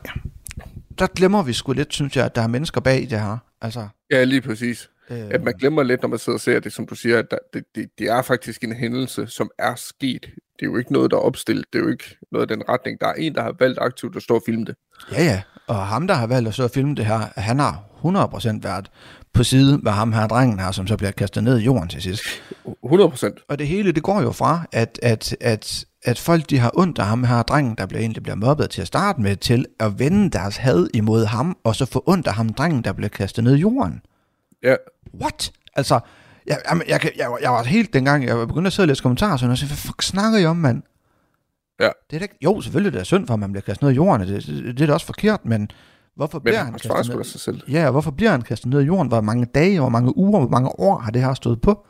der 0.99 1.07
glemmer 1.07 1.43
vi 1.43 1.53
sgu 1.53 1.73
lidt, 1.73 1.93
synes 1.95 2.17
jeg, 2.17 2.25
at 2.25 2.35
der 2.35 2.43
er 2.43 2.47
mennesker 2.47 2.81
bag 2.81 3.01
det 3.11 3.21
her. 3.21 3.39
Altså, 3.61 3.89
Ja, 4.11 4.25
lige 4.25 4.41
præcis. 4.41 4.91
øh, 5.11 5.19
At 5.31 5.43
man 5.43 5.55
glemmer 5.59 5.83
lidt, 5.83 6.03
når 6.03 6.09
man 6.09 6.19
sidder 6.19 6.37
og 6.37 6.41
ser 6.41 6.61
det, 6.61 6.73
som 6.73 6.87
du 6.87 6.95
siger, 6.95 7.19
at 7.19 7.25
der, 7.31 7.39
det, 7.55 7.65
det, 7.75 7.89
det 7.99 8.07
er 8.11 8.23
faktisk 8.23 8.65
en 8.65 8.73
hændelse, 8.77 9.27
som 9.27 9.51
er 9.59 9.75
sket. 9.75 10.21
Det 10.23 10.63
er 10.63 10.67
jo 10.67 10.77
ikke 10.77 10.93
noget, 10.93 11.11
der 11.11 11.17
er 11.17 11.21
opstillet. 11.21 11.65
Det 11.73 11.79
er 11.79 11.83
jo 11.83 11.91
ikke 11.91 12.17
noget 12.33 12.51
af 12.51 12.57
den 12.57 12.69
retning. 12.69 13.01
Der 13.01 13.07
er 13.07 13.13
en, 13.15 13.35
der 13.35 13.43
har 13.43 13.55
valgt 13.59 13.79
aktivt 13.79 14.17
at 14.17 14.23
stå 14.23 14.35
og 14.35 14.43
filme 14.47 14.65
det. 14.65 14.75
Ja, 15.13 15.25
ja. 15.25 15.43
Og 15.67 15.87
ham, 15.87 16.07
der 16.07 16.15
har 16.15 16.27
valgt 16.27 16.49
at 16.49 16.55
så 16.55 16.69
filme 16.69 16.95
det 16.95 17.07
her, 17.07 17.41
han 17.41 17.59
har 17.59 17.83
100% 18.05 18.59
været 18.63 18.91
på 19.35 19.45
side 19.45 19.79
med 19.79 19.93
ham 19.93 20.13
her 20.13 20.27
drengen 20.27 20.59
her, 20.59 20.71
som 20.71 20.87
så 20.87 20.97
bliver 20.97 21.11
kastet 21.11 21.45
ned 21.45 21.59
i 21.59 21.65
jorden 21.65 21.89
til 21.89 22.03
sidst. 22.03 22.23
100 22.85 23.11
procent. 23.11 23.39
Og 23.49 23.59
det 23.59 23.67
hele, 23.69 23.93
det 23.93 24.03
går 24.03 24.23
jo 24.23 24.33
fra, 24.33 24.67
at, 24.73 24.99
at, 25.03 25.37
at, 25.41 25.85
at 26.03 26.19
folk, 26.19 26.51
de 26.51 26.59
har 26.59 26.71
ondt 26.75 26.99
af 26.99 27.07
ham 27.07 27.25
her 27.25 27.43
drengen, 27.43 27.75
der 27.79 27.87
bliver 27.87 28.01
egentlig 28.01 28.23
bliver 28.23 28.37
mobbet 28.37 28.71
til 28.71 28.81
at 28.81 28.87
starte 28.87 29.21
med, 29.21 29.37
til 29.37 29.67
at 29.81 29.99
vende 29.99 30.31
deres 30.31 30.57
had 30.57 30.87
imod 30.95 31.25
ham, 31.25 31.57
og 31.65 31.77
så 31.77 31.85
få 31.87 32.03
ondt 32.07 32.27
af 32.27 32.35
ham 32.35 32.49
drengen, 32.49 32.85
der 32.85 32.93
bliver 32.93 33.09
kastet 33.09 33.45
ned 33.45 33.57
i 33.57 33.61
jorden. 33.61 34.01
Ja. 34.63 34.75
What? 35.21 35.53
Altså, 35.77 36.01
jeg, 36.47 36.59
jeg, 36.71 36.81
jeg, 36.89 37.11
jeg, 37.17 37.37
jeg, 37.43 37.51
var- 37.51 37.63
helt 37.65 37.93
dengang, 37.95 38.25
jeg 38.27 38.49
begyndte 38.49 38.67
at 38.67 38.73
sidde 38.73 38.85
og 38.85 38.89
læse 38.89 39.03
kommentarer, 39.03 39.37
sådan, 39.37 39.51
og 39.51 39.59
så, 39.59 39.67
hvad 39.67 39.77
fuck 39.77 40.03
snakker 40.03 40.39
I 40.39 40.47
om, 40.47 40.57
mand? 40.57 40.83
Ja. 41.81 41.89
Det 42.11 42.17
er 42.17 42.21
da 42.21 42.27
jo, 42.45 42.61
selvfølgelig 42.61 42.93
det 42.93 43.01
er 43.01 43.05
synd 43.05 43.27
for, 43.27 43.35
at 43.35 43.41
man 43.41 43.53
bliver 43.53 43.63
kastet 43.63 43.83
ned 43.83 43.91
i 43.93 43.95
jorden, 43.95 44.29
det, 44.29 44.47
det, 44.47 44.65
det 44.65 44.81
er 44.81 44.87
da 44.87 44.93
også 44.93 45.07
forkert, 45.07 45.45
men 45.45 45.71
hvorfor 46.17 46.39
Men 46.39 46.43
bliver 46.43 46.59
han 46.59 46.67
han 46.67 46.73
kastet 46.73 47.17
ned? 47.17 47.25
sig 47.25 47.41
selv. 47.41 47.63
Ja, 47.69 47.91
hvorfor 47.91 48.11
bliver 48.11 48.31
han 48.31 48.43
kastet 48.43 48.71
ned 48.71 48.81
i 48.81 48.85
jorden? 48.85 49.09
Hvor 49.09 49.21
mange 49.21 49.45
dage, 49.45 49.81
hvor 49.81 49.89
mange 49.89 50.17
uger, 50.17 50.41
hvor 50.41 50.49
mange 50.49 50.81
år 50.81 50.99
har 50.99 51.11
det 51.11 51.23
her 51.23 51.35
stået 51.35 51.61
på? 51.61 51.87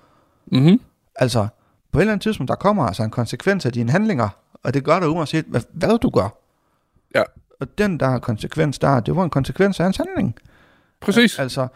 Mm-hmm. 0.53 0.81
Altså, 1.17 1.47
på 1.93 1.99
et 1.99 2.03
eller 2.03 2.13
andet 2.13 2.23
tidspunkt, 2.23 2.49
der 2.49 2.55
kommer 2.55 2.85
altså 2.85 3.03
en 3.03 3.11
konsekvens 3.11 3.67
af 3.67 3.73
dine 3.73 3.91
handlinger, 3.91 4.29
og 4.63 4.75
det 4.75 4.85
gør 4.85 5.01
der 5.01 5.07
uanset, 5.07 5.45
hvad, 5.49 5.61
hvad 5.73 5.99
du 5.99 6.11
gør. 6.11 6.39
Ja. 7.15 7.23
Og 7.61 7.79
den 7.79 8.01
der 8.01 8.19
konsekvens 8.19 8.79
der, 8.79 9.01
det 9.01 9.17
var 9.17 9.25
en 9.25 9.31
konsekvens 9.31 9.81
af 9.81 9.85
hans 9.85 9.97
handling. 9.97 10.35
Præcis. 11.01 11.39
Altså, 11.39 11.69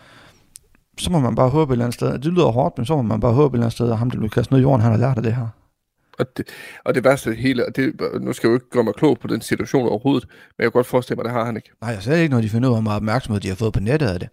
så 0.99 1.13
må 1.13 1.19
man 1.19 1.35
bare 1.35 1.49
håbe 1.49 1.73
et 1.73 1.75
eller 1.75 1.85
andet 1.85 1.95
sted. 1.95 2.13
Det 2.13 2.33
lyder 2.33 2.47
hårdt, 2.47 2.79
men 2.79 2.87
så 2.87 2.97
må 2.97 3.03
man 3.03 3.21
bare 3.21 3.33
håbe 3.33 3.55
et 3.55 3.59
eller 3.59 3.65
andet 3.67 3.73
sted, 3.73 3.91
at 3.91 3.99
ham, 3.99 4.11
der 4.11 4.19
blev 4.19 4.31
kastet 4.31 4.51
ned 4.51 4.59
i 4.59 4.63
jorden, 4.63 4.81
han 4.81 4.91
har 4.93 4.99
lært 4.99 5.17
af 5.17 5.23
det 5.23 5.35
her. 5.35 5.47
Og 6.19 6.37
det, 6.37 6.49
og 6.85 6.95
det 6.95 7.05
værste 7.05 7.31
det 7.31 7.39
hele, 7.39 7.67
og 7.67 7.77
det, 7.77 8.01
nu 8.21 8.33
skal 8.33 8.49
jeg 8.49 8.53
jo 8.53 8.57
ikke 8.57 8.71
gøre 8.71 8.85
mig 8.85 8.95
klog 8.95 9.19
på 9.19 9.29
den 9.29 9.41
situation 9.41 9.89
overhovedet, 9.89 10.29
men 10.29 10.63
jeg 10.63 10.65
kan 10.65 10.73
godt 10.73 10.87
forestille 10.87 11.17
mig, 11.17 11.25
det 11.25 11.33
har 11.33 11.45
han 11.45 11.57
ikke. 11.57 11.71
Nej, 11.81 11.91
jeg 11.91 12.03
sagde 12.03 12.23
ikke, 12.23 12.35
når 12.35 12.41
de 12.41 12.49
finder 12.49 12.69
ud 12.69 12.75
af, 12.75 12.77
hvor 12.77 12.83
meget 12.83 12.97
opmærksomhed 12.97 13.41
de 13.41 13.49
har 13.49 13.55
fået 13.55 13.73
på 13.73 13.81
nettet 13.81 14.07
af 14.09 14.21
det. 14.21 14.29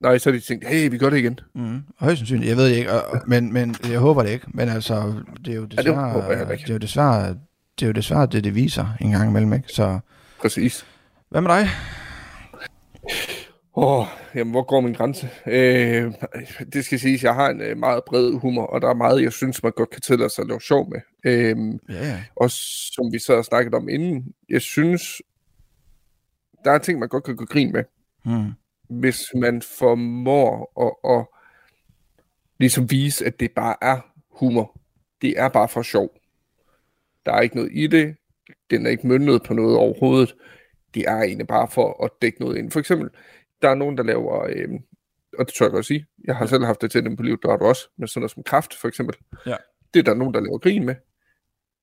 Nej, 0.00 0.18
så 0.18 0.30
har 0.30 0.36
de 0.38 0.40
tænkt, 0.40 0.68
hey, 0.68 0.90
vi 0.90 0.98
gør 0.98 1.10
det 1.10 1.18
igen. 1.18 1.40
Mm. 1.54 1.82
Højst 1.98 2.18
sandsynligt, 2.18 2.48
jeg 2.48 2.56
ved 2.56 2.70
det 2.70 2.76
ikke, 2.76 2.92
og, 2.92 3.22
men, 3.26 3.52
men 3.52 3.76
jeg 3.90 3.98
håber 3.98 4.22
det 4.22 4.30
ikke. 4.30 4.46
Men 4.48 4.68
altså, 4.68 5.14
det 5.44 5.52
er 5.52 5.56
jo 5.56 5.64
det 5.64 5.78
desværre, 5.78 6.36
heller 6.36 6.50
ikke. 6.50 6.62
det 6.62 6.70
er 6.70 6.74
jo 6.74 6.78
desværre, 6.78 7.28
det 7.78 7.82
er 7.82 7.86
jo 7.86 7.92
desværre 7.92 8.26
det, 8.26 8.44
det 8.44 8.54
viser 8.54 8.86
en 9.00 9.10
gang 9.10 9.30
imellem, 9.30 9.52
ikke? 9.52 9.68
Så 9.68 9.98
Præcis. 10.40 10.86
hvad 11.30 11.40
med 11.40 11.50
dig? 11.50 11.68
Åh, 13.76 13.98
oh, 14.00 14.06
jamen, 14.34 14.50
hvor 14.50 14.62
går 14.62 14.80
min 14.80 14.92
grænse? 14.94 15.30
Øh, 15.46 16.12
det 16.72 16.84
skal 16.84 16.98
siges, 17.00 17.22
jeg 17.22 17.34
har 17.34 17.50
en 17.50 17.60
øh, 17.60 17.76
meget 17.78 18.04
bred 18.04 18.32
humor, 18.40 18.66
og 18.66 18.80
der 18.80 18.88
er 18.88 18.94
meget, 18.94 19.22
jeg 19.22 19.32
synes, 19.32 19.62
man 19.62 19.72
godt 19.76 19.90
kan 19.90 20.00
tillade 20.00 20.30
sig 20.30 20.42
at 20.42 20.48
lave 20.48 20.60
sjov 20.60 20.90
med. 20.90 21.00
Øh, 21.24 21.56
ja. 21.88 22.24
og 22.36 22.50
som 22.50 23.12
vi 23.12 23.18
så 23.18 23.34
har 23.34 23.42
snakket 23.42 23.74
om 23.74 23.88
inden, 23.88 24.34
jeg 24.48 24.60
synes, 24.60 25.02
der 26.64 26.70
er 26.70 26.78
ting, 26.78 26.98
man 26.98 27.08
godt 27.08 27.24
kan 27.24 27.36
gå 27.36 27.44
grin 27.44 27.72
med, 27.72 27.84
Mm. 28.26 28.52
hvis 28.88 29.18
man 29.34 29.62
formår 29.62 30.72
at, 30.86 31.18
at 31.18 31.26
ligesom 32.58 32.90
vise, 32.90 33.26
at 33.26 33.40
det 33.40 33.50
bare 33.56 33.76
er 33.82 34.00
humor. 34.30 34.80
Det 35.22 35.40
er 35.40 35.48
bare 35.48 35.68
for 35.68 35.82
sjov. 35.82 36.10
Der 37.26 37.32
er 37.32 37.40
ikke 37.40 37.56
noget 37.56 37.70
i 37.74 37.86
det. 37.86 38.16
Den 38.70 38.86
er 38.86 38.90
ikke 38.90 39.06
møntet 39.06 39.42
på 39.42 39.54
noget 39.54 39.76
overhovedet. 39.76 40.34
Det 40.94 41.02
er 41.08 41.16
egentlig 41.22 41.46
bare 41.46 41.68
for 41.70 42.04
at 42.04 42.10
dække 42.22 42.40
noget 42.40 42.56
ind. 42.56 42.70
For 42.70 42.80
eksempel, 42.80 43.10
der 43.64 43.70
er 43.70 43.74
nogen, 43.74 43.96
der 43.96 44.02
laver, 44.02 44.44
øh, 44.44 44.68
og 45.38 45.46
det 45.46 45.54
tør 45.54 45.64
jeg 45.64 45.72
godt 45.72 45.86
sige, 45.86 46.06
jeg 46.24 46.36
har 46.36 46.46
selv 46.46 46.64
haft 46.64 46.82
det 46.82 46.90
til 46.90 47.04
dem 47.04 47.16
på 47.16 47.22
livet, 47.22 47.42
der 47.42 47.50
har 47.50 47.56
du 47.56 47.64
også, 47.64 47.88
med 47.96 48.08
sådan 48.08 48.20
noget 48.20 48.30
som 48.30 48.42
kraft 48.42 48.74
for 48.74 48.88
eksempel. 48.88 49.16
Ja. 49.46 49.56
Det 49.94 50.00
er 50.00 50.04
der 50.04 50.14
nogen, 50.14 50.34
der 50.34 50.40
laver 50.40 50.58
grin 50.58 50.84
med, 50.84 50.94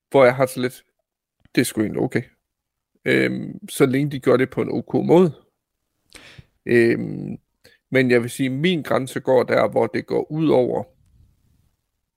hvor 0.09 0.23
jeg 0.23 0.35
har 0.35 0.45
så 0.45 0.61
lidt, 0.61 0.83
det 1.55 1.61
er 1.61 1.65
sgu 1.65 1.81
egentlig 1.81 2.01
okay. 2.01 2.23
Øhm, 3.05 3.67
så 3.69 3.85
længe 3.85 4.11
de 4.11 4.19
gør 4.19 4.37
det 4.37 4.49
på 4.49 4.61
en 4.61 4.71
ok 4.71 4.93
måde. 4.93 5.33
Øhm, 6.65 7.37
men 7.91 8.11
jeg 8.11 8.21
vil 8.21 8.29
sige, 8.29 8.49
at 8.49 8.55
min 8.55 8.83
grænse 8.83 9.19
går 9.19 9.43
der, 9.43 9.69
hvor 9.69 9.87
det 9.87 10.05
går 10.05 10.31
ud 10.31 10.49
over 10.49 10.83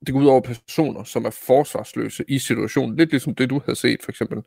det 0.06 0.12
går 0.12 0.20
ud 0.20 0.26
over 0.26 0.40
personer, 0.40 1.04
som 1.04 1.24
er 1.24 1.30
forsvarsløse 1.30 2.24
i 2.28 2.38
situationen. 2.38 2.96
Lidt 2.96 3.10
ligesom 3.10 3.34
det, 3.34 3.50
du 3.50 3.60
havde 3.64 3.78
set, 3.78 4.02
for 4.02 4.12
eksempel. 4.12 4.42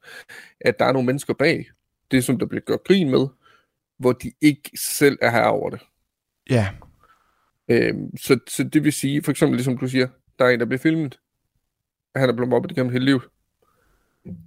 At 0.62 0.80
der 0.80 0.86
er 0.86 0.92
nogle 0.92 1.06
mennesker 1.06 1.34
bag 1.34 1.66
det, 2.12 2.24
som 2.24 2.40
der 2.40 2.46
bliver 2.46 2.62
gjort 2.62 2.84
grin 2.84 3.10
med, 3.10 3.28
hvor 3.98 4.12
de 4.12 4.32
ikke 4.42 4.72
selv 4.76 5.18
er 5.22 5.30
her 5.30 5.44
over 5.44 5.70
det. 5.70 5.80
Ja, 6.50 6.68
Øhm, 7.68 8.18
så, 8.18 8.40
så 8.48 8.64
det 8.64 8.84
vil 8.84 8.94
sige, 8.94 9.24
for 9.24 9.32
eksempel 9.32 9.56
ligesom 9.56 9.78
du 9.78 9.88
siger, 9.88 10.08
der 10.40 10.46
er 10.46 10.50
en, 10.50 10.60
der 10.60 10.66
bliver 10.66 10.80
filmet. 10.80 11.20
Han 12.16 12.30
er 12.30 12.34
blevet 12.34 12.50
mobbet 12.50 12.72
igennem 12.72 12.92
hele 12.92 13.06
livet. 13.06 13.22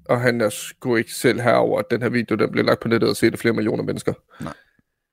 Og 0.04 0.20
han 0.20 0.40
er 0.40 0.48
sgu 0.48 0.96
ikke 0.96 1.14
selv 1.14 1.40
herover, 1.40 1.78
at 1.78 1.84
den 1.90 2.02
her 2.02 2.08
video, 2.08 2.36
den 2.36 2.50
bliver 2.50 2.64
lagt 2.64 2.80
på 2.80 2.88
nettet 2.88 3.10
og 3.10 3.16
set 3.16 3.32
af 3.32 3.38
flere 3.38 3.54
millioner 3.54 3.82
mennesker. 3.82 4.12
Nej. 4.40 4.52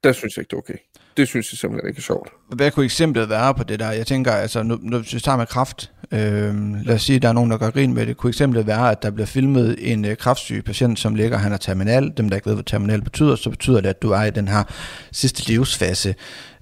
Der 0.03 0.11
synes 0.11 0.37
jeg 0.37 0.41
ikke, 0.41 0.49
det 0.49 0.55
er 0.55 0.57
okay. 0.57 0.77
Det 1.17 1.27
synes 1.27 1.51
jeg 1.53 1.57
simpelthen 1.57 1.89
ikke 1.89 1.97
er 1.99 2.01
sjovt. 2.01 2.29
hvad 2.55 2.71
kunne 2.71 2.85
eksemplet 2.85 3.29
være 3.29 3.53
på 3.53 3.63
det 3.63 3.79
der? 3.79 3.91
Jeg 3.91 4.07
tænker, 4.07 4.31
altså, 4.31 4.63
nu, 4.63 4.77
nu 4.81 4.97
hvis 4.97 5.13
vi 5.13 5.19
tager 5.19 5.37
med 5.37 5.45
kraft, 5.45 5.91
øh, 6.11 6.85
lad 6.85 6.95
os 6.95 7.01
sige, 7.01 7.15
at 7.15 7.21
der 7.21 7.29
er 7.29 7.33
nogen, 7.33 7.51
der 7.51 7.57
gør 7.57 7.69
grin 7.69 7.93
med 7.93 8.05
det. 8.05 8.17
Kunne 8.17 8.29
eksemplet 8.29 8.67
være, 8.67 8.91
at 8.91 9.03
der 9.03 9.11
bliver 9.11 9.25
filmet 9.27 9.91
en 9.91 10.05
øh, 10.05 10.17
kraftsyg 10.17 10.63
patient, 10.65 10.99
som 10.99 11.15
ligger, 11.15 11.37
han 11.37 11.53
er 11.53 11.57
terminal. 11.57 12.13
Dem, 12.17 12.29
der 12.29 12.35
ikke 12.35 12.47
ved, 12.47 12.55
hvad 12.55 12.63
terminal 12.63 13.01
betyder, 13.01 13.35
så 13.35 13.49
betyder 13.49 13.81
det, 13.81 13.89
at 13.89 14.01
du 14.01 14.11
er 14.11 14.23
i 14.23 14.31
den 14.31 14.47
her 14.47 14.63
sidste 15.11 15.47
livsfase. 15.47 16.15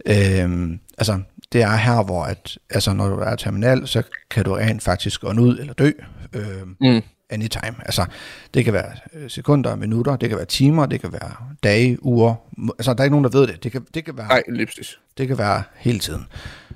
Øh, 0.06 0.70
altså, 0.98 1.20
det 1.52 1.62
er 1.62 1.76
her, 1.76 2.04
hvor 2.04 2.24
at, 2.24 2.58
altså, 2.70 2.94
når 2.94 3.08
du 3.08 3.16
er 3.16 3.36
terminal, 3.36 3.88
så 3.88 4.04
kan 4.32 4.46
du 4.46 4.54
rent 4.54 4.84
faktisk 4.84 5.22
gå 5.22 5.28
ud 5.28 5.58
eller 5.60 5.74
dø. 5.74 5.92
Øh, 6.34 6.42
Mm. 6.82 7.02
Anytime. 7.30 7.76
Altså, 7.80 8.06
det 8.54 8.66
kan 8.66 8.74
være 8.74 8.92
øh, 9.14 9.30
sekunder, 9.30 9.76
minutter, 9.76 10.16
det 10.16 10.30
kan 10.30 10.38
være 10.38 10.46
timer, 10.46 10.86
det 10.86 11.02
kan 11.02 11.12
være 11.12 11.32
dage, 11.64 12.06
uger. 12.06 12.36
Altså, 12.70 12.94
der 12.94 13.00
er 13.00 13.04
ikke 13.04 13.14
nogen, 13.14 13.24
der 13.24 13.40
ved 13.40 13.48
det. 13.48 13.64
Det 13.64 13.72
kan, 13.72 13.86
det 13.94 14.06
kan 14.06 14.18
være 14.18 14.28
Nej, 14.28 14.66
præcis. 14.66 15.00
det 15.18 15.28
kan 15.28 15.38
være 15.38 15.64
hele 15.76 16.00
tiden. 16.00 16.26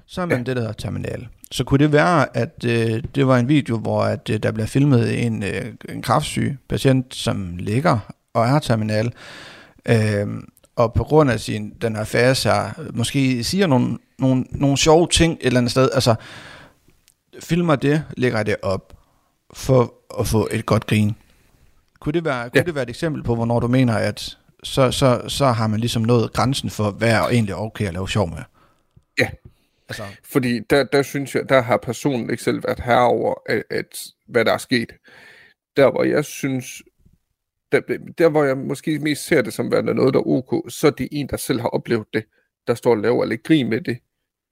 Så 0.05 0.21
er 0.21 0.25
man 0.25 0.37
ja. 0.37 0.43
det, 0.43 0.55
der 0.55 0.61
hedder 0.61 0.73
terminal. 0.73 1.27
Så 1.51 1.63
kunne 1.63 1.83
det 1.83 1.91
være, 1.91 2.37
at 2.37 2.65
øh, 2.65 3.03
det 3.15 3.27
var 3.27 3.37
en 3.37 3.47
video, 3.47 3.77
hvor 3.77 4.03
at, 4.03 4.29
øh, 4.29 4.37
der 4.43 4.51
bliver 4.51 4.67
filmet 4.67 5.25
en, 5.25 5.43
øh, 5.43 5.65
en 5.89 6.01
kraftsyg 6.01 6.57
patient, 6.69 7.15
som 7.15 7.57
ligger 7.57 7.99
og 8.33 8.45
er 8.45 8.59
terminal, 8.59 9.13
øh, 9.85 10.27
og 10.75 10.93
på 10.93 11.03
grund 11.03 11.31
af 11.31 11.39
sin, 11.39 11.73
den 11.81 11.95
her 11.95 12.03
fase 12.03 12.49
måske 12.93 13.43
siger 13.43 13.67
nogle, 13.67 13.97
nogle, 14.19 14.45
nogle 14.51 14.77
sjove 14.77 15.07
ting 15.07 15.33
et 15.33 15.45
eller 15.45 15.59
andet 15.59 15.71
sted, 15.71 15.89
altså 15.93 16.15
filmer 17.39 17.75
det, 17.75 18.03
lægger 18.17 18.43
det 18.43 18.55
op, 18.61 18.98
for 19.53 19.93
at 20.19 20.27
få 20.27 20.47
et 20.51 20.65
godt 20.65 20.87
grin. 20.87 21.15
Kunne 21.99 22.13
det 22.13 22.25
være, 22.25 22.49
kunne 22.49 22.59
Ja. 22.59 22.63
det 22.63 22.75
være 22.75 22.83
et 22.83 22.89
eksempel 22.89 23.23
på, 23.23 23.35
hvornår 23.35 23.59
du 23.59 23.67
mener, 23.67 23.93
at 23.93 24.37
så, 24.63 24.91
så, 24.91 25.21
så 25.27 25.45
har 25.45 25.67
man 25.67 25.79
ligesom 25.79 26.01
nået 26.01 26.33
grænsen 26.33 26.69
for, 26.69 26.91
hvad 26.91 27.11
er 27.11 27.21
egentlig 27.21 27.55
okay 27.55 27.85
at 27.87 27.93
lave 27.93 28.09
sjov 28.09 28.29
med? 28.29 28.43
Ja. 29.19 29.29
Altså, 29.89 30.03
Fordi 30.31 30.59
der, 30.69 30.83
der 30.83 31.01
synes 31.01 31.35
jeg, 31.35 31.49
der 31.49 31.61
har 31.61 31.77
personen 31.77 32.29
ikke 32.29 32.43
selv 32.43 32.63
været 32.63 32.79
herover, 32.79 33.33
at, 33.49 33.63
at 33.69 33.99
hvad 34.27 34.45
der 34.45 34.53
er 34.53 34.57
sket. 34.57 34.91
Der 35.77 35.91
hvor 35.91 36.03
jeg 36.03 36.25
synes, 36.25 36.81
der, 37.71 37.81
der 38.17 38.29
hvor 38.29 38.43
jeg 38.43 38.57
måske 38.57 38.99
mest 38.99 39.25
ser 39.25 39.41
det 39.41 39.53
som 39.53 39.71
værende 39.71 39.93
noget, 39.93 40.13
der 40.13 40.19
er 40.19 40.27
ok, 40.27 40.71
så 40.71 40.87
er 40.87 40.91
det 40.91 41.07
en, 41.11 41.27
der 41.29 41.37
selv 41.37 41.61
har 41.61 41.67
oplevet 41.67 42.05
det, 42.13 42.23
der 42.67 42.73
står 42.75 42.91
og 42.91 42.97
laver 42.97 43.25
lidt 43.25 43.43
grin 43.43 43.69
med 43.69 43.81
det, 43.81 43.97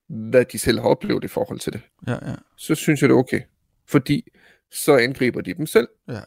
hvad 0.09 0.45
de 0.45 0.59
selv 0.59 0.79
har 0.79 0.87
oplevet 0.87 1.23
i 1.23 1.27
forhold 1.27 1.59
til 1.59 1.73
det. 1.73 1.81
ja, 2.07 2.13
ja. 2.29 2.35
Så 2.57 2.75
synes 2.75 3.01
jeg, 3.01 3.09
det 3.09 3.15
er 3.15 3.19
okay. 3.19 3.41
Fordi 3.87 4.27
så 4.71 4.97
angriber 4.97 5.41
de 5.41 5.53
dem 5.53 5.65
selv 5.67 5.87
Ja. 6.09 6.19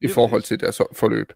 i 0.00 0.08
forhold 0.08 0.42
til 0.42 0.60
deres 0.60 0.80
forløb. 0.96 1.32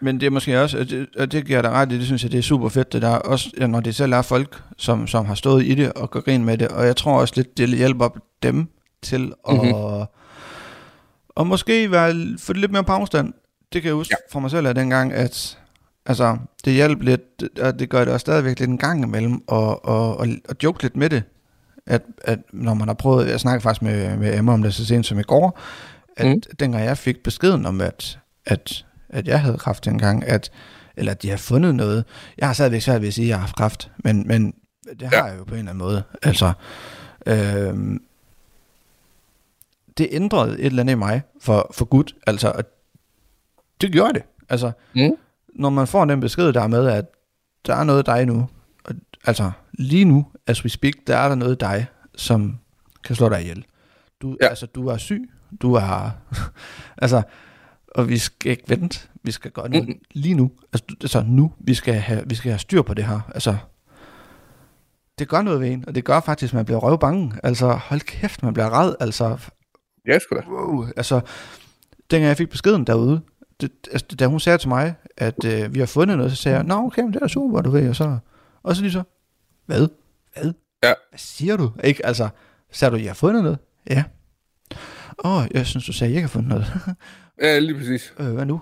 Men 0.00 0.20
det 0.20 0.26
er 0.26 0.30
måske 0.30 0.60
også, 0.62 0.78
og 0.78 0.90
det, 0.90 1.08
og 1.18 1.32
det 1.32 1.46
giver 1.46 1.62
dig 1.62 1.70
ret 1.70 1.92
i, 1.92 1.96
det 1.98 2.04
synes 2.06 2.22
jeg, 2.22 2.32
det 2.32 2.38
er 2.38 2.42
super 2.42 2.68
fedt, 2.68 2.92
det 2.92 3.02
der, 3.02 3.10
også 3.16 3.50
ja, 3.58 3.66
når 3.66 3.80
det 3.80 3.94
selv 3.94 4.12
er 4.12 4.22
folk, 4.22 4.62
som, 4.76 5.06
som 5.06 5.24
har 5.26 5.34
stået 5.34 5.64
i 5.64 5.74
det 5.74 5.92
og 5.92 6.10
går 6.10 6.20
grin 6.20 6.44
med 6.44 6.58
det, 6.58 6.68
og 6.68 6.86
jeg 6.86 6.96
tror 6.96 7.20
også 7.20 7.32
lidt, 7.36 7.58
det 7.58 7.68
hjælper 7.68 8.08
dem 8.42 8.66
til 9.02 9.32
at, 9.48 9.54
Mhm. 9.54 9.64
mm-hmm. 9.64 10.06
og 11.28 11.46
måske 11.46 11.90
være, 11.90 12.38
få 12.38 12.52
det 12.52 12.60
lidt 12.60 12.72
mere 12.72 12.84
på 12.84 12.92
afstand. 12.92 13.32
Det 13.72 13.82
kan 13.82 13.88
jeg 13.88 13.94
huske 13.94 14.14
ja. 14.20 14.32
fra 14.32 14.40
mig 14.40 14.50
selv 14.50 14.66
af 14.66 14.74
dengang, 14.74 15.12
at 15.12 15.58
altså, 16.06 16.36
det 16.64 16.72
hjælper 16.72 17.04
lidt, 17.04 17.58
og 17.60 17.78
det 17.78 17.90
gør 17.90 18.04
det 18.04 18.12
også 18.12 18.24
stadigvæk 18.24 18.58
lidt 18.58 18.70
en 18.70 18.78
gang 18.78 19.02
imellem, 19.04 19.42
og, 19.46 19.84
og, 19.84 20.16
og, 20.16 20.26
og 20.48 20.56
joke 20.62 20.82
lidt 20.82 20.96
med 20.96 21.10
det. 21.10 21.22
At, 21.86 22.02
at 22.24 22.38
når 22.52 22.74
man 22.74 22.88
har 22.88 22.94
prøvet, 22.94 23.28
jeg 23.28 23.40
snakkede 23.40 23.62
faktisk 23.62 23.82
med, 23.82 24.16
med 24.16 24.38
Emma 24.38 24.52
om 24.52 24.62
det 24.62 24.74
så 24.74 24.86
sent 24.86 25.06
som 25.06 25.18
i 25.18 25.22
går, 25.22 25.60
at 26.16 26.26
mm. 26.26 26.42
dengang 26.60 26.84
jeg 26.84 26.98
fik 26.98 27.22
beskeden 27.22 27.66
om, 27.66 27.80
at, 27.80 28.18
at, 28.46 28.86
at 29.08 29.28
jeg 29.28 29.40
havde 29.40 29.58
kræft 29.58 29.86
engang, 29.86 30.24
at, 30.24 30.50
eller 30.96 31.12
at 31.12 31.22
de 31.22 31.30
har 31.30 31.36
fundet 31.36 31.74
noget. 31.74 32.04
Jeg 32.38 32.48
har 32.48 32.52
stadigvæk 32.54 32.82
svært 32.82 33.00
ved 33.00 33.08
at 33.08 33.14
sige, 33.14 33.24
at 33.24 33.28
jeg 33.28 33.36
har 33.36 33.40
haft 33.40 33.56
kræft, 33.56 33.90
men, 34.04 34.28
men 34.28 34.54
det 35.00 35.08
har 35.12 35.26
jeg 35.28 35.38
jo 35.38 35.44
på 35.44 35.54
en 35.54 35.58
eller 35.58 35.70
anden 35.70 35.84
måde. 35.84 36.02
Altså, 36.22 36.52
øhm, 37.26 38.02
det 39.98 40.08
ændrede 40.10 40.58
et 40.60 40.66
eller 40.66 40.82
andet 40.82 40.92
i 40.92 40.96
mig 40.96 41.22
for, 41.40 41.70
for 41.74 41.84
godt. 41.84 42.14
Altså, 42.26 42.62
det 43.80 43.92
gjorde 43.92 44.12
det. 44.14 44.22
Altså, 44.48 44.72
Mm. 44.94 45.10
når 45.54 45.70
man 45.70 45.86
får 45.86 46.04
den 46.04 46.20
besked 46.20 46.52
der 46.52 46.66
med, 46.66 46.86
at 46.88 47.04
der 47.66 47.74
er 47.76 47.84
noget 47.84 48.06
dig 48.06 48.26
nu, 48.26 48.48
og, 48.84 48.94
altså 49.24 49.50
lige 49.78 50.04
nu, 50.04 50.26
as 50.46 50.64
we 50.64 50.68
speak, 50.70 50.92
der 51.06 51.16
er 51.16 51.28
der 51.28 51.34
noget 51.34 51.60
dig, 51.60 51.86
som 52.16 52.58
kan 53.04 53.16
slå 53.16 53.28
dig 53.28 53.40
ihjel. 53.42 53.64
Du, 54.22 54.36
Ja. 54.42 54.46
altså, 54.48 54.66
du 54.66 54.86
er 54.88 54.96
syg, 54.96 55.30
du 55.62 55.72
er, 55.74 56.10
altså, 57.02 57.22
og 57.94 58.08
vi 58.08 58.18
skal 58.18 58.50
ikke 58.50 58.64
vente, 58.68 59.08
vi 59.22 59.30
skal 59.30 59.50
gøre 59.50 59.68
noget 59.68 59.88
Mm-mm. 59.88 60.00
lige 60.12 60.34
nu, 60.34 60.50
altså, 60.72 60.84
altså 61.00 61.24
nu, 61.26 61.52
vi 61.58 61.74
skal, 61.74 61.94
have, 61.94 62.22
vi 62.28 62.34
skal 62.34 62.50
have 62.50 62.58
styr 62.58 62.82
på 62.82 62.94
det 62.94 63.04
her, 63.04 63.20
altså, 63.34 63.56
det 65.18 65.28
gør 65.28 65.42
noget 65.42 65.60
ved 65.60 65.68
en, 65.70 65.84
og 65.86 65.94
det 65.94 66.04
gør 66.04 66.20
faktisk, 66.20 66.52
at 66.52 66.54
man 66.56 66.64
bliver 66.64 66.78
røvbange, 66.78 67.32
altså, 67.42 67.68
hold 67.72 68.00
kæft, 68.00 68.42
man 68.42 68.54
bliver 68.54 68.80
red, 68.82 68.94
altså, 69.00 69.38
Ja, 70.06 70.18
sgu 70.18 70.34
da. 70.36 70.42
wow, 70.50 70.86
altså, 70.96 71.20
dengang 72.10 72.28
jeg 72.28 72.36
fik 72.36 72.48
beskeden 72.50 72.84
derude, 72.86 73.20
det, 73.60 73.70
altså, 73.92 74.06
da 74.18 74.26
hun 74.26 74.40
sagde 74.40 74.58
til 74.58 74.68
mig, 74.68 74.94
at 75.16 75.44
øh, 75.44 75.74
vi 75.74 75.78
har 75.78 75.86
fundet 75.86 76.16
noget, 76.16 76.32
så 76.32 76.42
sagde 76.42 76.56
jeg, 76.56 76.64
nå 76.66 76.74
okay, 76.86 77.02
men 77.02 77.12
det 77.12 77.22
er 77.22 77.26
super, 77.26 77.60
du 77.60 77.70
ved, 77.70 77.88
og 77.88 77.96
så, 77.96 78.18
og 78.62 78.76
så 78.76 78.82
lige 78.82 78.92
så, 78.92 79.02
hvad? 79.66 79.88
Hvad? 80.34 80.52
Ja. 80.82 80.94
Hvad 81.10 81.18
siger 81.18 81.56
du? 81.56 81.72
Ikke, 81.84 82.06
altså, 82.06 82.28
sagde 82.72 82.92
du, 82.92 82.96
jeg 83.00 83.08
har 83.08 83.14
fundet 83.14 83.42
noget? 83.42 83.58
Ja. 83.90 84.04
Åh, 85.24 85.36
oh, 85.36 85.46
jeg 85.54 85.66
synes, 85.66 85.86
du 85.86 85.92
sagde, 85.92 86.10
jeg 86.12 86.16
ikke 86.16 86.28
har 86.28 86.32
fundet 86.32 86.48
noget. 86.48 86.66
Ja, 87.42 87.58
lige 87.58 87.74
præcis. 87.78 88.12
øh, 88.18 88.34
hvad 88.34 88.46
nu? 88.46 88.60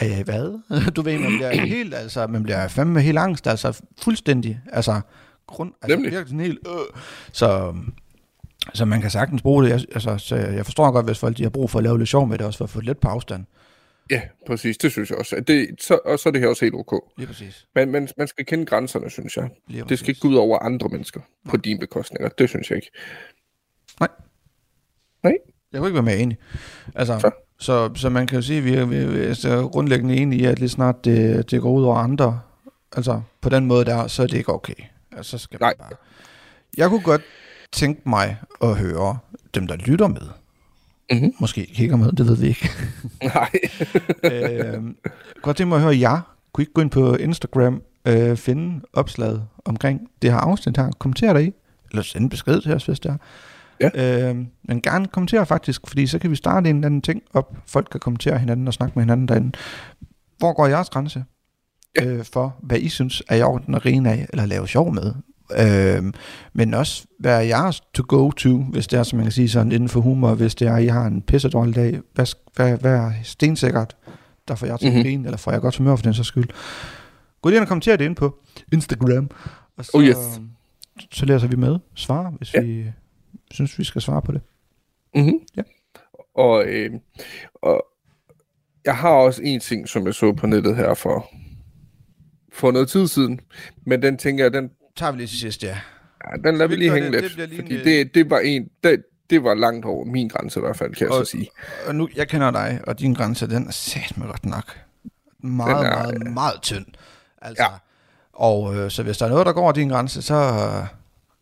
Jeg 0.00 0.22
hvad? 0.24 0.60
Du 0.96 1.02
ved, 1.02 1.18
man 1.18 1.32
bliver 1.32 1.66
helt, 1.66 1.94
altså, 1.94 2.26
man 2.26 2.42
bliver 2.42 2.68
fandme 2.68 3.00
helt 3.00 3.18
angst, 3.18 3.46
altså 3.46 3.80
fuldstændig, 4.02 4.60
altså, 4.72 5.00
grund, 5.46 5.72
altså 5.82 5.96
Nemlig. 5.96 6.12
virkelig 6.12 6.40
helt, 6.40 6.58
øh. 6.66 7.00
Så, 7.32 7.74
Så 8.74 8.84
man 8.84 9.00
kan 9.00 9.10
sagtens 9.10 9.42
bruge 9.42 9.64
det. 9.64 9.70
Jeg, 9.70 9.80
altså, 9.92 10.18
så 10.18 10.36
jeg 10.36 10.64
forstår 10.64 10.90
godt, 10.90 11.06
hvis 11.06 11.18
folk 11.18 11.36
de 11.36 11.42
har 11.42 11.50
brug 11.50 11.70
for 11.70 11.78
at 11.78 11.82
lave 11.82 11.98
lidt 11.98 12.08
sjov 12.08 12.26
med 12.26 12.38
det, 12.38 12.46
også 12.46 12.58
for 12.58 12.64
at 12.64 12.70
få 12.70 12.80
lidt 12.80 13.00
på 13.00 13.08
afstand. 13.08 13.44
Ja, 14.10 14.22
præcis. 14.46 14.78
Det 14.78 14.92
synes 14.92 15.10
jeg 15.10 15.18
også. 15.18 15.36
At 15.36 15.48
Det, 15.48 15.68
så, 15.80 15.98
og 16.04 16.18
så 16.18 16.28
er 16.28 16.30
det 16.30 16.40
her 16.40 16.48
også 16.48 16.64
helt 16.64 16.74
ok. 16.74 17.04
Lige 17.18 17.26
præcis. 17.26 17.66
Men 17.74 17.90
man, 17.90 18.08
man 18.16 18.28
skal 18.28 18.46
kende 18.46 18.66
grænserne, 18.66 19.10
synes 19.10 19.36
jeg. 19.36 19.50
Lige 19.68 19.84
Det 19.88 19.98
skal 19.98 20.08
ikke 20.08 20.20
gå 20.20 20.28
ud 20.28 20.34
over 20.34 20.58
andre 20.58 20.88
mennesker 20.88 21.20
på 21.48 21.56
dine 21.56 21.78
bekostninger. 21.78 22.28
Det 22.28 22.48
synes 22.48 22.70
jeg 22.70 22.76
ikke. 22.76 22.90
Nej. 24.00 24.08
Nej. 25.22 25.34
Jeg 25.72 25.78
kunne 25.78 25.88
ikke 25.88 25.94
være 25.94 26.02
mere 26.02 26.18
enig. 26.18 26.38
Altså, 26.94 27.18
Så. 27.18 27.30
så, 27.58 27.90
så 27.94 28.08
man 28.08 28.26
kan 28.26 28.36
jo 28.36 28.42
sige, 28.42 28.58
at 28.58 28.64
vi 28.64 28.74
er, 28.74 28.84
vi 28.84 28.96
er, 28.96 29.68
grundlæggende 29.68 30.16
enige 30.16 30.42
i, 30.42 30.44
at 30.44 30.58
lige 30.58 30.68
snart 30.68 31.04
det, 31.04 31.50
det 31.50 31.60
går 31.60 31.72
ud 31.72 31.84
over 31.84 31.96
andre, 31.96 32.40
altså 32.96 33.22
på 33.40 33.48
den 33.48 33.66
måde 33.66 33.84
der, 33.84 34.06
så 34.06 34.22
er 34.22 34.26
det 34.26 34.36
ikke 34.36 34.52
okay. 34.52 34.74
Altså, 35.12 35.30
så 35.30 35.38
skal 35.38 35.58
man 35.60 35.66
Nej. 35.66 35.74
bare... 35.78 35.96
Jeg 36.76 36.88
kunne 36.88 37.02
godt 37.02 37.22
tænke 37.72 38.02
mig 38.06 38.36
at 38.62 38.76
høre 38.76 39.18
dem, 39.54 39.66
der 39.66 39.76
lytter 39.76 40.08
med. 40.08 40.22
Mhm. 41.10 41.34
Måske 41.40 41.66
kigger 41.74 41.96
med, 41.96 42.12
det 42.12 42.26
ved 42.26 42.36
vi 42.36 42.46
ikke. 42.48 42.70
Nej. 43.34 43.50
øh, 44.24 44.82
godt 45.42 45.56
tænke 45.56 45.68
mig 45.68 45.76
at 45.76 45.82
høre 45.82 45.98
jer. 45.98 46.36
Kunne 46.52 46.62
I 46.62 46.64
ikke 46.64 46.72
gå 46.72 46.80
ind 46.80 46.90
på 46.90 47.14
Instagram, 47.14 47.82
øh, 48.08 48.36
finde 48.36 48.80
opslaget 48.92 49.44
omkring 49.64 50.00
det 50.22 50.32
her 50.32 50.38
afsnit 50.38 50.76
her, 50.76 50.90
kommentere 50.98 51.34
der 51.34 51.40
i, 51.40 51.52
eller 51.90 52.02
sende 52.02 52.28
besked 52.28 52.60
til 52.60 52.74
os, 52.74 52.86
hvis 52.86 53.00
det 53.00 53.10
er. 53.10 53.16
Ja. 53.96 54.28
Øh, 54.30 54.36
men 54.64 54.82
gerne 54.82 55.06
kommentere 55.06 55.46
faktisk, 55.46 55.86
fordi 55.86 56.06
så 56.06 56.18
kan 56.18 56.30
vi 56.30 56.36
starte 56.36 56.70
en 56.70 56.76
eller 56.76 56.86
anden 56.86 57.02
ting 57.02 57.22
op. 57.34 57.56
Folk 57.66 57.88
kan 57.90 58.00
kommentere 58.00 58.38
hinanden 58.38 58.66
og 58.68 58.74
snakke 58.74 58.92
med 58.98 59.02
hinanden 59.02 59.28
derinde. 59.28 59.52
Hvor 60.38 60.52
går 60.52 60.66
jeres 60.66 60.90
grænse 60.90 61.24
Ja. 62.00 62.04
øh, 62.06 62.24
for, 62.32 62.56
hvad 62.62 62.78
I 62.78 62.88
synes 62.88 63.22
er 63.28 63.36
i 63.36 63.42
orden 63.42 63.74
at 63.74 63.82
grine 63.82 64.10
af, 64.10 64.26
eller 64.32 64.46
lave 64.46 64.68
sjov 64.68 64.94
med? 64.94 65.14
Øh, 65.58 66.12
men 66.52 66.74
også, 66.74 67.06
er 67.24 67.40
jeres 67.40 67.80
to 67.94 68.02
go 68.08 68.30
to, 68.30 68.62
hvis 68.62 68.86
det 68.86 68.98
er, 68.98 69.02
som 69.02 69.16
man 69.16 69.24
kan 69.24 69.32
sige 69.32 69.48
sådan, 69.48 69.72
inden 69.72 69.88
for 69.88 70.00
humor, 70.00 70.34
hvis 70.34 70.54
det 70.54 70.68
er, 70.68 70.76
I 70.76 70.86
har 70.86 71.06
en 71.06 71.22
pisse 71.22 71.48
dårlig 71.48 71.74
dag. 71.74 72.00
Hvad, 72.14 72.26
hvad, 72.56 72.78
hvad 72.78 72.92
er 72.94 73.12
stensikkert, 73.22 73.96
der 74.48 74.54
får 74.54 74.66
jeg 74.66 74.80
til 74.80 74.92
Mhm. 74.92 75.02
grine, 75.02 75.24
eller 75.24 75.36
får 75.38 75.52
jeg 75.52 75.60
godt 75.60 75.76
humør 75.76 75.96
for 75.96 76.02
den 76.02 76.14
så 76.14 76.24
skyld? 76.24 76.48
Gå 77.42 77.48
lige 77.48 77.56
ind 77.56 77.62
og 77.62 77.68
kommentere 77.68 77.96
det 77.96 78.04
ind 78.04 78.16
på 78.16 78.38
Instagram. 78.72 79.30
Og 79.76 79.84
så, 79.84 79.90
Oh, 79.94 80.02
yes. 80.04 80.16
så 81.12 81.26
læser 81.26 81.46
vi 81.46 81.56
med, 81.56 81.78
svarer, 81.94 82.30
hvis 82.30 82.54
Ja. 82.54 82.60
vi 82.60 82.84
synes, 83.50 83.78
vi 83.78 83.84
skal 83.84 84.00
svare 84.02 84.22
på 84.22 84.32
det. 84.32 84.40
Mm-hmm. 85.14 85.38
Ja. 85.56 85.62
Og, 86.34 86.64
øh, 86.66 86.90
og 87.62 87.84
jeg 88.84 88.96
har 88.96 89.10
også 89.10 89.42
en 89.44 89.60
ting, 89.60 89.88
som 89.88 90.06
jeg 90.06 90.14
så 90.14 90.32
på 90.32 90.46
nettet 90.46 90.76
her 90.76 90.94
for, 90.94 91.26
for 92.52 92.70
noget 92.70 92.88
tid 92.88 93.06
siden. 93.06 93.40
Men 93.86 94.02
den 94.02 94.16
tænker 94.18 94.44
jeg, 94.44 94.52
den, 94.52 94.70
Tager 94.96 95.12
vi 95.12 95.18
lige 95.18 95.26
til 95.28 95.38
sidst, 95.38 95.62
ja. 95.62 95.78
ja, 96.30 96.36
den 96.44 96.56
lader 96.56 96.66
vi 96.68 96.74
vi 96.74 96.78
lige 96.80 96.92
hænge 96.92 97.12
det? 97.12 97.22
lidt. 97.22 97.36
Det 97.36 97.48
lige 97.48 97.62
fordi 97.62 97.74
en, 97.78 97.84
det, 97.84 98.14
det 98.14 98.30
var 98.30 98.38
en... 98.38 98.68
Det, 98.84 99.02
det 99.30 99.44
var 99.44 99.54
langt 99.54 99.86
over 99.86 100.04
min 100.04 100.28
grænse 100.28 100.60
i 100.60 100.62
hvert 100.62 100.76
fald, 100.76 100.94
kan 100.94 101.06
jeg 101.08 101.16
Og- 101.16 101.26
så 101.26 101.30
sige. 101.30 101.48
Og 101.86 101.94
nu, 101.94 102.08
jeg 102.16 102.28
kender 102.28 102.50
dig, 102.50 102.80
og 102.86 102.98
din 102.98 103.14
grænse, 103.14 103.46
den 103.46 103.66
er 103.66 103.70
sat 103.72 104.18
med 104.18 104.26
godt 104.26 104.46
nok. 104.46 104.80
Meget, 105.42 105.76
Den 105.76 105.86
er, 105.86 105.90
er, 105.90 106.02
meget, 106.12 106.32
meget 106.32 106.62
tynd. 106.62 106.86
Altså, 107.42 107.62
Ja. 107.62 107.68
Og 108.32 108.76
øh, 108.76 108.90
så 108.90 109.02
hvis 109.02 109.18
der 109.18 109.26
er 109.26 109.30
noget, 109.30 109.46
der 109.46 109.52
går 109.52 109.62
over 109.62 109.72
din 109.72 109.88
grænse, 109.88 110.22
så, 110.22 110.60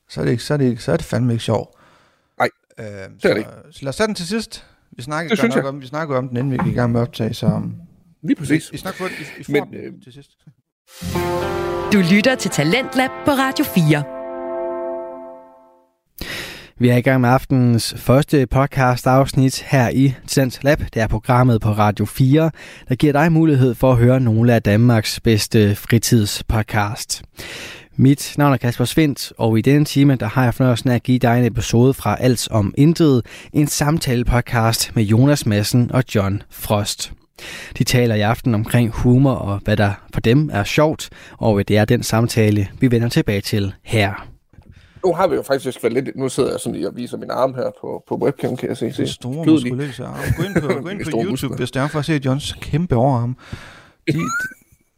så, 0.08 0.20
er, 0.20 0.24
det 0.24 0.30
ikke, 0.30 0.42
så, 0.42 0.54
er, 0.54 0.58
det 0.58 0.64
ikke, 0.64 0.82
så 0.82 0.92
er 0.92 0.96
det 0.96 1.06
fandme 1.06 1.32
ikke 1.32 1.44
sjov. 1.44 1.78
Nej, 2.38 2.48
øh, 2.78 2.84
det 2.84 2.94
er 2.94 3.08
så, 3.22 3.28
det 3.28 3.36
ikke. 3.38 3.50
Så 3.70 3.78
lad 3.82 3.88
os 3.88 3.96
tage 3.96 4.06
den 4.06 4.14
til 4.14 4.26
sidst. 4.26 4.66
Vi 4.96 5.02
snakkede 5.02 5.30
Det 5.30 5.38
synes 5.38 5.54
jeg. 5.54 5.64
om, 5.64 5.80
vi 5.80 5.86
snakkede 5.86 6.18
om 6.18 6.28
den, 6.28 6.36
inden 6.36 6.52
vi 6.52 6.58
gik 6.64 6.72
i 6.72 6.76
gang 6.76 6.92
med 6.92 7.00
at 7.00 7.08
optage, 7.08 7.34
så 7.34 7.46
um, 7.46 7.74
Lige 8.22 8.36
præcis. 8.36 8.70
vi, 8.72 8.74
vi 8.74 8.78
snakker 8.78 8.98
på 9.04 9.08
det. 9.08 9.14
I, 9.36 9.40
I 9.40 9.44
får 9.44 9.52
Men, 9.52 9.62
den 9.72 9.74
øh, 9.74 10.02
til 10.02 10.12
sidst. 10.12 10.30
Du 11.92 12.02
lytter 12.12 12.34
til 12.34 12.50
Talentlab 12.50 13.10
på 13.24 13.30
Radio 13.30 13.64
4. 13.64 14.02
Vi 16.78 16.88
er 16.88 16.96
i 16.96 17.00
gang 17.00 17.20
med 17.20 17.28
aftenens 17.28 17.94
første 17.96 18.46
podcast 18.46 19.06
afsnit 19.06 19.62
her 19.62 19.88
i 19.88 20.14
Talent 20.26 20.58
Lab. 20.62 20.78
Det 20.94 21.02
er 21.02 21.06
programmet 21.06 21.60
på 21.60 21.68
Radio 21.68 22.04
4, 22.04 22.50
der 22.88 22.94
giver 22.94 23.12
dig 23.12 23.32
mulighed 23.32 23.74
for 23.74 23.92
at 23.92 23.98
høre 23.98 24.20
nogle 24.20 24.54
af 24.54 24.62
Danmarks 24.62 25.20
bedste 25.20 25.74
fritidspodcast. 25.74 27.22
Mit 27.96 28.34
navn 28.38 28.52
er 28.52 28.56
Kasper 28.56 28.84
Svendt, 28.84 29.32
og 29.38 29.58
i 29.58 29.62
denne 29.62 29.84
time 29.84 30.16
der 30.16 30.26
har 30.26 30.44
jeg 30.44 30.54
fornøjelsen 30.54 30.90
af 30.90 30.94
at 30.94 31.02
give 31.02 31.18
dig 31.18 31.38
en 31.38 31.44
episode 31.44 31.94
fra 31.94 32.16
Alt 32.20 32.48
om 32.50 32.74
Intet, 32.78 33.22
en 33.52 33.66
samtale-podcast 33.66 34.90
med 34.94 35.04
Jonas 35.04 35.46
Madsen 35.46 35.90
og 35.92 36.04
John 36.14 36.42
Frost. 36.50 37.12
De 37.78 37.84
taler 37.84 38.14
i 38.14 38.20
aften 38.20 38.54
omkring 38.54 38.90
humor 38.90 39.32
og 39.34 39.60
hvad 39.64 39.76
der 39.76 39.92
for 40.14 40.20
dem 40.20 40.50
er 40.52 40.64
sjovt, 40.64 41.10
og 41.38 41.68
det 41.68 41.76
er 41.78 41.84
den 41.84 42.02
samtale, 42.02 42.68
vi 42.80 42.90
vender 42.90 43.08
tilbage 43.08 43.40
til 43.40 43.74
her. 43.82 44.28
Nu 45.04 45.14
har 45.14 45.26
vi 45.28 45.34
jo 45.34 45.42
faktisk 45.42 45.82
været 45.82 45.92
lidt... 45.92 46.16
Nu 46.16 46.28
sidder 46.28 46.50
jeg 46.50 46.60
sådan 46.60 46.74
lige 46.74 46.88
og 46.88 46.96
viser 46.96 47.16
min 47.16 47.30
arm 47.30 47.54
her 47.54 47.70
på, 47.80 48.04
på 48.08 48.16
webcam, 48.16 48.56
kan 48.56 48.68
jeg 48.68 48.76
se. 48.76 48.92
se. 48.92 49.06
Store 49.06 49.44
Klød 49.44 49.60
lige. 49.60 49.74
muskuløse 49.74 50.04
arme. 50.04 50.22
Gå 50.36 50.42
ind 50.42 50.54
på, 50.54 50.68
gå 50.82 50.88
ind 50.88 50.98
på 51.04 51.10
Store 51.10 51.24
YouTube, 51.24 51.30
muskler. 51.30 51.56
hvis 51.56 51.70
det 51.70 51.82
er 51.82 51.88
for 51.88 51.98
at 51.98 52.04
se 52.04 52.20
Johns 52.24 52.56
kæmpe 52.60 52.96
overarm. 52.96 53.36
De, 54.06 54.12
de, 54.12 54.18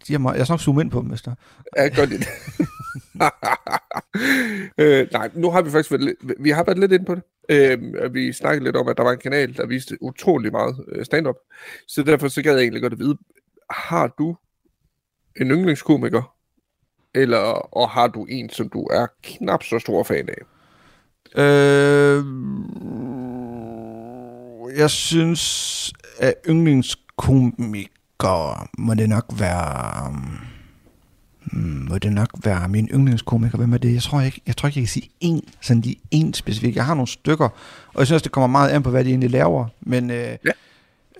de 0.09 0.15
er 0.15 0.19
meget, 0.19 0.37
jeg 0.39 0.47
skal 0.47 0.53
nok 0.53 0.61
zoome 0.61 0.81
ind 0.81 0.91
på 0.91 1.01
dem, 1.01 1.09
hvis 1.09 1.23
der. 1.23 1.35
Ja, 1.77 1.89
godt 1.89 2.11
lidt. 2.11 2.25
øh, 4.79 5.07
nej, 5.13 5.31
nu 5.35 5.51
har 5.51 5.63
vi 5.63 5.71
faktisk 5.71 5.91
været 5.91 6.05
lidt, 6.05 6.17
vi 6.41 6.51
har 6.51 6.65
været 6.65 6.79
lidt 6.79 6.93
inde 6.93 7.05
på 7.05 7.15
det. 7.15 7.23
Øh, 7.51 8.15
vi 8.15 8.33
snakkede 8.33 8.65
lidt 8.65 8.77
om, 8.77 8.89
at 8.89 8.97
der 8.97 9.03
var 9.03 9.13
en 9.13 9.19
kanal, 9.19 9.57
der 9.57 9.67
viste 9.67 10.03
utrolig 10.03 10.53
meget 10.53 10.85
øh, 10.89 11.05
stand-up. 11.05 11.37
Så 11.87 12.03
derfor 12.03 12.29
så 12.29 12.43
gad 12.43 12.55
jeg 12.55 12.63
egentlig 12.63 12.83
godt 12.83 12.93
at 12.93 12.99
vide, 12.99 13.19
har 13.71 14.15
du 14.19 14.37
en 15.41 15.51
yndlingskomiker? 15.51 16.35
Eller, 17.15 17.39
og 17.77 17.91
har 17.91 18.09
du 18.09 18.25
en, 18.25 18.51
som 18.51 18.69
du 18.69 18.83
er 18.83 19.07
knap 19.23 19.63
så 19.63 19.79
stor 19.79 20.03
fan 20.03 20.29
af? 20.29 20.43
Øh, 21.43 22.25
jeg 24.79 24.91
synes, 24.91 25.93
at 26.19 26.35
yndlingskomikere 26.49 28.67
må 28.79 28.95
det 28.95 29.09
nok 29.09 29.25
være... 29.39 30.07
Øhm, 30.07 30.50
Hmm, 31.53 31.87
må 31.91 31.99
det 31.99 32.13
nok 32.13 32.29
være 32.45 32.69
min 32.69 32.89
yndlingskomiker. 32.95 33.59
Hvem 33.59 33.73
er 33.73 33.79
det? 33.79 33.95
Jeg 33.95 34.03
tror 34.03 34.21
ikke, 34.21 34.41
jeg, 34.47 34.57
tror 34.57 34.67
ikke, 34.67 34.79
jeg 34.81 34.87
kan 34.87 34.93
sige 34.93 35.11
en, 35.21 35.43
sådan 35.61 35.81
lige 35.83 35.97
en 36.11 36.35
specifik. 36.35 36.77
Jeg 36.77 36.85
har 36.85 36.95
nogle 36.95 37.09
stykker, 37.09 37.49
og 37.89 37.99
jeg 37.99 38.07
synes, 38.07 38.23
det 38.23 38.33
kommer 38.33 38.47
meget 38.47 38.69
an 38.71 38.83
på, 38.83 38.91
hvad 38.91 39.05
de 39.05 39.11
egentlig 39.11 39.31
laver. 39.31 39.67
Men 39.81 40.11
øh, 40.11 40.17
Ja. 40.45 40.51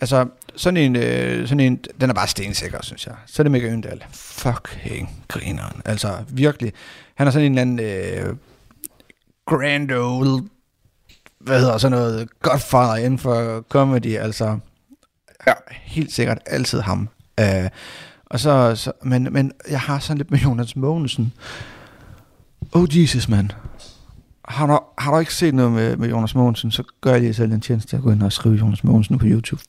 altså, 0.01 0.27
sådan 0.57 0.77
en, 0.77 0.97
øh, 0.97 1.49
sådan 1.49 1.61
en, 1.61 1.77
den 2.01 2.11
er 2.11 2.15
bare 2.15 2.29
stensikker, 2.29 2.79
synes 2.83 3.07
jeg. 3.07 3.15
Så 3.27 3.43
er 3.43 3.45
det 3.45 3.51
Michael 3.51 3.73
Øndal. 3.73 4.05
Fucking 4.13 5.25
grineren. 5.29 5.83
Altså, 5.85 6.17
virkelig. 6.29 6.73
Han 7.15 7.27
er 7.27 7.31
sådan 7.31 7.47
en 7.53 7.59
eller 7.59 7.63
anden 7.63 7.81
øh, 8.29 8.37
grand 9.47 9.91
old, 9.93 10.43
hvad 11.41 11.61
hedder 11.61 11.79
sådan 11.79 11.99
noget, 11.99 12.29
godfather 12.43 12.95
inden 12.97 13.19
for 13.19 13.65
comedy. 13.69 14.17
Altså, 14.17 14.59
Ja. 15.47 15.53
helt 15.83 16.13
sikkert 16.13 16.39
altid 16.47 16.81
ham. 16.81 17.09
Øh, 17.41 17.69
og 18.31 18.41
så, 18.41 18.75
så 18.77 18.93
men, 19.03 19.33
men 19.33 19.53
jeg 19.71 19.81
har 19.81 19.99
sådan 19.99 20.19
lidt 20.19 20.31
med 20.31 20.39
Jonas 20.39 20.77
Mogensen. 20.77 21.33
Oh 22.73 22.99
Jesus, 22.99 23.29
man. 23.29 23.53
Har 24.45 24.67
du, 24.67 24.81
har 24.99 25.13
du 25.13 25.19
ikke 25.19 25.35
set 25.35 25.55
noget 25.55 25.73
med, 25.73 25.97
med 25.97 26.09
Jonas 26.09 26.35
Mogensen, 26.35 26.71
så 26.71 26.83
gør 27.01 27.11
jeg 27.13 27.21
lige 27.21 27.35
selv 27.35 27.53
en 27.53 27.61
tjeneste 27.61 27.97
at 27.97 28.03
gå 28.03 28.11
ind 28.13 28.23
og 28.23 28.33
skrive 28.33 28.55
Jonas 28.55 28.85
Mogensen 28.85 29.19
på 29.19 29.27
YouTube. 29.29 29.63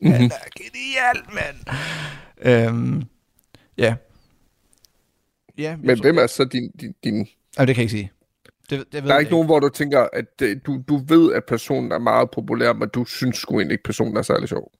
Mm-hmm. 0.00 0.12
Han 0.12 0.24
er 0.24 0.62
genial, 0.62 1.34
mand. 1.34 1.56
Øhm, 2.42 3.02
ja. 3.78 3.94
Ja, 5.58 5.76
Men 5.76 5.96
tror- 5.96 6.02
hvem 6.02 6.18
er 6.18 6.26
så 6.26 6.44
din... 6.44 6.70
din, 6.80 6.94
din 7.04 7.14
Jamen, 7.58 7.68
det 7.68 7.74
kan 7.76 7.76
jeg 7.76 7.78
ikke 7.78 7.90
sige. 7.90 8.10
Det, 8.70 8.78
det 8.92 8.94
ved 8.94 9.02
der 9.02 9.08
er 9.08 9.14
jeg 9.14 9.20
ikke 9.20 9.32
nogen, 9.32 9.46
hvor 9.46 9.60
du 9.60 9.68
tænker, 9.68 10.08
at 10.12 10.42
øh, 10.42 10.56
du, 10.66 10.82
du 10.88 10.96
ved, 10.96 11.32
at 11.32 11.42
personen 11.48 11.92
er 11.92 11.98
meget 11.98 12.30
populær, 12.30 12.72
men 12.72 12.88
du 12.88 13.04
synes 13.04 13.36
sgu 13.36 13.54
egentlig 13.58 13.74
ikke, 13.74 13.84
personen 13.84 14.16
er 14.16 14.22
særlig 14.22 14.48
sjov. 14.48 14.72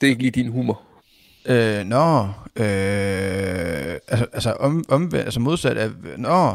Det 0.00 0.06
er 0.06 0.10
ikke 0.10 0.22
lige 0.22 0.30
din 0.30 0.48
humor. 0.52 0.82
Øh, 1.48 1.84
nå, 1.84 2.22
øh, 2.56 3.96
altså, 4.08 4.26
altså, 4.32 4.52
om, 4.60 4.84
om, 4.88 5.10
altså 5.14 5.40
modsat 5.40 5.76
af, 5.76 5.90
nå, 6.18 6.54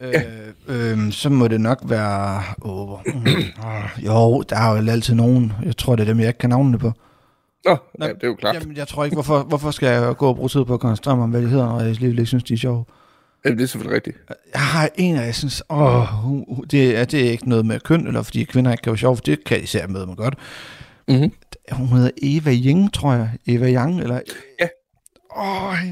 øh, 0.00 0.12
Ja. 0.12 0.22
øh, 0.68 1.12
så 1.12 1.28
må 1.28 1.48
det 1.48 1.60
nok 1.60 1.80
være, 1.84 2.42
åh, 2.62 2.90
åh, 2.92 3.00
jo, 4.06 4.42
der 4.42 4.56
er 4.56 4.70
jo 4.82 4.90
altid 4.90 5.14
nogen, 5.14 5.52
jeg 5.64 5.76
tror, 5.76 5.96
det 5.96 6.02
er 6.02 6.06
dem, 6.06 6.18
jeg 6.20 6.28
ikke 6.28 6.38
kan 6.38 6.50
navnene 6.50 6.78
på. 6.78 6.92
Nå, 7.64 7.76
Nå, 7.98 8.06
ja, 8.06 8.12
det 8.12 8.22
er 8.22 8.26
jo 8.28 8.34
klart. 8.34 8.54
Jamen, 8.54 8.76
jeg 8.76 8.88
tror 8.88 9.04
ikke, 9.04 9.14
hvorfor, 9.14 9.42
hvorfor 9.42 9.70
skal 9.70 9.88
jeg 9.88 10.16
gå 10.16 10.28
og 10.28 10.36
bruge 10.36 10.48
tid 10.48 10.64
på 10.64 10.74
at 10.74 10.80
koncentrere 10.80 11.16
mig 11.16 11.24
om, 11.24 11.30
hvad 11.30 11.42
de 11.42 11.48
hedder, 11.48 11.66
når 11.66 11.80
jeg 11.80 11.88
alligevel 11.88 12.18
ikke 12.18 12.26
synes, 12.26 12.44
de 12.44 12.54
er 12.54 12.58
sjove. 12.58 12.84
Jamen, 13.44 13.58
det 13.58 13.64
er 13.64 13.68
selvfølgelig 13.68 13.94
rigtigt. 13.96 14.16
Jeg 14.52 14.60
har 14.60 14.88
en, 14.94 15.16
og 15.16 15.24
jeg 15.24 15.34
synes, 15.34 15.62
åh, 15.70 16.06
det, 16.70 16.98
er, 16.98 17.04
det 17.04 17.26
er 17.26 17.30
ikke 17.30 17.48
noget 17.48 17.66
med 17.66 17.80
køn, 17.80 18.06
eller 18.06 18.22
fordi 18.22 18.44
kvinder 18.44 18.70
ikke 18.72 18.82
kan 18.82 18.90
være 18.90 18.98
sjove, 18.98 19.16
for 19.16 19.22
det 19.22 19.44
kan 19.44 19.62
især 19.62 19.86
med 19.86 20.06
mig 20.06 20.16
godt. 20.16 20.34
Mm-hmm. 21.08 21.32
Hun 21.70 21.88
hedder 21.88 22.10
Eva 22.22 22.52
Ying, 22.52 22.92
tror 22.92 23.12
jeg. 23.12 23.30
Eva 23.46 23.72
Yang, 23.72 24.00
eller... 24.00 24.20
Ja. 24.60 24.68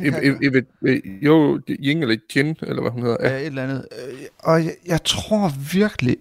Eve, 0.05 0.25
Eve, 0.25 0.39
Eve, 0.43 0.63
Eve, 0.87 1.03
jo, 1.23 1.61
Ying 1.69 2.03
eller 2.03 2.17
Jen, 2.37 2.57
eller 2.63 2.83
hvad 2.83 2.91
hun 2.91 3.03
hedder. 3.03 3.17
Ja. 3.21 3.29
ja. 3.29 3.39
et 3.39 3.47
eller 3.47 3.63
andet. 3.63 3.87
Øh, 4.09 4.19
Og 4.39 4.65
jeg, 4.65 4.75
jeg 4.87 5.05
tror 5.05 5.53
virkelig, 5.73 6.17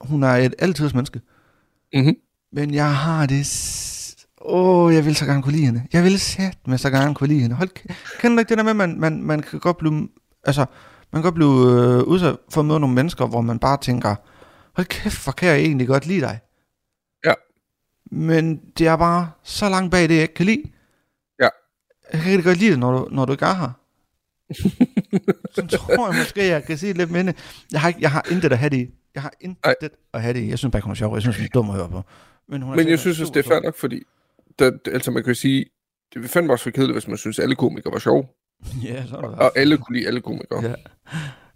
hun 0.00 0.22
er 0.22 0.28
et 0.28 0.54
altidsmenneske. 0.58 1.20
Mm-hmm. 1.94 2.16
Men 2.52 2.74
jeg 2.74 2.94
har 2.96 3.26
det... 3.26 3.46
Åh, 4.44 4.84
oh, 4.84 4.94
jeg 4.94 5.04
vil 5.04 5.16
så 5.16 5.26
gerne 5.26 5.42
kunne 5.42 5.52
lide 5.52 5.66
hende. 5.66 5.82
Jeg 5.92 6.04
vil 6.04 6.20
sætte 6.20 6.58
med 6.66 6.78
så 6.78 6.90
gerne 6.90 7.14
kunne 7.14 7.28
lide 7.28 7.40
hende. 7.40 7.56
Hold 7.56 7.68
Kender 8.20 8.36
du 8.36 8.38
ikke 8.38 8.48
det 8.48 8.58
der 8.58 8.64
med, 8.64 8.70
at 8.70 8.76
man, 8.76 9.00
man, 9.00 9.22
man 9.22 9.42
kan 9.42 9.58
godt 9.58 9.76
blive... 9.76 10.08
Altså, 10.44 10.66
man 11.12 11.22
kan 11.22 11.22
godt 11.22 11.34
blive 11.34 11.50
øh, 11.50 12.02
udsat 12.02 12.36
for 12.50 12.60
at 12.60 12.64
møde 12.64 12.80
nogle 12.80 12.94
mennesker, 12.94 13.26
hvor 13.26 13.40
man 13.40 13.58
bare 13.58 13.78
tænker, 13.80 14.14
hold 14.76 14.86
kæft, 14.86 15.24
hvor 15.24 15.32
kan 15.32 15.48
jeg 15.48 15.58
egentlig 15.58 15.86
godt 15.86 16.06
lide 16.06 16.20
dig. 16.20 16.38
Men 18.14 18.60
det 18.78 18.86
er 18.86 18.96
bare 18.96 19.30
så 19.42 19.68
langt 19.68 19.90
bag 19.90 20.08
det, 20.08 20.14
jeg 20.14 20.22
ikke 20.22 20.34
kan 20.34 20.46
lide. 20.46 20.62
Ja. 21.40 21.48
Jeg 22.12 22.20
kan 22.20 22.30
rigtig 22.30 22.44
godt 22.44 22.58
lide 22.58 22.70
det, 22.70 22.78
når 22.78 22.92
du, 22.92 23.08
når 23.10 23.24
du 23.24 23.32
ikke 23.32 23.44
er 23.44 23.54
her. 23.54 23.70
så 25.54 25.66
tror 25.66 26.08
jeg 26.08 26.18
måske, 26.18 26.46
jeg 26.46 26.64
kan 26.64 26.78
sige 26.78 26.92
lidt 26.92 27.10
minde. 27.10 27.34
Jeg 27.72 27.80
har, 27.80 27.88
ikke, 27.88 28.00
jeg 28.02 28.10
har 28.10 28.26
intet 28.30 28.52
at 28.52 28.58
have 28.58 28.70
det 28.70 28.76
i. 28.76 28.90
Jeg 29.14 29.22
har 29.22 29.32
intet 29.40 29.64
Nej. 29.82 29.90
at 30.12 30.22
have 30.22 30.34
det 30.34 30.40
i. 30.40 30.48
Jeg 30.48 30.58
synes 30.58 30.72
bare, 30.72 30.82
hun 30.82 30.90
er 30.90 30.94
sjov. 30.94 31.14
Jeg 31.14 31.22
synes, 31.22 31.36
hun 31.36 31.44
er 31.44 31.48
dum 31.48 31.70
at 31.70 31.76
høre 31.76 31.88
på. 31.88 32.02
Men, 32.48 32.62
hun 32.62 32.76
Men 32.76 32.88
jeg 32.88 32.98
synes 32.98 33.16
super 33.16 33.32
det 33.32 33.44
er 33.44 33.48
fair 33.48 33.60
nok, 33.60 33.76
fordi 33.76 34.02
der, 34.58 34.70
altså 34.92 35.10
man 35.10 35.24
kan 35.24 35.34
sige, 35.34 35.64
det 36.14 36.22
vil 36.22 36.28
fandme 36.28 36.52
også 36.52 36.64
være 36.64 36.72
kedeligt, 36.72 36.94
hvis 36.94 37.08
man 37.08 37.16
synes, 37.16 37.38
at 37.38 37.42
alle 37.42 37.56
komikere 37.56 37.92
var 37.92 37.98
sjove, 37.98 38.26
Ja, 38.84 39.06
så 39.06 39.16
er 39.16 39.20
der 39.20 39.28
og 39.28 39.58
alle 39.58 39.78
kunne 39.78 39.96
lide 39.96 40.06
alle 40.06 40.20
komikere. 40.20 40.62
Ja. 40.62 40.74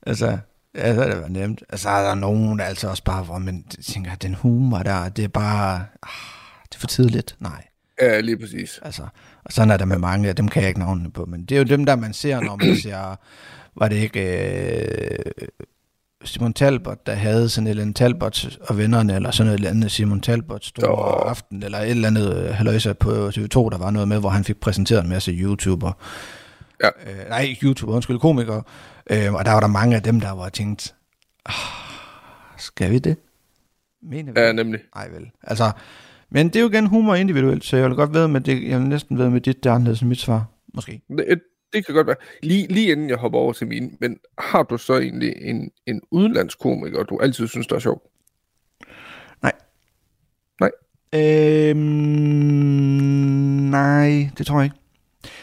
Altså, 0.02 0.38
ja, 0.74 0.94
så 0.94 1.02
er 1.02 1.08
det 1.08 1.16
været 1.16 1.32
nemt. 1.32 1.62
Altså, 1.68 1.88
er 1.88 2.08
der 2.08 2.14
nogen, 2.14 2.58
der 2.58 2.64
altså 2.64 2.88
også 2.88 3.04
bare, 3.04 3.24
hvor 3.24 3.38
man 3.38 3.64
tænker, 3.64 4.12
at 4.12 4.22
den 4.22 4.34
humor 4.34 4.78
der, 4.78 5.08
det 5.08 5.24
er 5.24 5.28
bare, 5.28 5.86
ah, 6.02 6.37
det 6.68 6.76
er 6.76 6.80
for 6.80 6.86
tidligt. 6.86 7.36
Nej, 7.40 7.64
Ja, 8.02 8.20
lige 8.20 8.38
præcis. 8.38 8.80
altså, 8.82 9.02
og 9.44 9.52
sådan 9.52 9.70
er 9.70 9.76
der 9.76 9.84
med 9.84 9.98
mange, 9.98 10.28
af 10.28 10.36
dem 10.36 10.48
kan 10.48 10.62
jeg 10.62 10.68
ikke 10.68 10.80
navnene 10.80 11.10
på, 11.10 11.24
men 11.24 11.44
det 11.44 11.54
er 11.54 11.58
jo 11.58 11.64
dem, 11.64 11.84
der 11.86 11.96
man 11.96 12.12
ser, 12.12 12.40
når 12.40 12.56
man 12.56 12.76
ser, 12.82 13.16
var 13.76 13.88
det 13.88 13.96
ikke 13.96 14.20
øh, 14.82 15.32
Simon 16.24 16.52
Talbot, 16.52 17.06
der 17.06 17.14
havde 17.14 17.48
sådan 17.48 17.66
et 17.66 17.70
eller 17.70 17.82
andet 17.82 17.96
Talbot 17.96 18.58
og 18.60 18.78
vennerne, 18.78 19.14
eller 19.14 19.30
sådan 19.30 19.46
noget 19.46 19.58
eller 19.58 19.70
andet 19.70 19.90
Simon 19.90 20.20
Talbot 20.20 20.64
store 20.64 20.90
Jo. 20.90 21.28
aften, 21.28 21.62
eller 21.62 21.78
et 21.78 21.90
eller 21.90 22.08
andet 22.08 22.36
øh, 22.36 22.54
halløjsa 22.54 22.92
på 22.92 23.28
TV2, 23.28 23.54
der 23.70 23.78
var 23.78 23.90
noget 23.90 24.08
med, 24.08 24.18
hvor 24.18 24.28
han 24.28 24.44
fik 24.44 24.60
præsenteret 24.60 25.02
en 25.02 25.08
masse 25.08 25.32
YouTuber. 25.32 25.92
Ja. 26.82 26.88
Øh, 27.06 27.28
nej, 27.28 27.40
ikke 27.40 27.66
YouTuber, 27.66 27.94
undskyld, 27.94 28.18
komikere. 28.18 28.62
Øh, 29.10 29.34
og 29.34 29.44
der 29.44 29.52
var 29.52 29.60
der 29.60 29.66
mange 29.66 29.96
af 29.96 30.02
dem, 30.02 30.20
der 30.20 30.30
var 30.30 30.48
tænkt, 30.48 30.94
ah, 31.46 31.54
skal 32.58 32.90
vi 32.90 32.98
det? 32.98 33.16
Mener 34.02 34.32
vi 34.32 34.40
Ja, 34.40 34.52
nemlig. 34.52 34.80
Nej 34.94 35.08
vel. 35.08 35.30
Altså, 35.42 35.70
men 36.30 36.46
det 36.46 36.56
er 36.56 36.60
jo 36.60 36.68
igen 36.68 36.86
humor 36.86 37.14
individuelt, 37.14 37.64
så 37.64 37.76
jeg 37.76 37.88
vil 37.88 37.96
godt 37.96 38.14
ved 38.14 38.28
med 38.28 38.40
det, 38.40 38.68
jeg 38.68 38.80
vil 38.80 38.88
næsten 38.88 39.18
ved 39.18 39.30
med 39.30 39.40
dit, 39.40 39.64
det 39.64 39.70
er 39.70 39.74
anderledes 39.74 40.00
end 40.00 40.08
mit 40.08 40.20
svar. 40.20 40.44
Måske. 40.74 41.02
Det, 41.08 41.40
det 41.72 41.86
kan 41.86 41.94
godt 41.94 42.06
være. 42.06 42.16
Lige, 42.42 42.66
lige 42.66 42.92
inden 42.92 43.08
jeg 43.08 43.16
hopper 43.16 43.38
over 43.38 43.52
til 43.52 43.66
mine, 43.66 43.90
men 44.00 44.16
har 44.38 44.62
du 44.62 44.78
så 44.78 44.98
egentlig 44.98 45.34
en, 45.40 45.70
en 45.86 46.00
udenlandsk 46.10 46.58
komiker, 46.58 47.02
du 47.02 47.18
altid 47.18 47.48
synes, 47.48 47.66
der 47.66 47.76
er 47.76 47.80
sjov? 47.80 48.02
Øhm, 51.14 51.78
nej, 53.70 54.30
det 54.38 54.46
tror 54.46 54.60
jeg 54.60 54.64
ikke. 54.64 54.76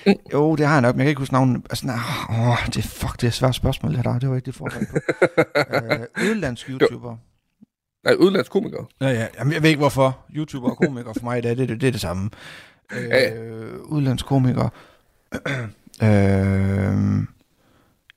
Mm. 0.05 0.13
Jo, 0.33 0.55
det 0.55 0.65
har 0.65 0.73
jeg 0.73 0.81
nok, 0.81 0.95
men 0.95 0.99
jeg 0.99 1.05
kan 1.05 1.09
ikke 1.09 1.19
huske 1.19 1.33
navnet. 1.33 1.65
Altså, 1.69 1.85
nej, 1.85 1.95
åh, 2.29 2.67
det, 2.73 2.83
fuck, 2.83 3.15
det 3.15 3.23
er 3.23 3.27
et 3.27 3.33
svært 3.33 3.55
spørgsmål, 3.55 3.95
det 3.95 4.03
der. 4.05 4.19
Det 4.19 4.29
var 4.29 4.35
ikke 4.35 4.45
det 4.45 4.55
forberedt 4.55 4.89
på. 4.89 4.97
øh, 6.23 6.27
udenlandsk 6.27 6.69
YouTuber. 6.69 7.17
Nej, 8.05 8.15
udenlandsk 8.19 8.51
komiker. 8.51 8.89
Ja, 9.01 9.07
ja. 9.07 9.27
Jamen, 9.39 9.53
jeg 9.53 9.61
ved 9.61 9.69
ikke 9.69 9.79
hvorfor. 9.79 10.19
YouTuber 10.35 10.69
og 10.69 10.77
komiker 10.77 11.13
for 11.13 11.23
mig, 11.23 11.43
det 11.43 11.51
er 11.51 11.55
det, 11.55 11.69
det, 11.69 11.81
det, 11.81 11.87
er 11.87 11.91
det 11.91 12.01
samme. 12.01 12.29
Øh, 12.93 13.09
Ja, 13.09 13.31
Udenlandsk 13.83 14.25
komiker. 14.25 14.69
øh, 16.03 16.09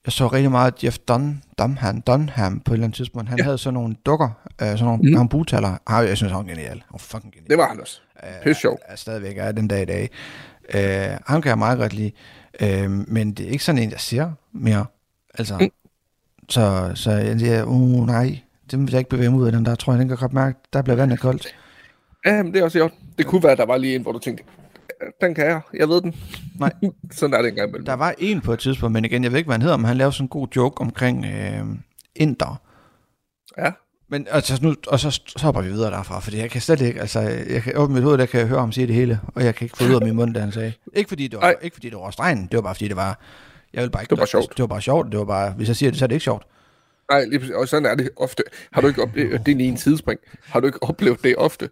jeg 0.05 0.13
så 0.13 0.27
rigtig 0.27 0.51
meget 0.51 0.85
Jeff 0.85 0.99
Dunn, 0.99 1.43
Dunham, 1.59 2.03
Dunham 2.03 2.61
på 2.61 2.73
et 2.73 2.75
eller 2.75 2.85
andet 2.87 2.97
tidspunkt. 2.97 3.29
Han 3.29 3.39
ja. 3.39 3.43
Ja. 3.43 3.45
havde 3.45 3.59
sådan 3.59 3.75
nogle 3.75 3.97
dukker, 4.07 4.29
øh, 4.63 4.69
sådan 4.69 4.85
nogle, 4.85 5.03
mm. 5.03 5.09
nogle 5.09 5.29
butaler. 5.29 5.77
Ah, 5.87 6.09
jeg 6.09 6.17
synes, 6.17 6.33
han 6.33 6.39
var 6.39 6.45
genial. 6.53 6.69
Han 6.69 6.83
var 6.93 6.99
fucking 6.99 7.33
genial. 7.33 7.51
Det 7.51 7.59
var 7.59 7.69
han 7.69 7.81
også. 7.81 8.01
Øh, 8.25 8.43
Pisse 8.43 8.61
sjov. 8.61 8.79
Er, 8.83 8.93
er 8.93 8.97
stadigvæk 8.97 9.39
er 9.39 9.53
den 9.53 9.69
dag 9.69 9.83
i 9.83 9.85
dag. 9.85 10.11
Øh, 10.75 11.19
ham 11.27 11.43
kan 11.43 11.49
jeg 11.49 11.59
meget 11.59 11.79
godt 11.79 11.93
lide. 11.93 12.13
Øh, 12.61 12.91
men 12.91 13.33
det 13.33 13.47
er 13.47 13.51
ikke 13.51 13.65
sådan 13.65 13.83
en, 13.83 13.91
jeg 13.91 14.01
ser 14.01 14.31
mere. 14.53 14.87
Altså. 15.39 15.59
Mm. 15.61 15.71
så, 16.49 16.93
så 16.95 17.11
jeg 17.11 17.39
siger, 17.41 17.65
uh, 17.65 18.07
nej, 18.07 18.39
det 18.71 18.79
vil 18.79 18.91
jeg 18.91 18.99
ikke 18.99 19.11
bevæge 19.11 19.31
mig 19.31 19.41
ud 19.41 19.47
af 19.47 19.53
den 19.53 19.67
der, 19.67 19.75
tror 19.75 19.93
jeg, 19.93 20.01
den 20.01 20.09
kan 20.09 20.17
godt 20.17 20.33
mærke, 20.33 20.59
der 20.73 20.83
bliver 20.83 20.97
vandet 20.97 21.21
koldt. 21.21 21.55
Ja, 22.27 22.43
men 22.43 22.53
det 22.53 22.61
er 22.61 22.65
også 22.65 22.79
godt. 22.79 22.93
Det 23.19 23.27
kunne 23.27 23.43
være, 23.43 23.53
at 23.53 23.59
der 23.59 23.67
var 23.67 23.77
lige 23.77 23.95
en, 23.95 24.03
hvor 24.03 24.13
du 24.13 24.19
tænkte, 24.19 24.45
den 25.21 25.35
kan 25.35 25.47
jeg, 25.47 25.61
jeg 25.75 25.89
ved 25.89 26.01
den. 26.01 26.15
Nej. 26.61 26.73
Sådan 27.13 27.35
er 27.35 27.43
det 27.43 27.49
engang 27.49 27.69
imellem. 27.69 27.87
Der 27.87 27.95
var 27.95 28.15
en 28.19 28.41
på 28.41 28.53
et 28.53 28.59
tidspunkt, 28.59 28.93
men 28.93 29.05
igen, 29.05 29.25
jeg 29.25 29.33
ved 29.33 29.39
ikke, 29.39 29.49
hvad 29.49 29.55
han 29.55 29.63
hedder, 29.63 29.77
men 29.77 29.87
han 29.87 29.97
lavede 29.97 30.13
sådan 30.13 30.25
en 30.25 30.29
god 30.29 30.49
joke 30.57 30.81
omkring 30.81 31.25
øh, 31.27 31.65
inder. 32.17 32.61
Ja. 33.59 33.71
Men 34.11 34.27
altså, 34.31 34.59
nu, 34.63 34.75
og 34.89 35.01
så, 35.01 35.11
så 35.11 35.39
hopper 35.43 35.63
vi 35.63 35.69
videre 35.69 35.91
derfra, 35.91 36.21
fordi 36.21 36.39
jeg 36.39 36.51
kan 36.51 36.61
slet 36.61 36.81
ikke, 36.81 37.01
altså, 37.01 37.21
jeg 37.21 37.63
kan 37.63 37.77
åbne 37.77 37.95
mit 37.95 38.05
hoved, 38.05 38.19
der 38.19 38.27
kan 38.27 38.41
jeg 38.41 38.49
høre 38.49 38.61
ham 38.61 38.73
sige 38.73 38.87
det 38.87 38.95
hele, 38.95 39.21
og 39.35 39.45
jeg 39.45 39.55
kan 39.55 39.65
ikke 39.65 39.77
få 39.77 39.85
ud 39.85 39.95
af 39.95 40.01
min 40.03 40.17
mund, 40.17 40.35
det 40.35 40.43
han 40.43 40.53
sagde. 40.53 40.73
Ikke 40.95 41.09
fordi 41.09 41.29
det 41.29 41.37
var, 41.37 41.41
Nej. 41.41 41.55
ikke 41.63 41.75
fordi 41.75 41.91
det 41.91 41.99
var 41.99 42.11
stregen, 42.11 42.47
det 42.47 42.55
var 42.57 42.63
bare 42.63 42.75
fordi 42.75 42.89
det 42.89 42.97
var, 42.97 43.21
jeg 43.75 43.83
vil 43.83 43.91
bare 43.91 44.03
ikke, 44.03 44.11
Det 44.11 44.19
var 44.19 44.23
bare 44.23 44.27
sjovt. 44.27 44.57
Det 44.57 44.61
var 44.61 44.67
bare 44.67 44.81
sjovt, 44.81 45.13
det 45.13 45.19
var 45.19 45.25
bare, 45.25 45.51
hvis 45.51 45.69
jeg 45.69 45.77
siger 45.77 45.91
det, 45.91 45.99
så 45.99 46.05
er 46.05 46.07
det 46.07 46.15
ikke 46.15 46.25
sjovt. 46.25 46.47
Nej, 47.11 47.25
lige 47.25 47.57
og 47.57 47.69
sådan 47.69 47.87
er 47.87 47.95
det 47.95 48.11
ofte. 48.17 48.43
Har 48.73 48.81
du 48.81 48.87
ikke 48.89 49.03
oplevet, 49.03 49.47
det 49.47 49.61
er 49.61 49.69
en 49.69 49.77
tidsspring, 49.77 50.21
har 50.43 50.61
du 50.61 50.67
ikke 50.67 50.83
oplevet 50.83 51.25
det 51.25 51.37
ofte, 51.37 51.71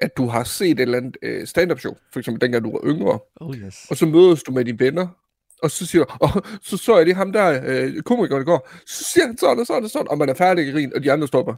at 0.00 0.16
du 0.16 0.26
har 0.26 0.44
set 0.44 0.70
et 0.70 0.80
eller 0.80 0.98
andet 0.98 1.16
øh, 1.22 1.46
stand-up 1.46 1.80
show, 1.80 1.94
for 2.12 2.18
eksempel 2.18 2.40
dengang 2.40 2.64
du 2.64 2.72
var 2.72 2.80
yngre, 2.84 3.18
Oh 3.40 3.56
yes. 3.56 3.86
og 3.90 3.96
så 3.96 4.06
mødes 4.06 4.42
du 4.42 4.52
med 4.52 4.64
dine 4.64 4.78
venner, 4.80 5.06
og 5.62 5.70
så 5.70 5.86
siger 5.86 6.04
du, 6.04 6.12
og 6.20 6.30
så 6.62 6.76
så 6.76 6.96
jeg 6.96 7.06
det 7.06 7.16
ham 7.16 7.32
der, 7.32 7.62
øh, 7.66 8.02
komikeren 8.02 8.42
i 8.42 8.44
går, 8.44 8.68
så 8.86 9.04
siger 9.04 9.26
han 9.26 9.38
sådan 9.38 9.58
og 9.58 9.66
sådan 9.66 9.84
og 9.84 9.90
sådan, 9.90 10.08
og 10.10 10.18
man 10.18 10.28
er 10.28 10.34
færdig 10.34 10.68
i 10.68 10.70
grin, 10.70 10.92
og 10.94 11.02
de 11.02 11.12
andre 11.12 11.26
stopper. 11.26 11.54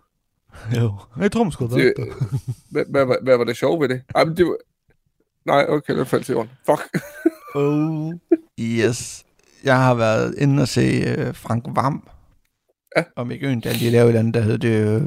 Jo, 0.76 0.94
jeg 1.20 1.32
tror 1.32 1.44
måske, 1.44 1.64
Det, 1.64 1.94
hvad, 2.70 3.06
hvad, 3.22 3.36
var 3.36 3.44
det 3.44 3.56
sjove 3.56 3.80
ved 3.80 3.88
det? 3.88 4.02
Ej, 4.14 4.24
men 4.24 4.36
det 4.36 4.46
var... 4.46 4.56
Nej, 5.44 5.66
okay, 5.68 5.98
det 5.98 6.08
faldt 6.08 6.26
til 6.26 6.32
jorden. 6.32 6.50
Fuck. 6.66 7.02
Oh 7.54 8.12
yes. 8.60 9.24
Jeg 9.64 9.76
har 9.76 9.94
været 9.94 10.34
inde 10.38 10.62
og 10.62 10.68
se 10.68 11.12
uh, 11.28 11.34
Frank 11.34 11.64
Vam. 11.68 12.08
Ja. 12.97 13.03
Om 13.16 13.30
ikke 13.30 13.47
Øendal, 13.47 13.80
de 13.80 13.90
lavede 13.90 14.05
et 14.05 14.09
eller 14.09 14.18
andet, 14.20 14.34
der 14.34 14.40
hed 14.40 14.59
det, 14.59 14.68
øh, 14.68 15.03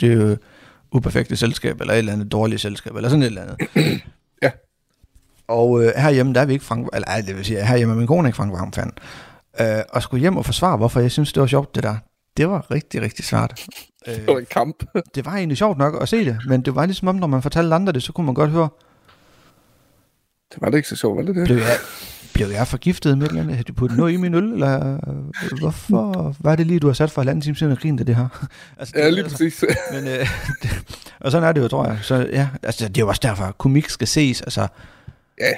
det 0.00 0.12
er 0.32 0.36
uperfekte 0.92 1.36
selskab, 1.36 1.80
eller 1.80 1.94
et 1.94 1.98
eller 1.98 2.12
andet 2.12 2.32
dårligt 2.32 2.60
selskab, 2.60 2.96
eller 2.96 3.08
sådan 3.08 3.22
et 3.22 3.26
eller 3.26 3.42
andet. 3.42 3.58
Ja. 4.42 4.50
Og 5.48 5.84
øh, 5.84 5.92
herhjemme, 5.96 6.34
der 6.34 6.40
er 6.40 6.44
vi 6.46 6.52
ikke 6.52 6.64
Frank, 6.64 6.88
eller 6.92 7.08
ej, 7.08 7.20
det 7.20 7.36
vil 7.36 7.44
sige, 7.44 7.64
herhjemme 7.66 7.94
er 7.94 7.98
min 7.98 8.06
kone 8.06 8.28
ikke 8.28 8.36
Frank 8.36 8.52
Vam 8.52 8.72
fan. 8.72 8.92
Øh, 9.60 9.82
og 9.92 10.02
skulle 10.02 10.20
hjem 10.20 10.36
og 10.36 10.44
forsvare, 10.46 10.76
hvorfor 10.76 11.00
jeg 11.00 11.10
synes, 11.10 11.32
det 11.32 11.40
var 11.40 11.46
sjovt, 11.46 11.74
det 11.74 11.82
der. 11.82 11.96
Det 12.36 12.48
var 12.48 12.70
rigtig, 12.70 13.02
rigtig 13.02 13.24
svært. 13.24 13.54
Det 14.06 14.26
var 14.26 14.32
Øh, 14.34 14.40
en 14.40 14.46
kamp. 14.50 14.84
det 15.14 15.24
var 15.24 15.32
egentlig 15.36 15.58
sjovt 15.58 15.78
nok 15.78 16.02
at 16.02 16.08
se 16.08 16.24
det, 16.24 16.38
men 16.48 16.62
det 16.62 16.74
var 16.74 16.86
ligesom 16.86 17.08
om, 17.08 17.14
når 17.14 17.26
man 17.26 17.42
fortalte 17.42 17.74
andre 17.74 17.92
det, 17.92 18.02
så 18.02 18.12
kunne 18.12 18.24
man 18.26 18.34
godt 18.34 18.50
høre, 18.50 18.68
Det 20.56 20.62
var 20.62 20.70
det 20.70 20.76
ikke 20.76 20.88
så 20.88 20.96
sjovt, 20.96 21.16
var 21.16 21.22
det 21.22 21.34
det? 21.36 21.44
Blev 21.44 21.56
jeg, 21.56 21.76
blev 22.34 22.48
jeg 22.48 22.66
forgiftet 22.68 23.18
med 23.18 23.28
eller 23.28 23.62
du 23.62 23.72
puttet 23.72 23.98
noget 23.98 24.12
i 24.12 24.16
min 24.16 24.34
øl? 24.34 24.44
Eller 24.52 24.94
øh, 25.08 25.58
hvorfor? 25.58 26.34
Hvad 26.40 26.52
er 26.52 26.56
det 26.56 26.66
lige, 26.66 26.80
du 26.80 26.86
har 26.86 26.94
sat 26.94 27.10
for 27.10 27.20
halvanden 27.20 27.42
time 27.42 27.56
siden 27.56 27.72
og 27.72 27.78
grinte 27.78 28.04
det 28.04 28.16
her? 28.16 28.28
altså, 28.78 28.94
Ja, 28.96 29.04
det- 29.04 29.12
lige 29.14 29.24
altså, 29.24 29.36
præcis. 29.38 29.64
Men, 29.92 30.08
øh, 30.08 30.28
det, 30.62 30.70
og 31.20 31.30
sådan 31.30 31.48
er 31.48 31.52
det 31.52 31.60
jo, 31.60 31.68
tror 31.68 31.86
jeg. 31.86 31.98
Så 32.02 32.14
ja, 32.32 32.48
altså, 32.62 32.88
det 32.88 32.96
er 32.98 33.02
jo 33.02 33.08
også 33.08 33.20
derfor, 33.24 33.44
at 33.44 33.58
komik 33.58 33.88
skal 33.88 34.06
ses. 34.06 34.40
Altså, 34.42 34.68
Ja, 35.40 35.52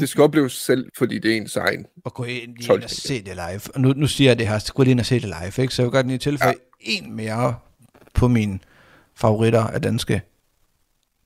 det 0.00 0.08
skal 0.08 0.22
opleves 0.24 0.52
selv, 0.52 0.90
fordi 0.98 1.18
det 1.18 1.32
er 1.32 1.36
ens 1.36 1.56
egen. 1.56 1.86
at 2.06 2.14
gå 2.14 2.24
ind, 2.24 2.56
lige 2.56 2.66
12 2.66 2.78
ind 2.78 2.84
og 2.84 2.90
se 2.90 3.14
det 3.24 3.34
live. 3.34 3.60
Og 3.74 3.80
nu, 3.80 3.92
nu 3.92 4.06
siger 4.06 4.30
jeg 4.30 4.38
det 4.38 4.48
her, 4.48 4.58
så 4.58 4.72
gå 4.72 4.82
lige 4.82 4.90
ind 4.90 5.00
og 5.00 5.06
se 5.06 5.14
det 5.14 5.22
live. 5.42 5.62
Ikke? 5.62 5.74
Så 5.74 5.82
jeg 5.82 5.86
vil 5.86 5.92
godt 5.92 6.06
lige 6.06 6.18
tilføje 6.18 6.48
ja. 6.50 6.54
en 6.80 7.16
mere 7.16 7.54
på 8.14 8.28
mine 8.28 8.58
favoritter 9.16 9.62
af 9.62 9.82
danske 9.82 10.22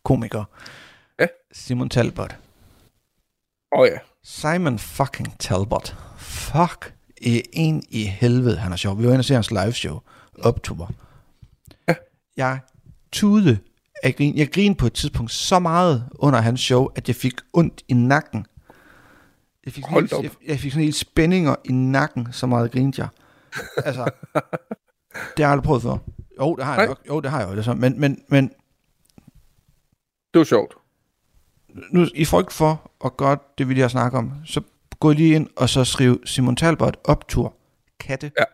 komikere. 0.04 0.44
Ja. 1.20 1.26
Simon 1.52 1.88
Talbot. 1.88 2.36
Oh, 3.72 3.86
ja. 3.86 3.98
Simon 4.22 4.78
fucking 4.78 5.38
Talbot. 5.38 5.96
Fuck 6.16 6.94
en 7.52 7.82
i 7.88 8.04
helvede, 8.04 8.56
han 8.58 8.72
er 8.72 8.76
sjov. 8.76 8.98
Vi 8.98 9.04
var 9.04 9.10
inde 9.10 9.20
og 9.20 9.24
se 9.24 9.34
hans 9.34 9.50
live 9.50 9.72
show. 9.72 10.00
Optuber. 10.42 10.86
Ja. 11.88 11.94
Jeg 12.36 12.60
tude 13.12 13.58
af 14.02 14.16
grin. 14.16 14.36
Jeg 14.36 14.52
grinede 14.52 14.78
på 14.78 14.86
et 14.86 14.92
tidspunkt 14.92 15.32
så 15.32 15.58
meget 15.58 16.08
under 16.14 16.40
hans 16.40 16.60
show, 16.60 16.88
at 16.94 17.08
jeg 17.08 17.16
fik 17.16 17.34
ondt 17.52 17.82
i 17.88 17.94
nakken. 17.94 18.46
Jeg 19.64 19.72
fik, 19.72 19.84
Hold 19.84 20.10
helt, 20.10 20.22
jeg, 20.22 20.48
jeg 20.48 20.58
fik 20.58 20.72
sådan 20.72 20.84
helt 20.84 20.96
spændinger 20.96 21.54
i 21.64 21.72
nakken, 21.72 22.28
så 22.32 22.46
meget 22.46 22.72
grinede 22.72 23.02
jeg. 23.02 23.08
Altså, 23.76 24.04
det 24.34 25.38
har 25.38 25.44
jeg 25.44 25.50
aldrig 25.50 25.64
prøvet 25.64 25.82
før. 25.82 25.96
Jo, 26.40 26.54
det 26.56 26.64
har 26.64 26.72
jeg 26.72 26.78
Nej. 26.78 26.86
nok. 26.86 27.00
Jo, 27.08 27.20
det 27.20 27.30
har 27.30 27.40
jeg 27.40 27.50
jo. 27.50 27.56
Det 27.56 27.64
så. 27.64 27.74
Men, 27.74 28.00
men, 28.00 28.22
men 28.28 28.48
Det 30.32 30.38
var 30.38 30.44
sjovt. 30.44 30.74
Nu, 31.90 32.06
i 32.14 32.24
frygt 32.24 32.52
for 32.52 32.90
at 33.04 33.16
gøre 33.16 33.36
det, 33.58 33.68
vi 33.68 33.74
lige 33.74 33.82
har 33.82 33.88
snakket 33.88 34.18
om, 34.18 34.32
så 34.44 34.60
gå 35.00 35.12
lige 35.12 35.34
ind 35.34 35.48
og 35.56 35.68
så 35.68 35.84
skriv 35.84 36.20
Simon 36.26 36.56
Talbot 36.56 36.96
optur 37.04 37.54
katte. 38.00 38.30
Ja. 38.38 38.44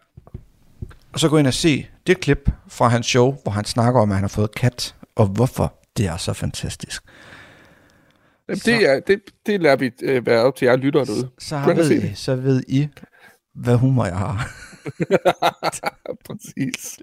Og 1.13 1.21
så 1.21 1.29
gå 1.29 1.39
ind 1.39 1.47
og 1.47 1.55
se 1.55 1.87
det 2.07 2.21
klip 2.21 2.51
fra 2.69 2.89
hans 2.89 3.07
show, 3.07 3.37
hvor 3.43 3.53
han 3.53 3.65
snakker 3.65 4.01
om, 4.01 4.11
at 4.11 4.17
han 4.17 4.23
har 4.23 4.29
fået 4.29 4.55
kat, 4.55 4.95
og 5.17 5.27
hvorfor 5.27 5.75
det 5.97 6.07
er 6.07 6.17
så 6.17 6.33
fantastisk. 6.33 7.03
Jamen, 8.49 8.59
Så- 8.59 8.71
det, 8.71 8.91
er, 8.91 9.01
det, 9.01 9.21
det 9.47 9.61
lader 9.63 9.77
vi 9.77 9.91
øh, 10.03 10.27
være 10.27 10.41
op 10.43 10.57
til 10.57 10.67
jer 10.67 10.77
lytter 10.77 11.05
derude. 11.05 11.29
Så, 11.39 11.57
og 11.57 11.77
ved 11.77 12.03
I, 12.03 12.15
så 12.15 12.35
ved 12.37 12.63
I, 12.69 12.89
hvad 13.55 13.77
humor 13.77 14.05
jeg 14.05 14.17
har. 14.17 14.51
Præcis. 16.27 16.99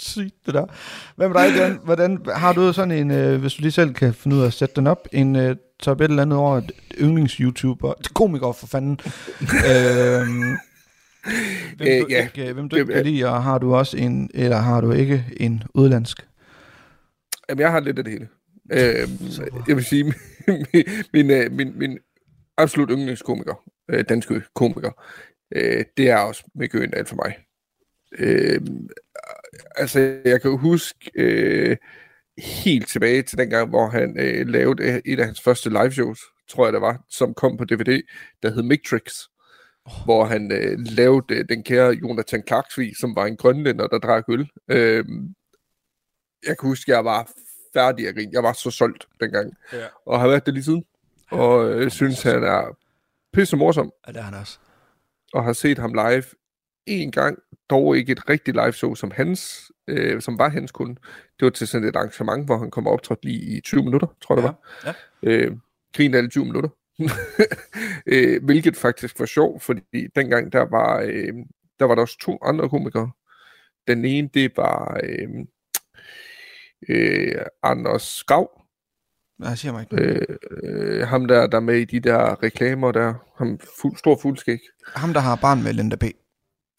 Sygt 0.00 0.46
det 0.46 0.54
der. 0.54 0.66
Hvad 1.16 1.28
med 1.28 1.36
dig, 1.36 1.58
Dan? 1.58 1.78
Hvordan, 1.84 2.18
har 2.34 2.52
du 2.52 2.72
sådan 2.72 2.90
en, 2.92 3.10
øh, 3.10 3.40
hvis 3.40 3.54
du 3.54 3.62
lige 3.62 3.72
selv 3.72 3.94
kan 3.94 4.14
finde 4.14 4.36
ud 4.36 4.42
af 4.42 4.46
at 4.46 4.52
sætte 4.52 4.74
den 4.74 4.86
op, 4.86 5.08
en 5.12 5.36
øh, 5.36 5.56
top 5.80 6.00
et 6.00 6.04
eller 6.10 6.22
andet 6.22 6.38
over 6.38 6.60
yndlings-YouTuber, 7.00 7.92
komiker 8.14 8.52
for 8.52 8.66
fanden. 8.66 9.00
øhm, 9.70 10.56
hvem, 11.76 11.88
Øh, 11.88 12.00
du 12.00 12.06
ja. 12.10 12.22
ikke, 12.36 12.52
hvem 12.52 12.68
du 12.68 12.76
Det- 12.76 12.82
ikke 12.82 12.92
kan 12.94 13.04
lide, 13.06 13.24
og 13.28 13.42
har 13.42 13.58
du 13.58 13.74
også 13.74 13.96
en, 13.96 14.30
eller 14.34 14.56
har 14.56 14.80
du 14.80 14.92
ikke 14.92 15.24
en 15.36 15.62
udlandsk? 15.74 16.26
Jamen, 17.48 17.60
jeg 17.60 17.70
har 17.70 17.80
lidt 17.80 17.98
af 17.98 18.04
det 18.04 18.12
hele. 18.12 18.28
Øh, 18.72 19.08
jeg 19.68 19.76
vil 19.76 19.84
sige, 19.84 20.04
min, 20.04 20.14
min, 21.12 21.30
øh, 21.30 21.52
min, 21.52 21.78
min 21.78 21.98
absolut 22.58 22.90
yndlingskomiker, 22.92 23.54
øh, 23.90 24.04
danske 24.08 24.42
komiker, 24.54 24.90
øh, 25.50 25.84
det 25.96 26.10
er 26.10 26.16
også 26.16 26.44
Mikke 26.54 26.78
Øgendal 26.78 27.06
for 27.06 27.16
mig. 27.16 27.36
Øh, 28.18 28.60
altså, 29.76 30.20
jeg 30.24 30.42
kan 30.42 30.58
huske 30.58 31.10
øh, 31.14 31.76
helt 32.38 32.88
tilbage 32.88 33.22
til 33.22 33.38
dengang, 33.38 33.68
hvor 33.68 33.88
han 33.88 34.16
øh, 34.20 34.48
lavede 34.48 35.02
et 35.04 35.20
af 35.20 35.26
hans 35.26 35.40
første 35.40 35.70
live 35.70 35.92
shows, 35.92 36.20
tror 36.48 36.66
jeg 36.66 36.72
det 36.72 36.80
var, 36.80 37.04
som 37.08 37.34
kom 37.34 37.56
på 37.56 37.64
DVD, 37.64 38.02
der 38.42 38.50
hed 38.50 38.62
Mictrix, 38.62 39.12
hvor 40.04 40.24
han 40.24 40.52
øh, 40.52 40.78
lavede 40.78 41.34
øh, 41.34 41.44
den 41.48 41.62
kære 41.62 41.90
Jonathan 41.90 42.42
Clarksvig, 42.48 42.96
som 42.96 43.16
var 43.16 43.26
en 43.26 43.36
grønlænder, 43.36 43.86
der 43.86 43.98
drak 43.98 44.24
øl. 44.28 44.50
Øh, 44.68 45.04
jeg 46.46 46.58
kan 46.58 46.68
huske, 46.68 46.92
jeg 46.92 47.04
var 47.04 47.30
færdig 47.74 48.08
at 48.08 48.14
grine. 48.14 48.30
Jeg 48.32 48.42
var 48.42 48.52
så 48.52 48.70
solgt 48.70 49.08
dengang. 49.20 49.52
Ja. 49.72 49.86
Og 50.06 50.20
har 50.20 50.28
været 50.28 50.46
det 50.46 50.54
lige 50.54 50.64
siden. 50.64 50.84
Og 51.30 51.70
øh, 51.70 51.90
synes, 51.90 52.22
han 52.22 52.42
er 52.44 52.76
pisse 53.32 53.56
morsom, 53.56 53.92
Ja, 54.06 54.12
det 54.12 54.18
er 54.18 54.22
han 54.22 54.34
også. 54.34 54.58
Og 55.32 55.44
har 55.44 55.52
set 55.52 55.78
ham 55.78 55.92
live 55.92 56.24
en 56.86 57.10
gang, 57.12 57.38
dog 57.70 57.96
ikke 57.96 58.12
et 58.12 58.28
rigtigt 58.30 58.56
live 58.56 58.72
show 58.72 58.94
som 58.94 59.10
hans, 59.10 59.70
øh, 59.88 60.20
som 60.22 60.38
var 60.38 60.48
hans 60.48 60.72
kun. 60.72 60.88
Det 61.40 61.44
var 61.44 61.50
til 61.50 61.66
sådan 61.68 61.88
et 61.88 61.96
arrangement, 61.96 62.46
hvor 62.46 62.58
han 62.58 62.70
kom 62.70 62.86
og 62.86 62.92
optrådte 62.92 63.24
lige 63.24 63.56
i 63.56 63.60
20 63.60 63.82
minutter, 63.84 64.06
tror 64.20 64.34
jeg 64.34 64.42
det 64.42 64.54
Ja, 64.84 64.88
var. 64.88 64.96
Øh, 65.22 65.56
grin 65.96 66.14
alle 66.14 66.30
20 66.30 66.44
minutter. 66.44 66.70
øh, 68.06 68.44
hvilket 68.44 68.76
faktisk 68.76 69.20
var 69.20 69.26
sjovt, 69.26 69.62
fordi 69.62 70.06
dengang 70.16 70.52
der 70.52 70.62
var, 70.62 71.00
øh, 71.00 71.34
der 71.78 71.84
var 71.84 71.94
der 71.94 72.02
også 72.02 72.18
to 72.18 72.38
andre 72.42 72.68
komikere. 72.68 73.10
Den 73.88 74.04
ene, 74.04 74.28
det 74.34 74.56
var 74.56 75.00
øh, 75.04 75.28
øh, 76.88 77.36
Anders 77.62 78.02
Skav, 78.02 78.57
Nej, 79.38 79.54
siger 79.54 79.72
mig 79.72 79.80
ikke. 79.82 79.94
noget. 79.96 80.26
øh, 80.62 81.06
ham 81.08 81.26
der, 81.28 81.46
der 81.46 81.56
er 81.56 81.60
med 81.60 81.76
i 81.76 81.84
de 81.84 82.00
der 82.00 82.42
reklamer 82.42 82.92
der, 82.92 83.14
ham 83.38 83.58
fuld, 83.80 83.96
stor 83.96 84.18
fuldskæg. 84.22 84.58
Ham, 84.96 85.12
der 85.12 85.20
har 85.20 85.36
barn 85.36 85.62
med 85.62 85.72
Linda 85.72 85.96
P. 85.96 86.04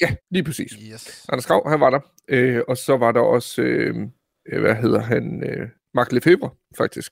Ja, 0.01 0.15
lige 0.31 0.43
præcis. 0.43 0.71
Yes. 0.93 1.25
Anders 1.29 1.45
Grav, 1.47 1.69
han 1.69 1.79
var 1.79 1.89
der. 1.89 1.99
Øh, 2.27 2.61
og 2.67 2.77
så 2.77 2.97
var 2.97 3.11
der 3.11 3.19
også, 3.19 3.61
øh, 3.61 3.95
øh, 4.51 4.61
hvad 4.61 4.75
hedder 4.75 4.99
han, 5.01 5.43
øh, 5.43 5.69
Mark 5.93 6.11
Lefebvre, 6.11 6.49
faktisk. 6.77 7.11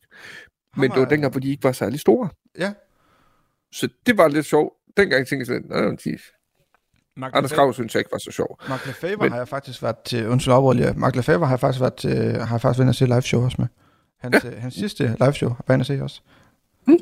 Men 0.78 0.92
det 0.92 1.00
var 1.00 1.06
dengang, 1.06 1.32
hvor 1.34 1.40
de 1.42 1.50
ikke 1.52 1.64
var 1.64 1.72
særlig 1.72 2.00
store. 2.00 2.30
Ja. 2.60 2.74
Så 3.72 3.90
det 4.06 4.18
var 4.18 4.28
lidt 4.28 4.46
sjovt. 4.46 4.74
Dengang 4.98 5.28
tænkte 5.28 5.54
jeg 5.54 5.62
sådan, 5.70 5.84
"Nå, 5.84 5.92
de, 6.06 6.18
Mark 7.18 7.32
Anders 7.36 7.54
Grav 7.54 7.74
synes 7.74 7.96
jeg 7.96 8.00
ikke 8.00 8.12
var 8.12 8.18
så 8.18 8.32
sjov. 8.32 8.60
Mark 8.70 8.86
Lefebvre 8.86 9.24
Men- 9.24 9.32
har 9.32 9.38
jeg 9.38 9.48
faktisk 9.48 9.84
været 9.84 9.96
til, 10.06 10.28
undskyld 10.28 10.54
afbrudt 10.54 10.78
lige. 10.78 10.94
Mark 10.94 11.16
Lefebvre 11.16 11.46
har 11.48 11.54
jeg 11.54 11.60
faktisk 11.60 11.82
været 11.82 11.94
til, 11.96 12.32
har 12.32 12.54
jeg 12.56 12.62
faktisk 12.62 12.80
været 12.84 12.96
se 12.96 13.06
live 13.06 13.22
show 13.22 13.44
også 13.44 13.56
med. 13.60 13.68
Hans, 14.20 14.44
ja. 14.44 14.50
hans 14.60 14.74
sidste 14.74 15.16
live 15.20 15.34
show 15.34 15.50
har 15.50 15.64
været 15.68 15.76
inde 15.76 15.82
og 15.84 15.86
se 15.86 16.04
også. 16.04 16.22
Mm. 16.88 16.98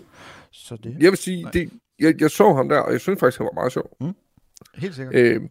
Så 0.51 0.75
det 0.83 0.97
Jeg 0.99 1.11
vil 1.11 1.17
sige, 1.17 1.41
Nej. 1.43 1.51
det, 1.51 1.69
jeg, 1.99 2.21
jeg 2.21 2.31
så 2.31 2.53
ham 2.53 2.69
der, 2.69 2.79
og 2.79 2.91
jeg 2.91 3.01
synes 3.01 3.19
faktisk, 3.19 3.37
han 3.37 3.45
var 3.45 3.51
meget 3.61 3.71
sjov. 3.73 3.97
helt 4.75 4.95
sikkert. 4.95 5.15
Øh, 5.15 5.41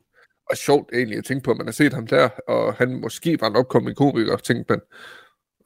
og 0.50 0.56
sjovt 0.56 0.90
egentlig 0.92 1.18
at 1.18 1.24
tænke 1.24 1.44
på, 1.44 1.50
at 1.50 1.56
man 1.56 1.66
har 1.66 1.72
set 1.72 1.92
ham 1.92 2.06
der, 2.06 2.28
og 2.48 2.74
han 2.74 3.00
måske 3.00 3.38
var 3.40 3.46
en 3.46 3.56
opkommende 3.56 3.94
komiker, 3.94 4.36
tænkte 4.36 4.72
man. 4.72 4.80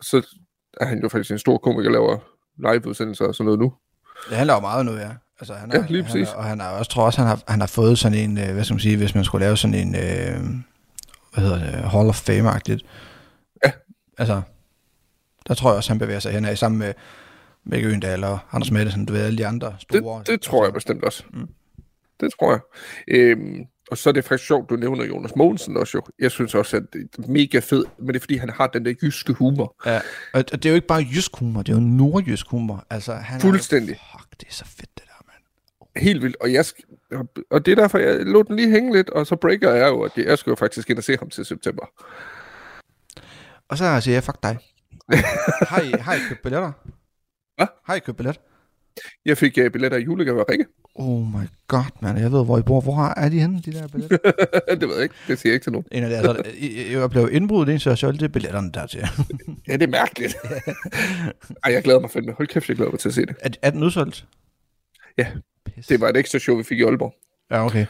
Så 0.02 0.36
er 0.80 0.86
han 0.86 1.02
jo 1.02 1.08
faktisk 1.08 1.30
en 1.30 1.38
stor 1.38 1.58
komiker, 1.58 1.90
laver 1.90 2.18
liveudsendelser 2.58 3.24
og 3.24 3.34
sådan 3.34 3.44
noget 3.44 3.60
nu. 3.60 3.72
Det 4.28 4.36
handler 4.36 4.54
jo 4.54 4.60
meget 4.60 4.86
nu, 4.86 4.92
ja. 4.92 5.10
Altså, 5.40 5.54
han 5.54 5.72
Ja, 5.72 5.78
er, 5.78 5.86
lige 5.88 6.02
han 6.02 6.12
præcis. 6.12 6.28
er, 6.28 6.34
og 6.34 6.44
han 6.44 6.60
har 6.60 6.78
også, 6.78 6.90
tror 6.90 7.04
også, 7.04 7.18
han 7.20 7.28
har, 7.28 7.42
han 7.48 7.60
har 7.60 7.66
fået 7.66 7.98
sådan 7.98 8.18
en, 8.18 8.38
øh, 8.38 8.52
hvad 8.52 8.64
skal 8.64 8.74
man 8.74 8.80
sige, 8.80 8.96
hvis 8.96 9.14
man 9.14 9.24
skulle 9.24 9.44
lave 9.44 9.56
sådan 9.56 9.74
en, 9.74 9.94
øh, 9.94 10.40
hvad 11.34 11.44
hedder 11.44 11.58
det, 11.58 11.90
Hall 11.90 12.08
of 12.08 12.28
Fame-agtigt. 12.28 12.86
Ja. 13.64 13.70
Altså, 14.18 14.42
der 15.48 15.54
tror 15.54 15.70
jeg 15.70 15.76
også, 15.76 15.90
han 15.90 15.98
bevæger 15.98 16.20
sig 16.20 16.32
hen 16.32 16.44
af, 16.44 16.58
sammen 16.58 16.78
med 16.78 16.94
Mikke 17.64 17.88
Øgendal 17.88 18.24
og 18.24 18.38
Anders 18.52 18.70
Madsen, 18.70 19.06
du 19.06 19.12
ved, 19.12 19.22
alle 19.22 19.38
de 19.38 19.46
andre 19.46 19.66
Det, 19.92 19.98
store. 19.98 20.22
det 20.26 20.40
tror 20.40 20.64
jeg 20.64 20.72
bestemt 20.72 21.04
også. 21.04 21.24
Mm. 21.32 21.48
Det 22.20 22.32
tror 22.40 22.50
jeg. 22.52 22.60
Øhm, 23.08 23.64
og 23.90 23.98
så 23.98 24.08
er 24.08 24.12
det 24.12 24.24
faktisk 24.24 24.46
sjovt, 24.46 24.70
du 24.70 24.76
nævner 24.76 25.04
Jonas 25.04 25.36
Mogensen 25.36 25.76
også 25.76 25.98
jo. 25.98 26.02
Jeg 26.18 26.30
synes 26.30 26.54
også, 26.54 26.76
at 26.76 26.82
det 26.92 27.08
er 27.18 27.22
mega 27.30 27.58
fed, 27.58 27.84
men 27.98 28.08
det 28.08 28.16
er 28.16 28.20
fordi, 28.20 28.36
han 28.36 28.50
har 28.50 28.66
den 28.66 28.84
der 28.84 28.94
jyske 29.02 29.32
humor. 29.32 29.74
Ja, 29.86 30.00
og 30.34 30.52
det 30.52 30.66
er 30.66 30.70
jo 30.70 30.74
ikke 30.74 30.86
bare 30.86 31.06
jysk 31.14 31.36
humor, 31.36 31.62
det 31.62 31.72
er 31.72 31.76
jo 31.76 31.82
nordjysk 31.82 32.46
humor. 32.48 32.86
Altså, 32.90 33.12
han 33.14 33.40
Fuldstændig. 33.40 33.92
Er, 33.94 34.18
fuck, 34.18 34.30
det 34.40 34.48
er 34.48 34.52
så 34.52 34.64
fedt, 34.64 34.90
det 34.94 35.04
der, 35.06 35.24
mand. 35.26 36.04
Helt 36.04 36.22
vildt. 36.22 36.36
Og, 36.40 36.52
jeg, 36.52 36.64
og- 37.50 37.66
det 37.66 37.72
er 37.72 37.76
derfor, 37.76 37.98
jeg 37.98 38.14
lå 38.20 38.42
den 38.42 38.56
lige 38.56 38.70
hænge 38.70 38.92
lidt, 38.96 39.10
og 39.10 39.26
så 39.26 39.36
breaker 39.36 39.72
jeg 39.72 39.88
jo, 39.88 40.02
at 40.02 40.12
jeg 40.16 40.38
skal 40.38 40.50
jo 40.50 40.54
faktisk 40.54 40.90
ind 40.90 40.98
og 40.98 41.04
se 41.04 41.16
ham 41.18 41.30
til 41.30 41.44
september. 41.44 41.86
Og 43.68 43.78
så 43.78 44.00
siger 44.00 44.14
jeg, 44.14 44.24
fuck 44.24 44.42
dig. 44.42 44.56
Har, 45.68 45.80
I, 45.82 45.90
har 46.00 46.14
I 46.14 46.18
købt 46.28 46.42
billetter? 46.42 46.72
Hvad? 47.56 47.66
Har 47.84 47.94
I 47.94 47.98
købt 47.98 48.16
billet? 48.16 48.40
Jeg 49.24 49.38
fik 49.38 49.58
uh, 49.64 49.70
billetter 49.72 49.98
i 49.98 50.02
julegave 50.02 50.40
af 50.40 50.44
Rikke. 50.50 50.66
Oh 50.94 51.26
my 51.26 51.46
god, 51.68 52.02
man. 52.02 52.16
Jeg 52.16 52.32
ved, 52.32 52.44
hvor 52.44 52.58
I 52.58 52.62
bor. 52.62 52.80
Hvor 52.80 53.12
er 53.16 53.28
de 53.28 53.40
henne, 53.40 53.60
de 53.64 53.72
der 53.72 53.88
billetter? 53.88 54.18
det 54.80 54.88
ved 54.88 54.94
jeg 54.94 55.02
ikke. 55.02 55.14
Det 55.28 55.38
siger 55.38 55.50
jeg 55.50 55.54
ikke 55.54 55.64
til 55.64 55.72
nogen. 55.72 55.86
en 55.92 56.04
af 56.04 56.10
det, 56.10 56.16
altså, 56.16 56.98
jeg, 57.00 57.10
blev 57.10 57.28
indbrudt 57.32 57.68
ind, 57.68 57.78
så 57.78 57.90
jeg 57.90 57.98
solgte 57.98 58.28
billetterne 58.28 58.72
der 58.72 58.86
til. 58.86 59.00
Ja, 59.68 59.72
det 59.72 59.82
er 59.82 59.86
mærkeligt. 59.86 60.36
Ej, 61.64 61.72
jeg 61.72 61.82
glæder 61.82 62.00
mig 62.00 62.10
fandme. 62.10 62.32
Hold 62.32 62.48
kæft, 62.48 62.68
jeg 62.68 62.76
glæder 62.76 62.90
mig 62.90 63.00
til 63.00 63.08
at 63.08 63.14
se 63.14 63.20
det. 63.26 63.36
er, 63.40 63.48
er 63.62 63.70
den 63.70 63.82
udsolgt? 63.82 64.26
Ja, 65.18 65.26
Pis. 65.64 65.86
Det 65.86 66.00
var 66.00 66.08
et 66.08 66.16
ekstra 66.16 66.38
show, 66.38 66.56
vi 66.56 66.62
fik 66.62 66.78
i 66.78 66.82
Aalborg. 66.82 67.14
Ja, 67.50 67.64
okay. 67.64 67.86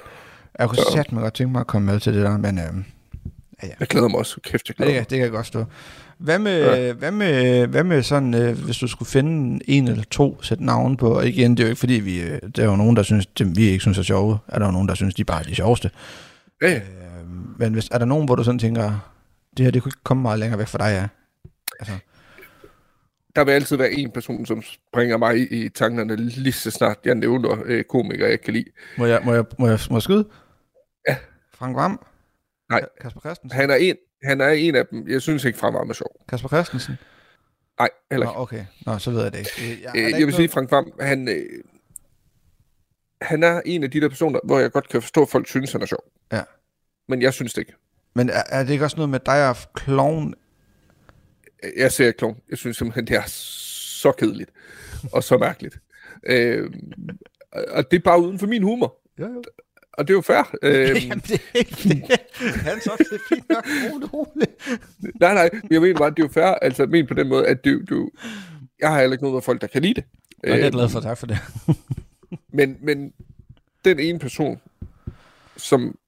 Jeg 0.58 0.68
kunne 0.68 0.76
Så- 0.76 0.92
sætte 0.94 1.14
mig 1.14 1.22
godt 1.22 1.34
tænke 1.34 1.52
mig 1.52 1.60
at 1.60 1.66
komme 1.66 1.86
med 1.92 2.00
til 2.00 2.14
det 2.14 2.22
der, 2.22 2.36
men 2.38 2.58
øhm, 2.58 2.84
Jeg 3.62 3.88
glæder 3.88 4.08
mig 4.08 4.18
også. 4.18 4.40
Kæft, 4.40 4.68
jeg 4.68 4.74
ja, 4.80 4.84
glæder 4.84 4.92
det, 4.92 4.98
mig. 5.00 5.06
kan, 5.06 5.10
det 5.10 5.16
kan 5.18 5.24
jeg 5.24 5.30
godt 5.30 5.46
stå. 5.46 5.64
Hvad 6.18 6.38
med, 6.38 6.76
ja. 6.76 6.92
hvad 6.92 7.10
med, 7.10 7.66
hvad 7.66 7.84
med 7.84 8.02
sådan, 8.02 8.34
øh, 8.34 8.64
hvis 8.64 8.78
du 8.78 8.86
skulle 8.86 9.08
finde 9.08 9.60
en 9.70 9.88
eller 9.88 10.04
to 10.10 10.42
sæt 10.42 10.60
navn 10.60 10.96
på, 10.96 11.14
og 11.14 11.28
igen, 11.28 11.50
det 11.50 11.60
er 11.60 11.64
jo 11.64 11.68
ikke 11.70 11.80
fordi, 11.80 11.94
vi, 11.94 12.20
øh, 12.22 12.40
der 12.56 12.62
er 12.62 12.66
jo 12.66 12.76
nogen, 12.76 12.96
der 12.96 13.02
synes, 13.02 13.26
dem 13.26 13.56
vi 13.56 13.62
ikke 13.62 13.80
synes 13.80 13.98
er 13.98 14.02
sjove, 14.02 14.38
er 14.48 14.58
der 14.58 14.66
jo 14.66 14.72
nogen, 14.72 14.88
der 14.88 14.94
synes, 14.94 15.14
de 15.14 15.24
bare 15.24 15.40
er 15.40 15.44
de 15.44 15.54
sjoveste. 15.54 15.90
Ja. 16.62 16.74
Øh, 16.76 16.82
men 17.58 17.72
hvis, 17.72 17.88
er 17.92 17.98
der 17.98 18.04
nogen, 18.04 18.24
hvor 18.24 18.34
du 18.34 18.44
sådan 18.44 18.58
tænker, 18.58 19.12
det 19.56 19.64
her, 19.64 19.70
det 19.70 19.82
kunne 19.82 19.90
ikke 19.90 20.04
komme 20.04 20.22
meget 20.22 20.38
længere 20.38 20.58
væk 20.58 20.66
fra 20.68 20.78
dig, 20.78 20.94
ja? 20.94 21.08
Altså, 21.80 21.94
der 23.36 23.44
vil 23.44 23.52
altid 23.52 23.76
være 23.76 23.92
en 23.92 24.10
person, 24.10 24.46
som 24.46 24.62
springer 24.62 25.16
mig 25.16 25.38
i, 25.38 25.64
i 25.64 25.68
tankerne 25.68 26.16
lige 26.16 26.52
så 26.52 26.70
snart 26.70 26.96
jeg 27.04 27.14
nævner 27.14 27.56
øh, 27.64 27.84
komikere, 27.84 28.30
jeg 28.30 28.40
kan 28.40 28.54
lide. 28.54 28.64
må 28.98 29.06
jeg, 29.06 29.20
må 29.24 29.34
jeg, 29.34 29.44
må 29.58 29.68
jeg, 29.68 29.78
må 29.90 29.96
jeg 29.96 30.02
skyde? 30.02 30.24
Ja. 31.08 31.16
Frank 31.54 31.76
Vam? 31.76 32.00
Nej. 32.70 32.80
Ka- 32.80 33.02
Kasper 33.02 33.20
Christensen? 33.20 33.58
Han 33.58 33.70
er 33.70 33.74
en, 33.74 33.96
han 34.22 34.40
er 34.40 34.48
en 34.48 34.74
af 34.74 34.86
dem. 34.86 35.08
Jeg 35.08 35.22
synes 35.22 35.44
ikke, 35.44 35.58
Frank 35.58 35.74
Vam 35.74 35.90
er 35.90 35.94
sjov. 35.94 36.16
Kasper 36.28 36.48
Christensen? 36.48 36.94
Nej, 37.78 37.88
heller 38.10 38.26
Nå, 38.26 38.30
ikke. 38.32 38.40
okay. 38.40 38.64
Nå, 38.86 38.98
så 38.98 39.10
ved 39.10 39.22
jeg 39.22 39.32
det 39.32 39.38
ikke. 39.38 39.50
Jeg, 39.84 39.94
jeg, 39.94 40.04
Øh, 40.14 40.20
jeg 40.20 40.26
vil 40.26 40.34
sige, 40.34 40.48
Frank 40.48 40.70
Vam, 40.70 40.92
han, 41.00 41.28
øh, 41.28 41.46
han 43.22 43.42
er 43.42 43.60
en 43.66 43.84
af 43.84 43.90
de 43.90 44.00
der 44.00 44.08
personer, 44.08 44.40
hvor 44.44 44.58
jeg 44.58 44.72
godt 44.72 44.88
kan 44.88 45.02
forstå, 45.02 45.22
at 45.22 45.28
folk 45.28 45.48
synes, 45.48 45.72
han 45.72 45.82
er 45.82 45.86
sjov. 45.86 46.04
Ja. 46.32 46.42
Men 47.08 47.22
jeg 47.22 47.34
synes 47.34 47.52
det 47.52 47.60
ikke. 47.60 47.74
Men 48.14 48.30
er, 48.30 48.42
er 48.48 48.64
det 48.64 48.70
ikke 48.72 48.84
også 48.84 48.96
noget 48.96 49.10
med 49.10 49.20
dig 49.26 49.50
og 49.50 49.56
klovn? 49.74 50.34
Jeg 51.76 51.92
ser 51.92 52.12
klovn. 52.12 52.36
Jeg 52.50 52.58
synes 52.58 52.76
simpelthen, 52.76 53.06
det 53.06 53.16
er 53.16 53.22
så 53.26 54.12
kedeligt. 54.12 54.50
Og 55.12 55.24
så 55.24 55.38
mærkeligt. 55.38 55.78
Øh, 56.26 56.70
og 57.52 57.90
det 57.90 57.96
er 57.96 58.02
bare 58.04 58.20
uden 58.20 58.38
for 58.38 58.46
min 58.46 58.62
humor. 58.62 58.96
Ja, 59.18 59.26
jo. 59.26 59.42
Og 59.98 60.08
det 60.08 60.14
er 60.14 60.16
jo 60.16 60.20
fair. 60.20 60.54
Øh, 60.62 61.04
Jamen, 61.06 61.18
det 61.20 61.32
er 61.54 61.58
ikke 61.58 61.76
det. 61.82 62.18
Han 62.40 62.80
så 62.80 62.96
det 62.98 63.20
fint 63.28 63.48
nok. 63.48 63.64
Rolig. 64.12 64.48
nej, 65.20 65.34
nej. 65.34 65.50
Jeg 65.70 65.80
mener 65.80 65.98
bare, 65.98 66.06
at 66.08 66.16
det 66.16 66.22
er 66.22 66.26
jo 66.26 66.32
fair. 66.32 66.44
Altså, 66.46 66.86
men 66.86 67.06
på 67.06 67.14
den 67.14 67.28
måde, 67.28 67.46
at 67.46 67.64
du, 67.64 67.80
du, 67.90 68.10
jeg 68.80 68.88
har 68.90 69.00
heller 69.00 69.12
ikke 69.14 69.24
noget 69.24 69.34
med 69.34 69.42
folk, 69.42 69.60
der 69.60 69.66
kan 69.66 69.82
lide 69.82 69.94
det. 69.94 70.04
Nå, 70.46 70.52
det 70.54 70.64
er 70.64 70.70
glad 70.70 70.88
for. 70.88 71.00
Tak 71.00 71.18
for 71.18 71.26
det. 71.26 71.38
Men, 72.52 72.76
men 72.82 73.12
den 73.84 73.98
ene 74.00 74.18
person, 74.18 74.60
som 75.56 75.98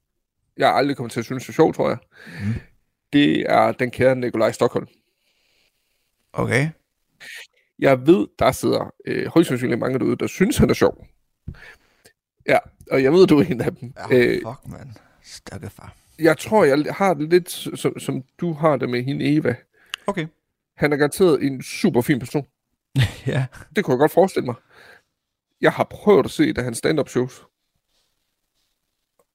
jeg 0.57 0.75
aldrig 0.75 0.97
kommer 0.97 1.09
til 1.09 1.19
at 1.19 1.25
synes 1.25 1.49
er 1.49 1.53
sjov, 1.53 1.73
tror 1.73 1.89
jeg, 1.89 1.97
Mm. 2.41 2.53
det 3.13 3.41
er 3.51 3.71
den 3.71 3.91
kære 3.91 4.15
Nikolaj 4.15 4.51
Stockholm. 4.51 4.87
Okay. 6.33 6.69
Jeg 7.79 8.07
ved, 8.07 8.27
der 8.39 8.51
sidder 8.51 8.93
øh, 9.05 9.27
højst 9.27 9.47
sandsynligt 9.47 9.79
mange 9.79 9.99
derude, 9.99 10.15
der 10.15 10.27
synes, 10.27 10.57
han 10.57 10.69
er 10.69 10.73
sjov. 10.73 11.07
Ja, 12.47 12.57
og 12.91 13.03
jeg 13.03 13.11
ved, 13.13 13.27
du 13.27 13.37
er 13.39 13.43
en 13.43 13.61
af 13.61 13.75
dem. 13.75 13.93
Ja, 14.11 14.17
Øh, 14.17 14.33
fuck, 14.35 14.67
man. 14.67 14.95
Stakke 15.23 15.69
far. 15.69 15.95
jeg 16.19 16.37
tror, 16.37 16.63
jeg 16.63 16.85
har 16.95 17.13
det 17.13 17.29
lidt, 17.29 17.49
som, 17.79 17.99
som 17.99 18.23
du 18.37 18.53
har 18.53 18.77
det 18.77 18.89
med 18.89 19.03
hende, 19.03 19.35
Eva. 19.35 19.55
Okay. 20.07 20.27
Han 20.75 20.93
er 20.93 20.97
garanteret 20.97 21.43
en 21.43 21.61
super 21.63 22.01
fin 22.01 22.19
person. 22.19 22.47
Ja. 23.27 23.45
Det 23.75 23.83
kunne 23.85 23.93
jeg 23.93 23.99
godt 23.99 24.11
forestille 24.11 24.45
mig. 24.45 24.55
Jeg 25.61 25.71
har 25.71 25.83
prøvet 25.83 26.25
at 26.25 26.31
se 26.31 26.53
det 26.53 26.63
hans 26.63 26.77
stand-up 26.77 27.09
shows. 27.09 27.43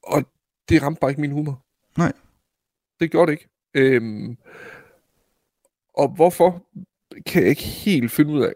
Og 0.02 0.22
det 0.68 0.82
ramte 0.82 1.00
bare 1.00 1.10
ikke 1.10 1.20
min 1.20 1.30
humor. 1.32 1.64
Nej. 1.98 2.12
Det 3.00 3.10
gjorde 3.10 3.32
det 3.32 3.38
ikke. 3.38 3.48
Øhm, 3.74 4.36
og 5.94 6.08
hvorfor, 6.08 6.62
kan 7.26 7.42
jeg 7.42 7.50
ikke 7.50 7.62
helt 7.62 8.10
finde 8.12 8.32
ud 8.32 8.42
af. 8.42 8.52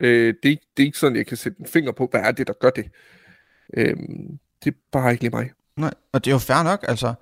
Øh, 0.00 0.34
det, 0.42 0.52
er 0.52 0.56
det 0.76 0.82
er 0.82 0.86
ikke 0.86 0.98
sådan, 0.98 1.16
jeg 1.16 1.26
kan 1.26 1.36
sætte 1.36 1.60
en 1.60 1.66
finger 1.66 1.92
på, 1.92 2.06
hvad 2.10 2.20
er 2.20 2.32
det, 2.32 2.46
der 2.46 2.52
gør 2.52 2.70
det. 2.70 2.90
Øhm, 3.76 4.38
det 4.64 4.70
er 4.70 4.76
bare 4.92 5.12
ikke 5.12 5.22
lige 5.24 5.36
mig. 5.36 5.50
Nej, 5.76 5.94
og 6.12 6.24
det 6.24 6.30
er 6.30 6.34
jo 6.34 6.38
fair 6.38 6.62
nok, 6.62 6.84
altså. 6.88 7.14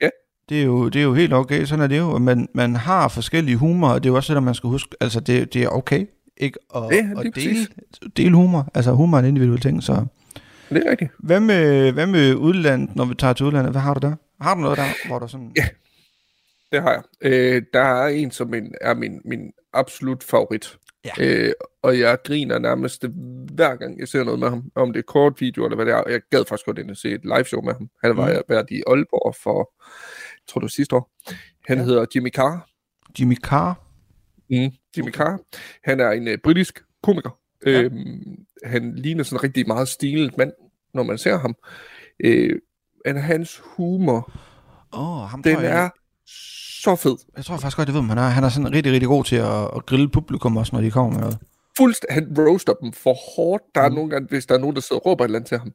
Ja. 0.00 0.08
Det 0.48 0.60
er 0.60 0.64
jo, 0.64 0.88
det 0.88 0.98
er 0.98 1.04
jo 1.04 1.14
helt 1.14 1.32
okay, 1.32 1.64
sådan 1.64 1.82
er 1.82 1.86
det 1.86 1.98
jo. 1.98 2.18
Man, 2.18 2.48
man 2.54 2.76
har 2.76 3.08
forskellige 3.08 3.56
humor, 3.56 3.88
og 3.88 4.02
det 4.02 4.08
er 4.08 4.12
jo 4.12 4.16
også 4.16 4.34
det, 4.34 4.42
man 4.42 4.54
skal 4.54 4.70
huske. 4.70 4.96
Altså, 5.00 5.20
det, 5.20 5.54
det 5.54 5.62
er 5.62 5.68
okay 5.68 6.06
ikke 6.38 6.58
at, 6.76 6.82
Ja, 6.90 7.08
at 7.16 7.34
dele, 7.34 7.66
dele 8.16 8.34
humor. 8.36 8.68
Altså, 8.74 8.92
humor 8.92 9.16
er 9.16 9.22
en 9.22 9.28
individuel 9.28 9.60
ting, 9.60 9.82
så... 9.82 10.06
Det 10.70 10.86
er 10.86 10.90
rigtigt. 10.90 11.10
Hvad 11.18 11.40
med, 11.40 11.92
hvad 11.92 12.06
med 12.06 12.34
udlandet, 12.34 12.96
når 12.96 13.04
vi 13.04 13.14
tager 13.14 13.32
til 13.32 13.46
udlandet? 13.46 13.72
Hvad 13.72 13.80
har 13.80 13.94
du 13.94 14.06
der? 14.06 14.14
Har 14.40 14.54
du 14.54 14.60
noget 14.60 14.78
der, 14.78 15.08
hvor 15.08 15.18
der 15.18 15.26
sådan... 15.26 15.52
Ja. 15.56 15.64
Det 16.72 16.82
har 16.82 16.90
jeg. 16.92 17.02
Øh, 17.22 17.62
der 17.72 17.80
er 17.80 18.06
en, 18.08 18.30
som 18.30 18.54
en, 18.54 18.74
er 18.80 18.94
min, 18.94 19.20
min 19.24 19.52
absolut 19.72 20.22
favorit. 20.24 20.78
Ja. 21.04 21.10
Øh, 21.20 21.52
og 21.82 21.98
jeg 21.98 22.18
griner 22.24 22.58
nærmest 22.58 23.04
hver 23.54 23.76
gang, 23.76 24.00
jeg 24.00 24.08
ser 24.08 24.24
noget 24.24 24.40
med 24.40 24.48
ham. 24.48 24.70
Om 24.74 24.92
det 24.92 24.98
er 24.98 25.02
kort 25.02 25.40
video, 25.40 25.64
eller 25.64 25.76
hvad 25.76 25.86
det 25.86 25.94
er. 25.94 26.02
Jeg 26.08 26.20
gad 26.30 26.44
faktisk 26.48 26.66
godt 26.66 26.78
ind 26.78 26.90
og 26.90 26.96
se 26.96 27.08
et 27.10 27.24
live 27.24 27.44
show 27.44 27.62
med 27.62 27.72
ham. 27.74 27.88
Han 28.04 28.16
var 28.16 28.26
Mm. 28.32 28.42
været 28.48 28.70
i 28.70 28.82
Aalborg 28.86 29.34
for, 29.42 29.72
jeg 30.34 30.42
tror 30.48 30.58
det 30.58 30.64
var 30.64 30.68
sidste 30.68 30.96
år. 30.96 31.10
Han 31.66 31.78
Ja. 31.78 31.84
hedder 31.84 32.06
Jimmy 32.14 32.30
Carr. 32.30 32.68
Jimmy 33.20 33.36
Carr? 33.36 33.84
Mm. 34.50 34.56
Jimmy 34.96 35.08
Okay. 35.08 35.10
Carr. 35.18 35.38
Han 35.84 36.00
er 36.00 36.10
en 36.10 36.28
uh, 36.28 36.34
britisk 36.44 36.80
komiker. 37.02 37.38
Ja. 37.66 37.82
Øhm, 37.82 38.36
han 38.64 38.94
ligner 38.94 39.24
sådan 39.24 39.36
en 39.36 39.42
rigtig 39.44 39.66
meget 39.66 39.88
stilet 39.88 40.38
mand, 40.38 40.52
når 40.94 41.02
man 41.02 41.18
ser 41.18 41.38
ham. 41.38 41.54
Øh, 42.24 42.58
men 43.06 43.16
hans 43.16 43.62
humor, 43.64 44.32
oh, 44.92 45.28
ham 45.28 45.42
den 45.42 45.52
jeg, 45.62 45.84
er 45.84 45.90
så 46.82 46.96
fed. 46.96 47.16
Jeg 47.36 47.44
tror 47.44 47.56
faktisk 47.56 47.76
godt, 47.76 47.88
jeg 47.88 47.94
ved, 47.94 48.00
hvem 48.00 48.08
han 48.08 48.18
er. 48.18 48.22
Han 48.22 48.44
er 48.44 48.48
sådan 48.48 48.72
rigtig, 48.74 48.92
rigtig 48.92 49.08
god 49.08 49.24
til 49.24 49.36
at, 49.36 49.62
at 49.76 49.86
grille 49.86 50.08
publikum 50.10 50.56
også, 50.56 50.74
når 50.76 50.80
de 50.82 50.90
kommer 50.90 51.10
med 51.12 51.20
noget. 51.20 51.38
fuldst, 51.76 52.06
han 52.10 52.34
roaster 52.38 52.72
dem 52.72 52.92
for 52.92 53.14
hårdt. 53.36 53.62
Der 53.74 53.80
er 53.80 53.88
Mm. 53.88 53.94
nogle 53.94 54.10
gange, 54.10 54.28
hvis 54.28 54.46
der 54.46 54.54
er 54.54 54.58
nogen, 54.58 54.76
der 54.76 54.82
sidder 54.82 55.00
og 55.00 55.06
råber 55.06 55.24
et 55.24 55.28
eller 55.28 55.38
andet 55.38 55.48
til 55.48 55.58
ham, 55.58 55.72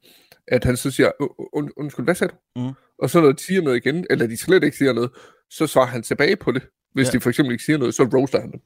at 0.48 0.64
han 0.64 0.78
så 0.78 0.92
siger, 0.92 1.12
"U- 1.22 1.50
und, 1.54 1.70
undskyld, 1.78 2.06
hvad 2.06 2.16
sagde 2.16 2.34
du? 2.56 2.60
Mm. 2.62 2.72
Og 3.00 3.10
så 3.10 3.22
når 3.22 3.32
de 3.32 3.44
siger 3.44 3.62
noget 3.62 3.78
igen, 3.86 4.06
eller 4.10 4.28
de 4.28 4.38
slet 4.38 4.64
ikke 4.64 4.78
siger 4.78 4.94
noget, 4.94 5.12
så 5.50 5.68
svarer 5.68 5.86
han 5.86 6.04
tilbage 6.04 6.36
på 6.36 6.52
det. 6.52 6.64
Hvis 6.94 7.08
Ja. 7.08 7.12
de 7.12 7.22
for 7.22 7.30
eksempel 7.30 7.52
ikke 7.52 7.64
siger 7.64 7.78
noget, 7.78 7.96
så 7.96 8.04
roaster 8.04 8.42
han 8.42 8.52
dem. 8.52 8.60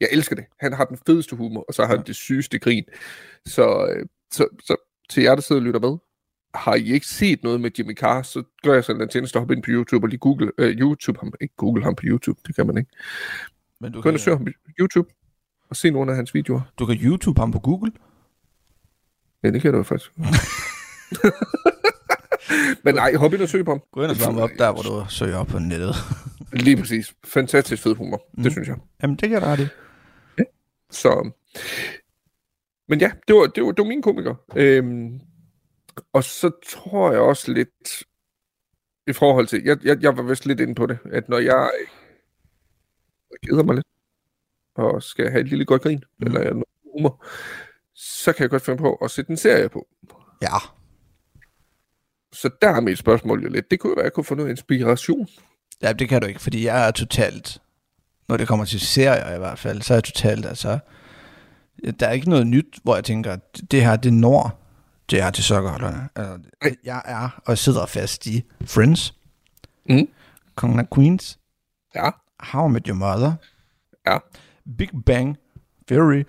Jeg 0.00 0.08
elsker 0.12 0.36
det. 0.36 0.44
Han 0.60 0.72
har 0.72 0.84
den 0.84 0.98
fedeste 1.06 1.36
humor, 1.36 1.64
og 1.68 1.74
så 1.74 1.82
har 1.82 1.88
han 1.88 1.98
Ja. 1.98 2.02
det 2.02 2.16
sygeste 2.16 2.58
grin. 2.58 2.84
Så, 3.46 3.86
øh, 3.96 4.06
så, 4.32 4.46
så 4.64 4.76
til 5.10 5.22
jer, 5.22 5.34
der 5.34 5.42
sidder 5.42 5.60
og 5.60 5.64
lytter 5.66 5.80
med, 5.80 5.96
har 6.54 6.74
I 6.74 6.92
ikke 6.92 7.06
set 7.06 7.42
noget 7.42 7.60
med 7.60 7.70
Jimmy 7.78 7.96
Carr, 7.96 8.22
så 8.22 8.42
gør 8.62 8.74
jeg 8.74 8.84
sådan 8.84 9.02
en 9.02 9.08
tjeneste 9.08 9.36
at 9.36 9.40
hoppe 9.40 9.54
ind 9.54 9.62
på 9.62 9.70
YouTube 9.70 10.04
og 10.04 10.08
lige 10.08 10.18
google, 10.18 10.52
øh, 10.58 10.76
YouTube 10.76 11.20
ham. 11.20 11.32
Ikke 11.40 11.56
google 11.56 11.84
ham 11.84 11.94
på 11.94 12.02
YouTube, 12.04 12.40
det 12.46 12.54
kan 12.56 12.66
man 12.66 12.78
ikke. 12.78 12.90
Men 13.80 13.92
du 13.92 14.00
Gå 14.00 14.08
ind 14.08 14.16
og 14.16 14.20
søg 14.20 14.36
ham 14.36 14.44
på 14.44 14.50
YouTube, 14.80 15.08
og 15.70 15.76
se 15.76 15.90
nogle 15.90 16.10
af 16.10 16.16
hans 16.16 16.34
videoer. 16.34 16.60
du 16.78 16.86
kan 16.86 16.96
YouTube 17.02 17.40
ham 17.40 17.52
på 17.52 17.58
Google. 17.58 17.92
Ja, 19.42 19.50
det 19.50 19.62
kan 19.62 19.72
du 19.72 19.82
faktisk. 19.82 20.12
Men 22.84 22.94
nej, 22.94 23.14
hop 23.14 23.32
ind 23.32 23.42
og 23.42 23.48
søg 23.48 23.64
på 23.64 23.70
ham. 23.70 23.80
Gå 23.92 24.02
ind 24.02 24.10
og 24.10 24.16
ham 24.16 24.38
op 24.38 24.50
der, 24.58 24.72
hvor 24.72 24.82
du 24.82 25.04
søger 25.08 25.36
op 25.36 25.46
på 25.46 25.58
nettet. 25.58 25.94
Lige 26.64 26.76
præcis. 26.76 27.14
Fantastisk 27.24 27.82
fed 27.82 27.94
humor. 27.94 28.22
Mm. 28.34 28.42
Det 28.42 28.52
synes 28.52 28.68
jeg. 28.68 28.76
Jamen, 29.02 29.16
det 29.16 29.28
kan 29.28 29.32
jeg 29.32 29.42
ret 29.42 29.60
i. 29.60 29.66
Så... 30.90 31.30
Men 32.88 33.00
ja, 33.00 33.10
det 33.28 33.36
var, 33.36 33.46
det 33.46 33.64
var, 33.64 33.72
det 33.72 33.78
var 33.78 33.88
min 33.88 34.02
komiker. 34.02 34.34
Øhm, 34.56 35.20
og 36.12 36.24
så 36.24 36.50
tror 36.68 37.12
jeg 37.12 37.20
også 37.20 37.52
lidt, 37.52 38.04
i 39.06 39.12
forhold 39.12 39.46
til, 39.46 39.62
jeg, 39.64 39.84
jeg, 39.84 40.02
jeg 40.02 40.16
var 40.16 40.22
vist 40.22 40.46
lidt 40.46 40.60
inde 40.60 40.74
på 40.74 40.86
det, 40.86 40.98
at 41.12 41.28
når 41.28 41.38
jeg 41.38 41.70
keder 43.46 43.62
mig 43.62 43.74
lidt, 43.74 43.86
og 44.74 45.02
skal 45.02 45.30
have 45.30 45.40
et 45.40 45.48
lille 45.48 45.64
godt 45.64 45.82
grin, 45.82 46.04
Mm. 46.18 46.26
eller 46.26 46.40
noget 46.42 46.64
humor, 46.92 47.24
så 47.94 48.32
kan 48.32 48.42
jeg 48.42 48.50
godt 48.50 48.62
finde 48.62 48.78
på 48.78 48.94
at 48.94 49.10
sætte 49.10 49.30
en 49.30 49.36
serie 49.36 49.68
på. 49.68 49.86
Ja. 50.42 50.56
Så 52.32 52.50
der 52.62 52.68
er 52.68 52.80
mit 52.80 52.98
spørgsmål 52.98 53.42
jo 53.42 53.48
lidt. 53.48 53.70
Det 53.70 53.80
kunne 53.80 53.96
være, 53.96 54.02
at 54.02 54.04
jeg 54.04 54.12
kunne 54.12 54.24
få 54.24 54.34
noget 54.34 54.50
inspiration. 54.50 55.28
Ja, 55.82 55.92
det 55.92 56.08
kan 56.08 56.20
du 56.20 56.26
ikke, 56.26 56.40
fordi 56.40 56.64
jeg 56.64 56.86
er 56.88 56.90
totalt, 56.90 57.58
når 58.28 58.36
det 58.36 58.48
kommer 58.48 58.64
til 58.64 58.80
serier 58.80 59.34
i 59.34 59.38
hvert 59.38 59.58
fald, 59.58 59.82
så 59.82 59.94
er 59.94 59.96
jeg 59.96 60.04
totalt, 60.04 60.46
altså, 60.46 60.78
der 62.00 62.06
er 62.06 62.12
ikke 62.12 62.30
noget 62.30 62.46
nyt, 62.46 62.78
hvor 62.82 62.94
jeg 62.94 63.04
tænker, 63.04 63.36
det 63.70 63.82
her, 63.82 63.96
det 63.96 64.12
når 64.12 64.61
det 65.10 65.20
er 65.20 65.30
til 65.30 65.44
sokkerholderne. 65.44 66.08
Nej. 66.16 66.76
jeg 66.84 67.02
er 67.04 67.40
og 67.46 67.58
sidder 67.58 67.86
fast 67.86 68.26
i 68.26 68.44
Friends, 68.64 69.14
Mm. 69.88 70.08
Kongen 70.54 70.78
af 70.80 70.90
Queens, 70.94 71.38
Ja. 71.94 72.10
How 72.40 72.68
I 72.68 72.72
Met 72.72 72.86
Your 72.86 72.94
Mother, 72.96 73.32
Ja. 74.06 74.18
Big 74.78 74.88
Bang 75.06 75.36
Theory, 75.88 76.24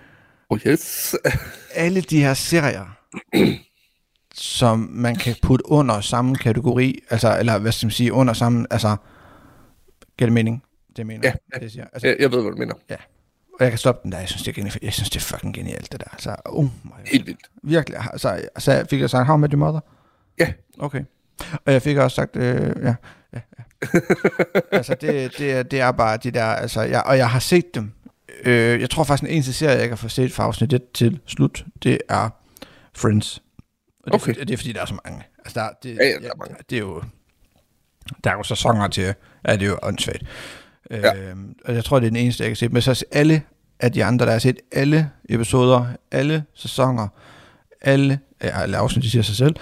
Oh 0.50 0.60
yes. 0.68 1.16
alle 1.76 2.02
de 2.02 2.20
her 2.22 2.34
serier, 2.34 2.98
som 4.34 4.80
man 4.92 5.16
kan 5.16 5.36
putte 5.42 5.70
under 5.72 6.02
samme 6.02 6.36
kategori, 6.36 7.00
altså, 7.10 7.40
eller 7.40 7.58
hvad 7.58 7.72
skal 7.72 7.86
man 7.86 7.92
sige, 7.92 8.14
under 8.14 8.34
samme, 8.34 8.68
altså, 8.72 8.96
giver 10.18 10.26
det 10.28 10.34
mening? 10.34 10.64
Det 10.98 11.06
mener, 11.08 11.22
Ja, 11.24 11.32
det, 11.32 11.40
ja. 11.54 11.62
jeg 11.62 11.72
siger. 11.72 11.86
Altså, 11.94 12.08
jeg, 12.08 12.18
jeg 12.20 12.32
ved, 12.32 12.42
hvad 12.42 12.52
du 12.52 12.58
mener. 12.58 12.74
Og 13.54 13.64
jeg 13.64 13.70
kan 13.72 13.78
stoppe 13.78 14.00
den 14.04 14.12
der, 14.12 14.20
jeg 14.20 14.28
synes, 14.30 14.44
det 14.44 14.52
er, 14.52 14.54
genialt. 14.56 14.80
jeg 14.84 14.94
synes, 14.94 15.10
det 15.10 15.16
er 15.20 15.22
fucking 15.24 15.54
genialt, 15.56 15.92
det 15.92 16.00
der. 16.00 16.08
Altså, 16.12 16.36
oh 16.46 16.64
my 16.64 16.70
God. 16.84 16.98
Helt 17.06 17.26
vildt. 17.28 17.40
Virkelig, 17.64 18.00
altså, 18.14 18.72
jeg 18.72 18.86
fik 18.90 19.02
jeg 19.02 19.10
sagt, 19.10 19.26
how 19.28 19.38
met 19.38 19.52
your 19.52 19.60
mother? 19.60 19.80
Ja. 20.40 20.54
Okay. 20.80 21.04
Og 21.66 21.74
jeg 21.74 21.82
fik 21.82 21.98
også 21.98 22.16
sagt, 22.16 22.36
øh, 22.36 22.76
ja, 22.84 22.96
ja, 23.34 23.40
ja. 23.60 24.00
altså, 24.78 24.96
det, 25.02 25.38
det, 25.38 25.52
er- 25.52 25.64
det 25.64 25.80
er 25.80 25.92
bare 25.92 26.18
de 26.18 26.32
der, 26.32 26.46
altså, 26.46 26.82
jeg, 26.82 27.04
og 27.06 27.18
jeg 27.18 27.30
har 27.30 27.40
set 27.40 27.76
dem. 27.76 27.92
Øh, 28.44 28.82
jeg 28.82 28.90
tror 28.90 29.04
faktisk, 29.04 29.28
den 29.28 29.36
eneste 29.36 29.54
serie, 29.54 29.80
jeg 29.80 29.88
kan 29.90 29.98
få 29.98 30.10
set 30.10 30.32
fra 30.34 30.44
afsnit 30.44 30.74
1 30.74 30.82
til 30.94 31.20
slut, 31.26 31.66
det 31.84 31.98
er 32.10 32.30
Friends. 32.96 33.38
Og 33.38 33.44
det, 34.06 34.12
er, 34.12 34.16
Okay. 34.16 34.24
fordi, 34.26 34.40
det 34.40 34.52
er, 34.54 34.58
fordi 34.58 34.72
der 34.74 34.82
er 34.82 34.86
så 34.86 34.98
mange. 35.06 35.24
Altså, 35.46 35.60
der, 35.60 35.70
det, 35.84 35.96
Ja, 35.98 36.06
ja, 36.06 36.20
der 36.20 36.30
er 36.32 36.36
mange. 36.36 36.56
Det 36.70 36.76
er 36.76 36.80
jo, 36.80 37.04
der 38.24 38.30
er 38.32 38.36
jo 38.36 38.44
sæsoner 38.44 38.88
til, 38.88 39.14
ja, 39.48 39.54
det 39.54 39.62
er 39.64 39.68
jo 39.68 39.80
åndssvagt. 39.84 40.24
Ja. 40.92 41.16
Øhm, 41.16 41.56
og 41.66 41.76
jeg 41.76 41.84
tror, 41.84 42.00
det 42.00 42.06
er 42.08 42.10
den 42.12 42.20
eneste, 42.20 42.44
jeg 42.44 42.50
kan 42.50 42.56
se. 42.56 42.70
Men 42.70 42.82
så 42.82 43.06
alle 43.12 43.42
af 43.80 43.92
de 43.92 44.04
andre, 44.04 44.26
der 44.26 44.32
har 44.32 44.40
set 44.40 44.60
alle 44.72 45.10
episoder, 45.30 45.86
alle 46.12 46.44
sæsoner, 46.54 47.08
alle, 47.82 48.20
ja, 48.44 48.62
alle 48.62 48.78
afsnit, 48.78 49.04
de 49.04 49.10
siger 49.10 49.24
sig 49.24 49.36
selv, 49.36 49.56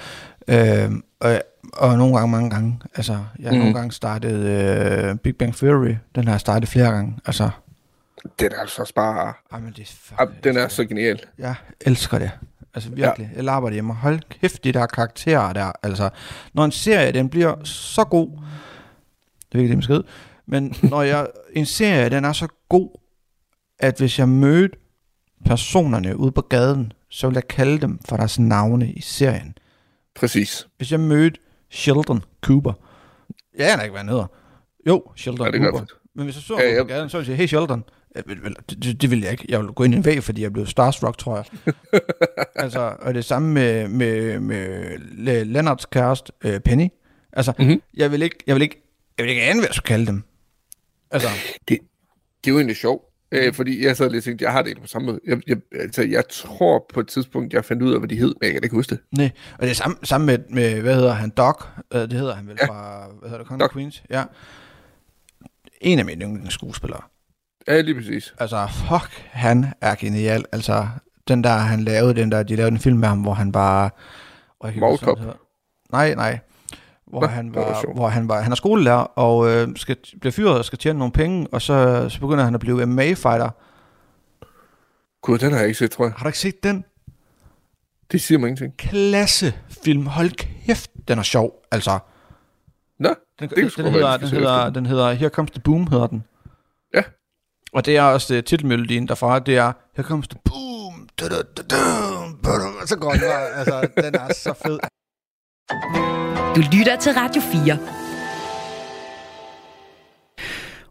øhm, 0.48 1.04
og, 1.20 1.42
og 1.74 1.98
nogle 1.98 2.16
gange 2.16 2.32
mange 2.32 2.50
gange. 2.50 2.80
Altså, 2.96 3.14
jeg 3.14 3.22
har 3.46 3.52
mm. 3.52 3.58
Mhm. 3.58 3.60
nogle 3.60 3.74
gange 3.74 3.92
startet 3.92 4.36
øh, 4.36 5.16
Big 5.16 5.36
Bang 5.36 5.56
Theory, 5.56 5.96
den 6.16 6.24
har 6.26 6.34
jeg 6.34 6.40
startet 6.40 6.70
flere 6.70 6.92
gange. 6.92 7.18
Altså, 7.26 7.50
Den 8.40 8.52
er 8.52 8.60
altså 8.60 8.82
også 8.82 8.94
bare... 8.94 9.34
ej, 9.52 9.60
men 9.60 9.74
det 9.78 9.82
er 10.12 10.16
Ah, 10.22 10.28
den 10.44 10.58
er 10.58 10.68
så 10.68 10.86
genial. 10.86 11.22
Jeg 11.38 11.56
elsker 11.82 12.20
det. 12.20 12.32
Altså 12.74 12.90
virkelig. 12.90 13.30
Ja. 13.36 13.44
Jeg 13.44 13.62
det 13.62 13.74
hjemme. 13.74 13.94
Hold 13.94 14.20
kæft, 14.42 14.64
de 14.64 14.72
der 14.72 14.86
karakterer 14.86 15.54
der. 15.54 15.72
Altså, 15.84 16.10
når 16.54 16.66
en 16.66 16.72
serie, 16.72 17.12
den 17.12 17.30
bliver 17.30 17.56
så 17.64 18.04
god. 18.04 18.30
Det 19.52 19.58
er 19.58 19.60
ikke 19.60 19.70
det, 19.70 19.78
man 19.78 19.84
skal 19.84 20.04
Men 20.46 20.74
når 20.84 21.02
jeg, 21.02 21.28
en 21.54 21.66
serie, 21.66 22.10
den 22.10 22.26
er 22.26 22.34
så 22.34 22.48
god, 22.70 22.90
at 23.80 23.98
hvis 23.98 24.20
jeg 24.20 24.30
mødte 24.30 24.78
personerne 25.46 26.18
ude 26.18 26.32
på 26.32 26.42
gaden, 26.42 26.94
så 27.10 27.28
vil 27.28 27.34
jeg 27.36 27.48
kalde 27.48 27.82
dem 27.82 28.00
for 28.10 28.18
deres 28.18 28.40
navne 28.40 28.92
i 28.92 29.02
serien. 29.02 29.58
Præcis. 30.16 30.68
Hvis 30.78 30.92
jeg 30.92 31.00
mødte 31.00 31.40
Sheldon 31.70 32.24
Cooper, 32.42 32.74
jeg 33.58 33.74
aner 33.74 33.84
ikke, 33.84 33.92
hvad 33.92 34.00
han 34.00 34.10
hedder. 34.10 34.26
Jo, 34.88 35.04
Sheldon 35.16 35.54
Ja, 35.54 35.60
Cooper. 35.60 35.86
Men 36.16 36.24
hvis 36.26 36.36
jeg 36.36 36.44
så 36.44 36.58
Ja, 36.60 36.68
ham 36.68 36.76
ja. 36.76 36.84
på 36.84 36.88
gaden, 36.88 37.10
så 37.10 37.18
ville 37.18 37.30
jeg 37.32 37.38
sige, 37.38 37.44
hey 37.44 37.48
Sheldon. 37.48 37.84
Det, 38.16 38.84
det, 38.84 39.02
det 39.02 39.12
vil 39.12 39.22
jeg 39.22 39.32
ikke. 39.32 39.46
Jeg 39.50 39.60
vil 39.60 39.68
gå 39.68 39.84
ind 39.84 39.94
i 39.94 39.98
en 39.98 40.06
væg, 40.06 40.24
fordi 40.24 40.42
jeg 40.42 40.54
blev 40.54 40.66
starstruck, 40.66 41.18
tror 41.18 41.36
jeg. 41.36 41.74
altså, 42.56 42.94
og 43.02 43.14
det 43.14 43.26
samme 43.26 43.50
med, 43.54 43.88
med, 43.88 44.40
med 44.40 44.98
Le- 45.00 45.44
Leonards 45.44 45.86
kæreste, 45.86 46.32
øh, 46.46 46.60
Penny. 46.60 46.88
Altså, 47.34 47.54
Mhm. 47.60 47.82
jeg 47.94 48.12
vil 48.12 48.22
ikke, 48.22 48.36
jeg 48.48 48.56
vil 48.56 48.62
ikke, 48.62 48.82
jeg 49.18 49.24
vil 49.24 49.30
ikke 49.30 49.42
ane, 49.44 49.60
hvad 49.60 49.68
jeg 49.68 49.74
skulle 49.76 49.88
kalde 49.88 50.06
dem. 50.06 50.24
Altså, 51.12 51.28
Det 51.68 51.80
er 52.48 52.52
jo 52.52 52.56
egentlig 52.58 52.76
sjovt. 52.78 53.06
Øh, 53.32 53.54
fordi 53.54 53.86
jeg 53.86 53.98
sad 53.98 54.10
lige 54.10 54.20
og 54.20 54.24
tænkte, 54.24 54.46
jeg 54.46 54.52
har 54.52 54.62
det 54.62 54.78
på 54.82 54.88
samme 54.88 55.06
måde. 55.06 55.20
Jeg, 55.28 55.42
jeg, 55.48 55.58
altså, 55.80 56.02
jeg 56.04 56.24
tror 56.30 56.86
på 56.94 57.00
et 57.00 57.08
tidspunkt, 57.08 57.54
jeg 57.54 57.66
fandt 57.66 57.84
ud 57.84 57.94
af, 57.94 58.00
hvad 58.00 58.10
de 58.10 58.16
hed, 58.16 58.28
men 58.42 58.44
jeg 58.44 58.52
kan 58.52 58.64
ikke 58.64 58.76
huske 58.76 58.90
det. 58.96 59.00
nej. 59.18 59.32
Og 59.54 59.62
det 59.62 59.70
er 59.70 59.74
samme, 59.76 59.98
samme 60.04 60.26
med, 60.28 60.38
med, 60.50 60.82
hvad 60.82 60.96
hedder 60.96 61.14
han, 61.14 61.30
Doc. 61.30 61.66
Øh, 61.94 62.02
det 62.02 62.14
hedder 62.14 62.36
han 62.36 62.48
vel 62.48 62.58
Ja. 62.62 62.66
fra, 62.68 63.08
hvad 63.20 63.30
hedder 63.30 63.44
det, 63.44 63.60
Doc. 63.60 63.74
Queens? 63.74 64.04
Ja. 64.10 64.24
En 65.82 66.00
af 66.00 66.06
mine 66.06 66.26
yndlingsskuespillere. 66.26 67.02
Ja, 67.68 67.82
lige 67.82 67.96
præcis. 67.96 68.34
Altså, 68.40 68.68
fuck, 68.90 69.26
han 69.32 69.74
er 69.82 69.96
genial. 69.96 70.46
Altså, 70.52 70.88
den 71.28 71.44
der, 71.44 71.50
han 71.58 71.84
lavede, 71.84 72.16
den 72.16 72.32
der, 72.32 72.44
de 72.44 72.56
lavede 72.56 72.72
en 72.72 72.80
film 72.80 72.98
med 72.98 73.08
ham, 73.08 73.22
hvor 73.22 73.34
han 73.34 73.52
bare... 73.52 73.90
Hedder. 74.66 75.34
Nej, 75.92 76.14
nej. 76.16 76.40
Hvor 77.12 77.22
Nå, 77.22 77.28
han 77.28 77.48
det 77.48 77.56
var 77.56 77.62
var, 77.62 77.94
hvor 77.94 78.08
han 78.08 78.30
var, 78.30 78.42
han 78.42 78.52
er 78.52 78.56
skolelærer, 78.56 78.98
og 78.98 79.50
øh, 79.50 79.68
skal, 79.76 79.98
bliver 80.20 80.32
fyret 80.32 80.58
og 80.58 80.66
skal 80.66 80.80
tjene 80.80 81.00
nogle 81.00 81.12
penge, 81.12 81.48
og 81.52 81.62
så, 81.62 82.06
så 82.10 82.20
begynder 82.20 82.44
han 82.44 82.54
at 82.54 82.60
blive 82.60 82.86
MMA-fighter. 82.86 83.50
Gud, 85.22 85.38
den 85.38 85.52
har 85.52 85.60
jeg 85.60 85.68
ikke 85.68 85.80
set, 85.80 85.92
tror 85.92 86.06
jeg. 86.06 86.14
Har 86.18 86.24
du 86.24 86.28
ikke 86.28 86.40
set 86.40 86.64
den? 86.64 86.86
Det 88.12 88.22
siger 88.22 88.40
mig 88.40 88.48
ingenting. 88.48 88.78
Klassefilm. 88.78 90.06
Hold 90.06 90.32
kæft, 90.32 90.92
den 91.08 91.20
er 91.20 91.24
sjov. 91.24 91.52
Altså, 91.72 92.00
Nå, 93.00 93.10
den, 93.40 93.50
kan 93.50 93.58
den, 93.58 93.70
den, 93.78 93.84
være, 93.84 93.92
hedder, 93.94 94.18
den, 94.18 94.28
hedder, 94.28 94.70
den 94.70 94.86
hedder 94.86 95.12
Here 95.12 95.30
Comes 95.30 95.52
the 95.52 95.62
Boom, 95.62 95.88
hedder 95.88 96.08
den. 96.08 96.24
Ja. 96.94 97.04
Og 97.74 97.86
det 97.86 97.98
er 97.98 98.04
også 98.04 98.38
uh, 98.38 98.44
titelmelodien 98.44 99.08
derfra, 99.08 99.40
det 99.40 99.58
er 99.58 99.74
Here 99.96 100.08
Comes 100.08 100.28
the 100.28 100.40
Boom. 100.46 101.10
Du, 101.20 101.26
du, 101.26 101.36
du, 101.58 101.62
du, 101.70 101.76
du. 102.44 102.86
Så 102.86 102.98
går 103.00 103.12
den 103.12 103.22
bare, 103.22 103.50
altså, 103.50 103.88
den 103.98 104.16
er 104.16 104.34
så 104.34 104.54
fed. 104.54 104.80
Du 106.56 106.62
lytter 106.62 106.98
til 107.02 107.12
Radio 107.12 107.42
4. 107.42 107.78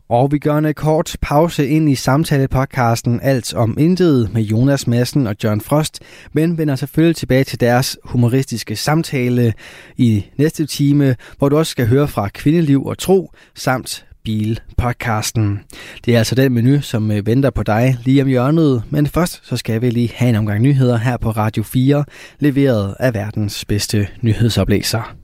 Og 0.08 0.32
vi 0.32 0.38
gør 0.38 0.58
en 0.58 0.64
øh, 0.64 0.74
kort 0.74 1.16
pause 1.22 1.68
ind 1.68 1.90
i 1.90 1.94
samtalepodcasten 1.94 3.20
Alt 3.22 3.54
om 3.54 3.76
Intet 3.78 4.32
med 4.32 4.42
Jonas 4.42 4.86
Madsen 4.86 5.26
og 5.26 5.36
John 5.44 5.60
Frost, 5.60 6.00
men 6.32 6.58
vender 6.58 6.76
selvfølgelig 6.76 7.16
tilbage 7.16 7.44
til 7.44 7.60
deres 7.60 7.98
humoristiske 8.04 8.76
samtale 8.76 9.52
i 9.96 10.26
næste 10.36 10.66
time, 10.66 11.16
hvor 11.38 11.48
du 11.48 11.58
også 11.58 11.70
skal 11.70 11.86
høre 11.86 12.08
fra 12.08 12.28
Kvindeliv 12.28 12.86
og 12.86 12.98
Tro 12.98 13.32
samt 13.54 14.06
Bil-podcasten. 14.24 15.64
Det 16.04 16.14
er 16.14 16.18
altså 16.18 16.34
den 16.34 16.52
menu, 16.52 16.80
som 16.80 17.10
øh, 17.10 17.26
venter 17.26 17.50
på 17.50 17.62
dig 17.62 17.96
lige 18.04 18.22
om 18.22 18.28
hjørnet, 18.28 18.82
men 18.90 19.06
først 19.06 19.40
så 19.42 19.56
skal 19.56 19.82
vi 19.82 19.90
lige 19.90 20.12
have 20.14 20.28
en 20.28 20.36
omgang 20.36 20.62
nyheder 20.62 20.96
her 20.96 21.16
på 21.16 21.30
Radio 21.30 21.62
4, 21.62 22.04
leveret 22.38 22.94
af 23.00 23.14
verdens 23.14 23.64
bedste 23.64 24.08
nyhedsoplæser. 24.20 25.16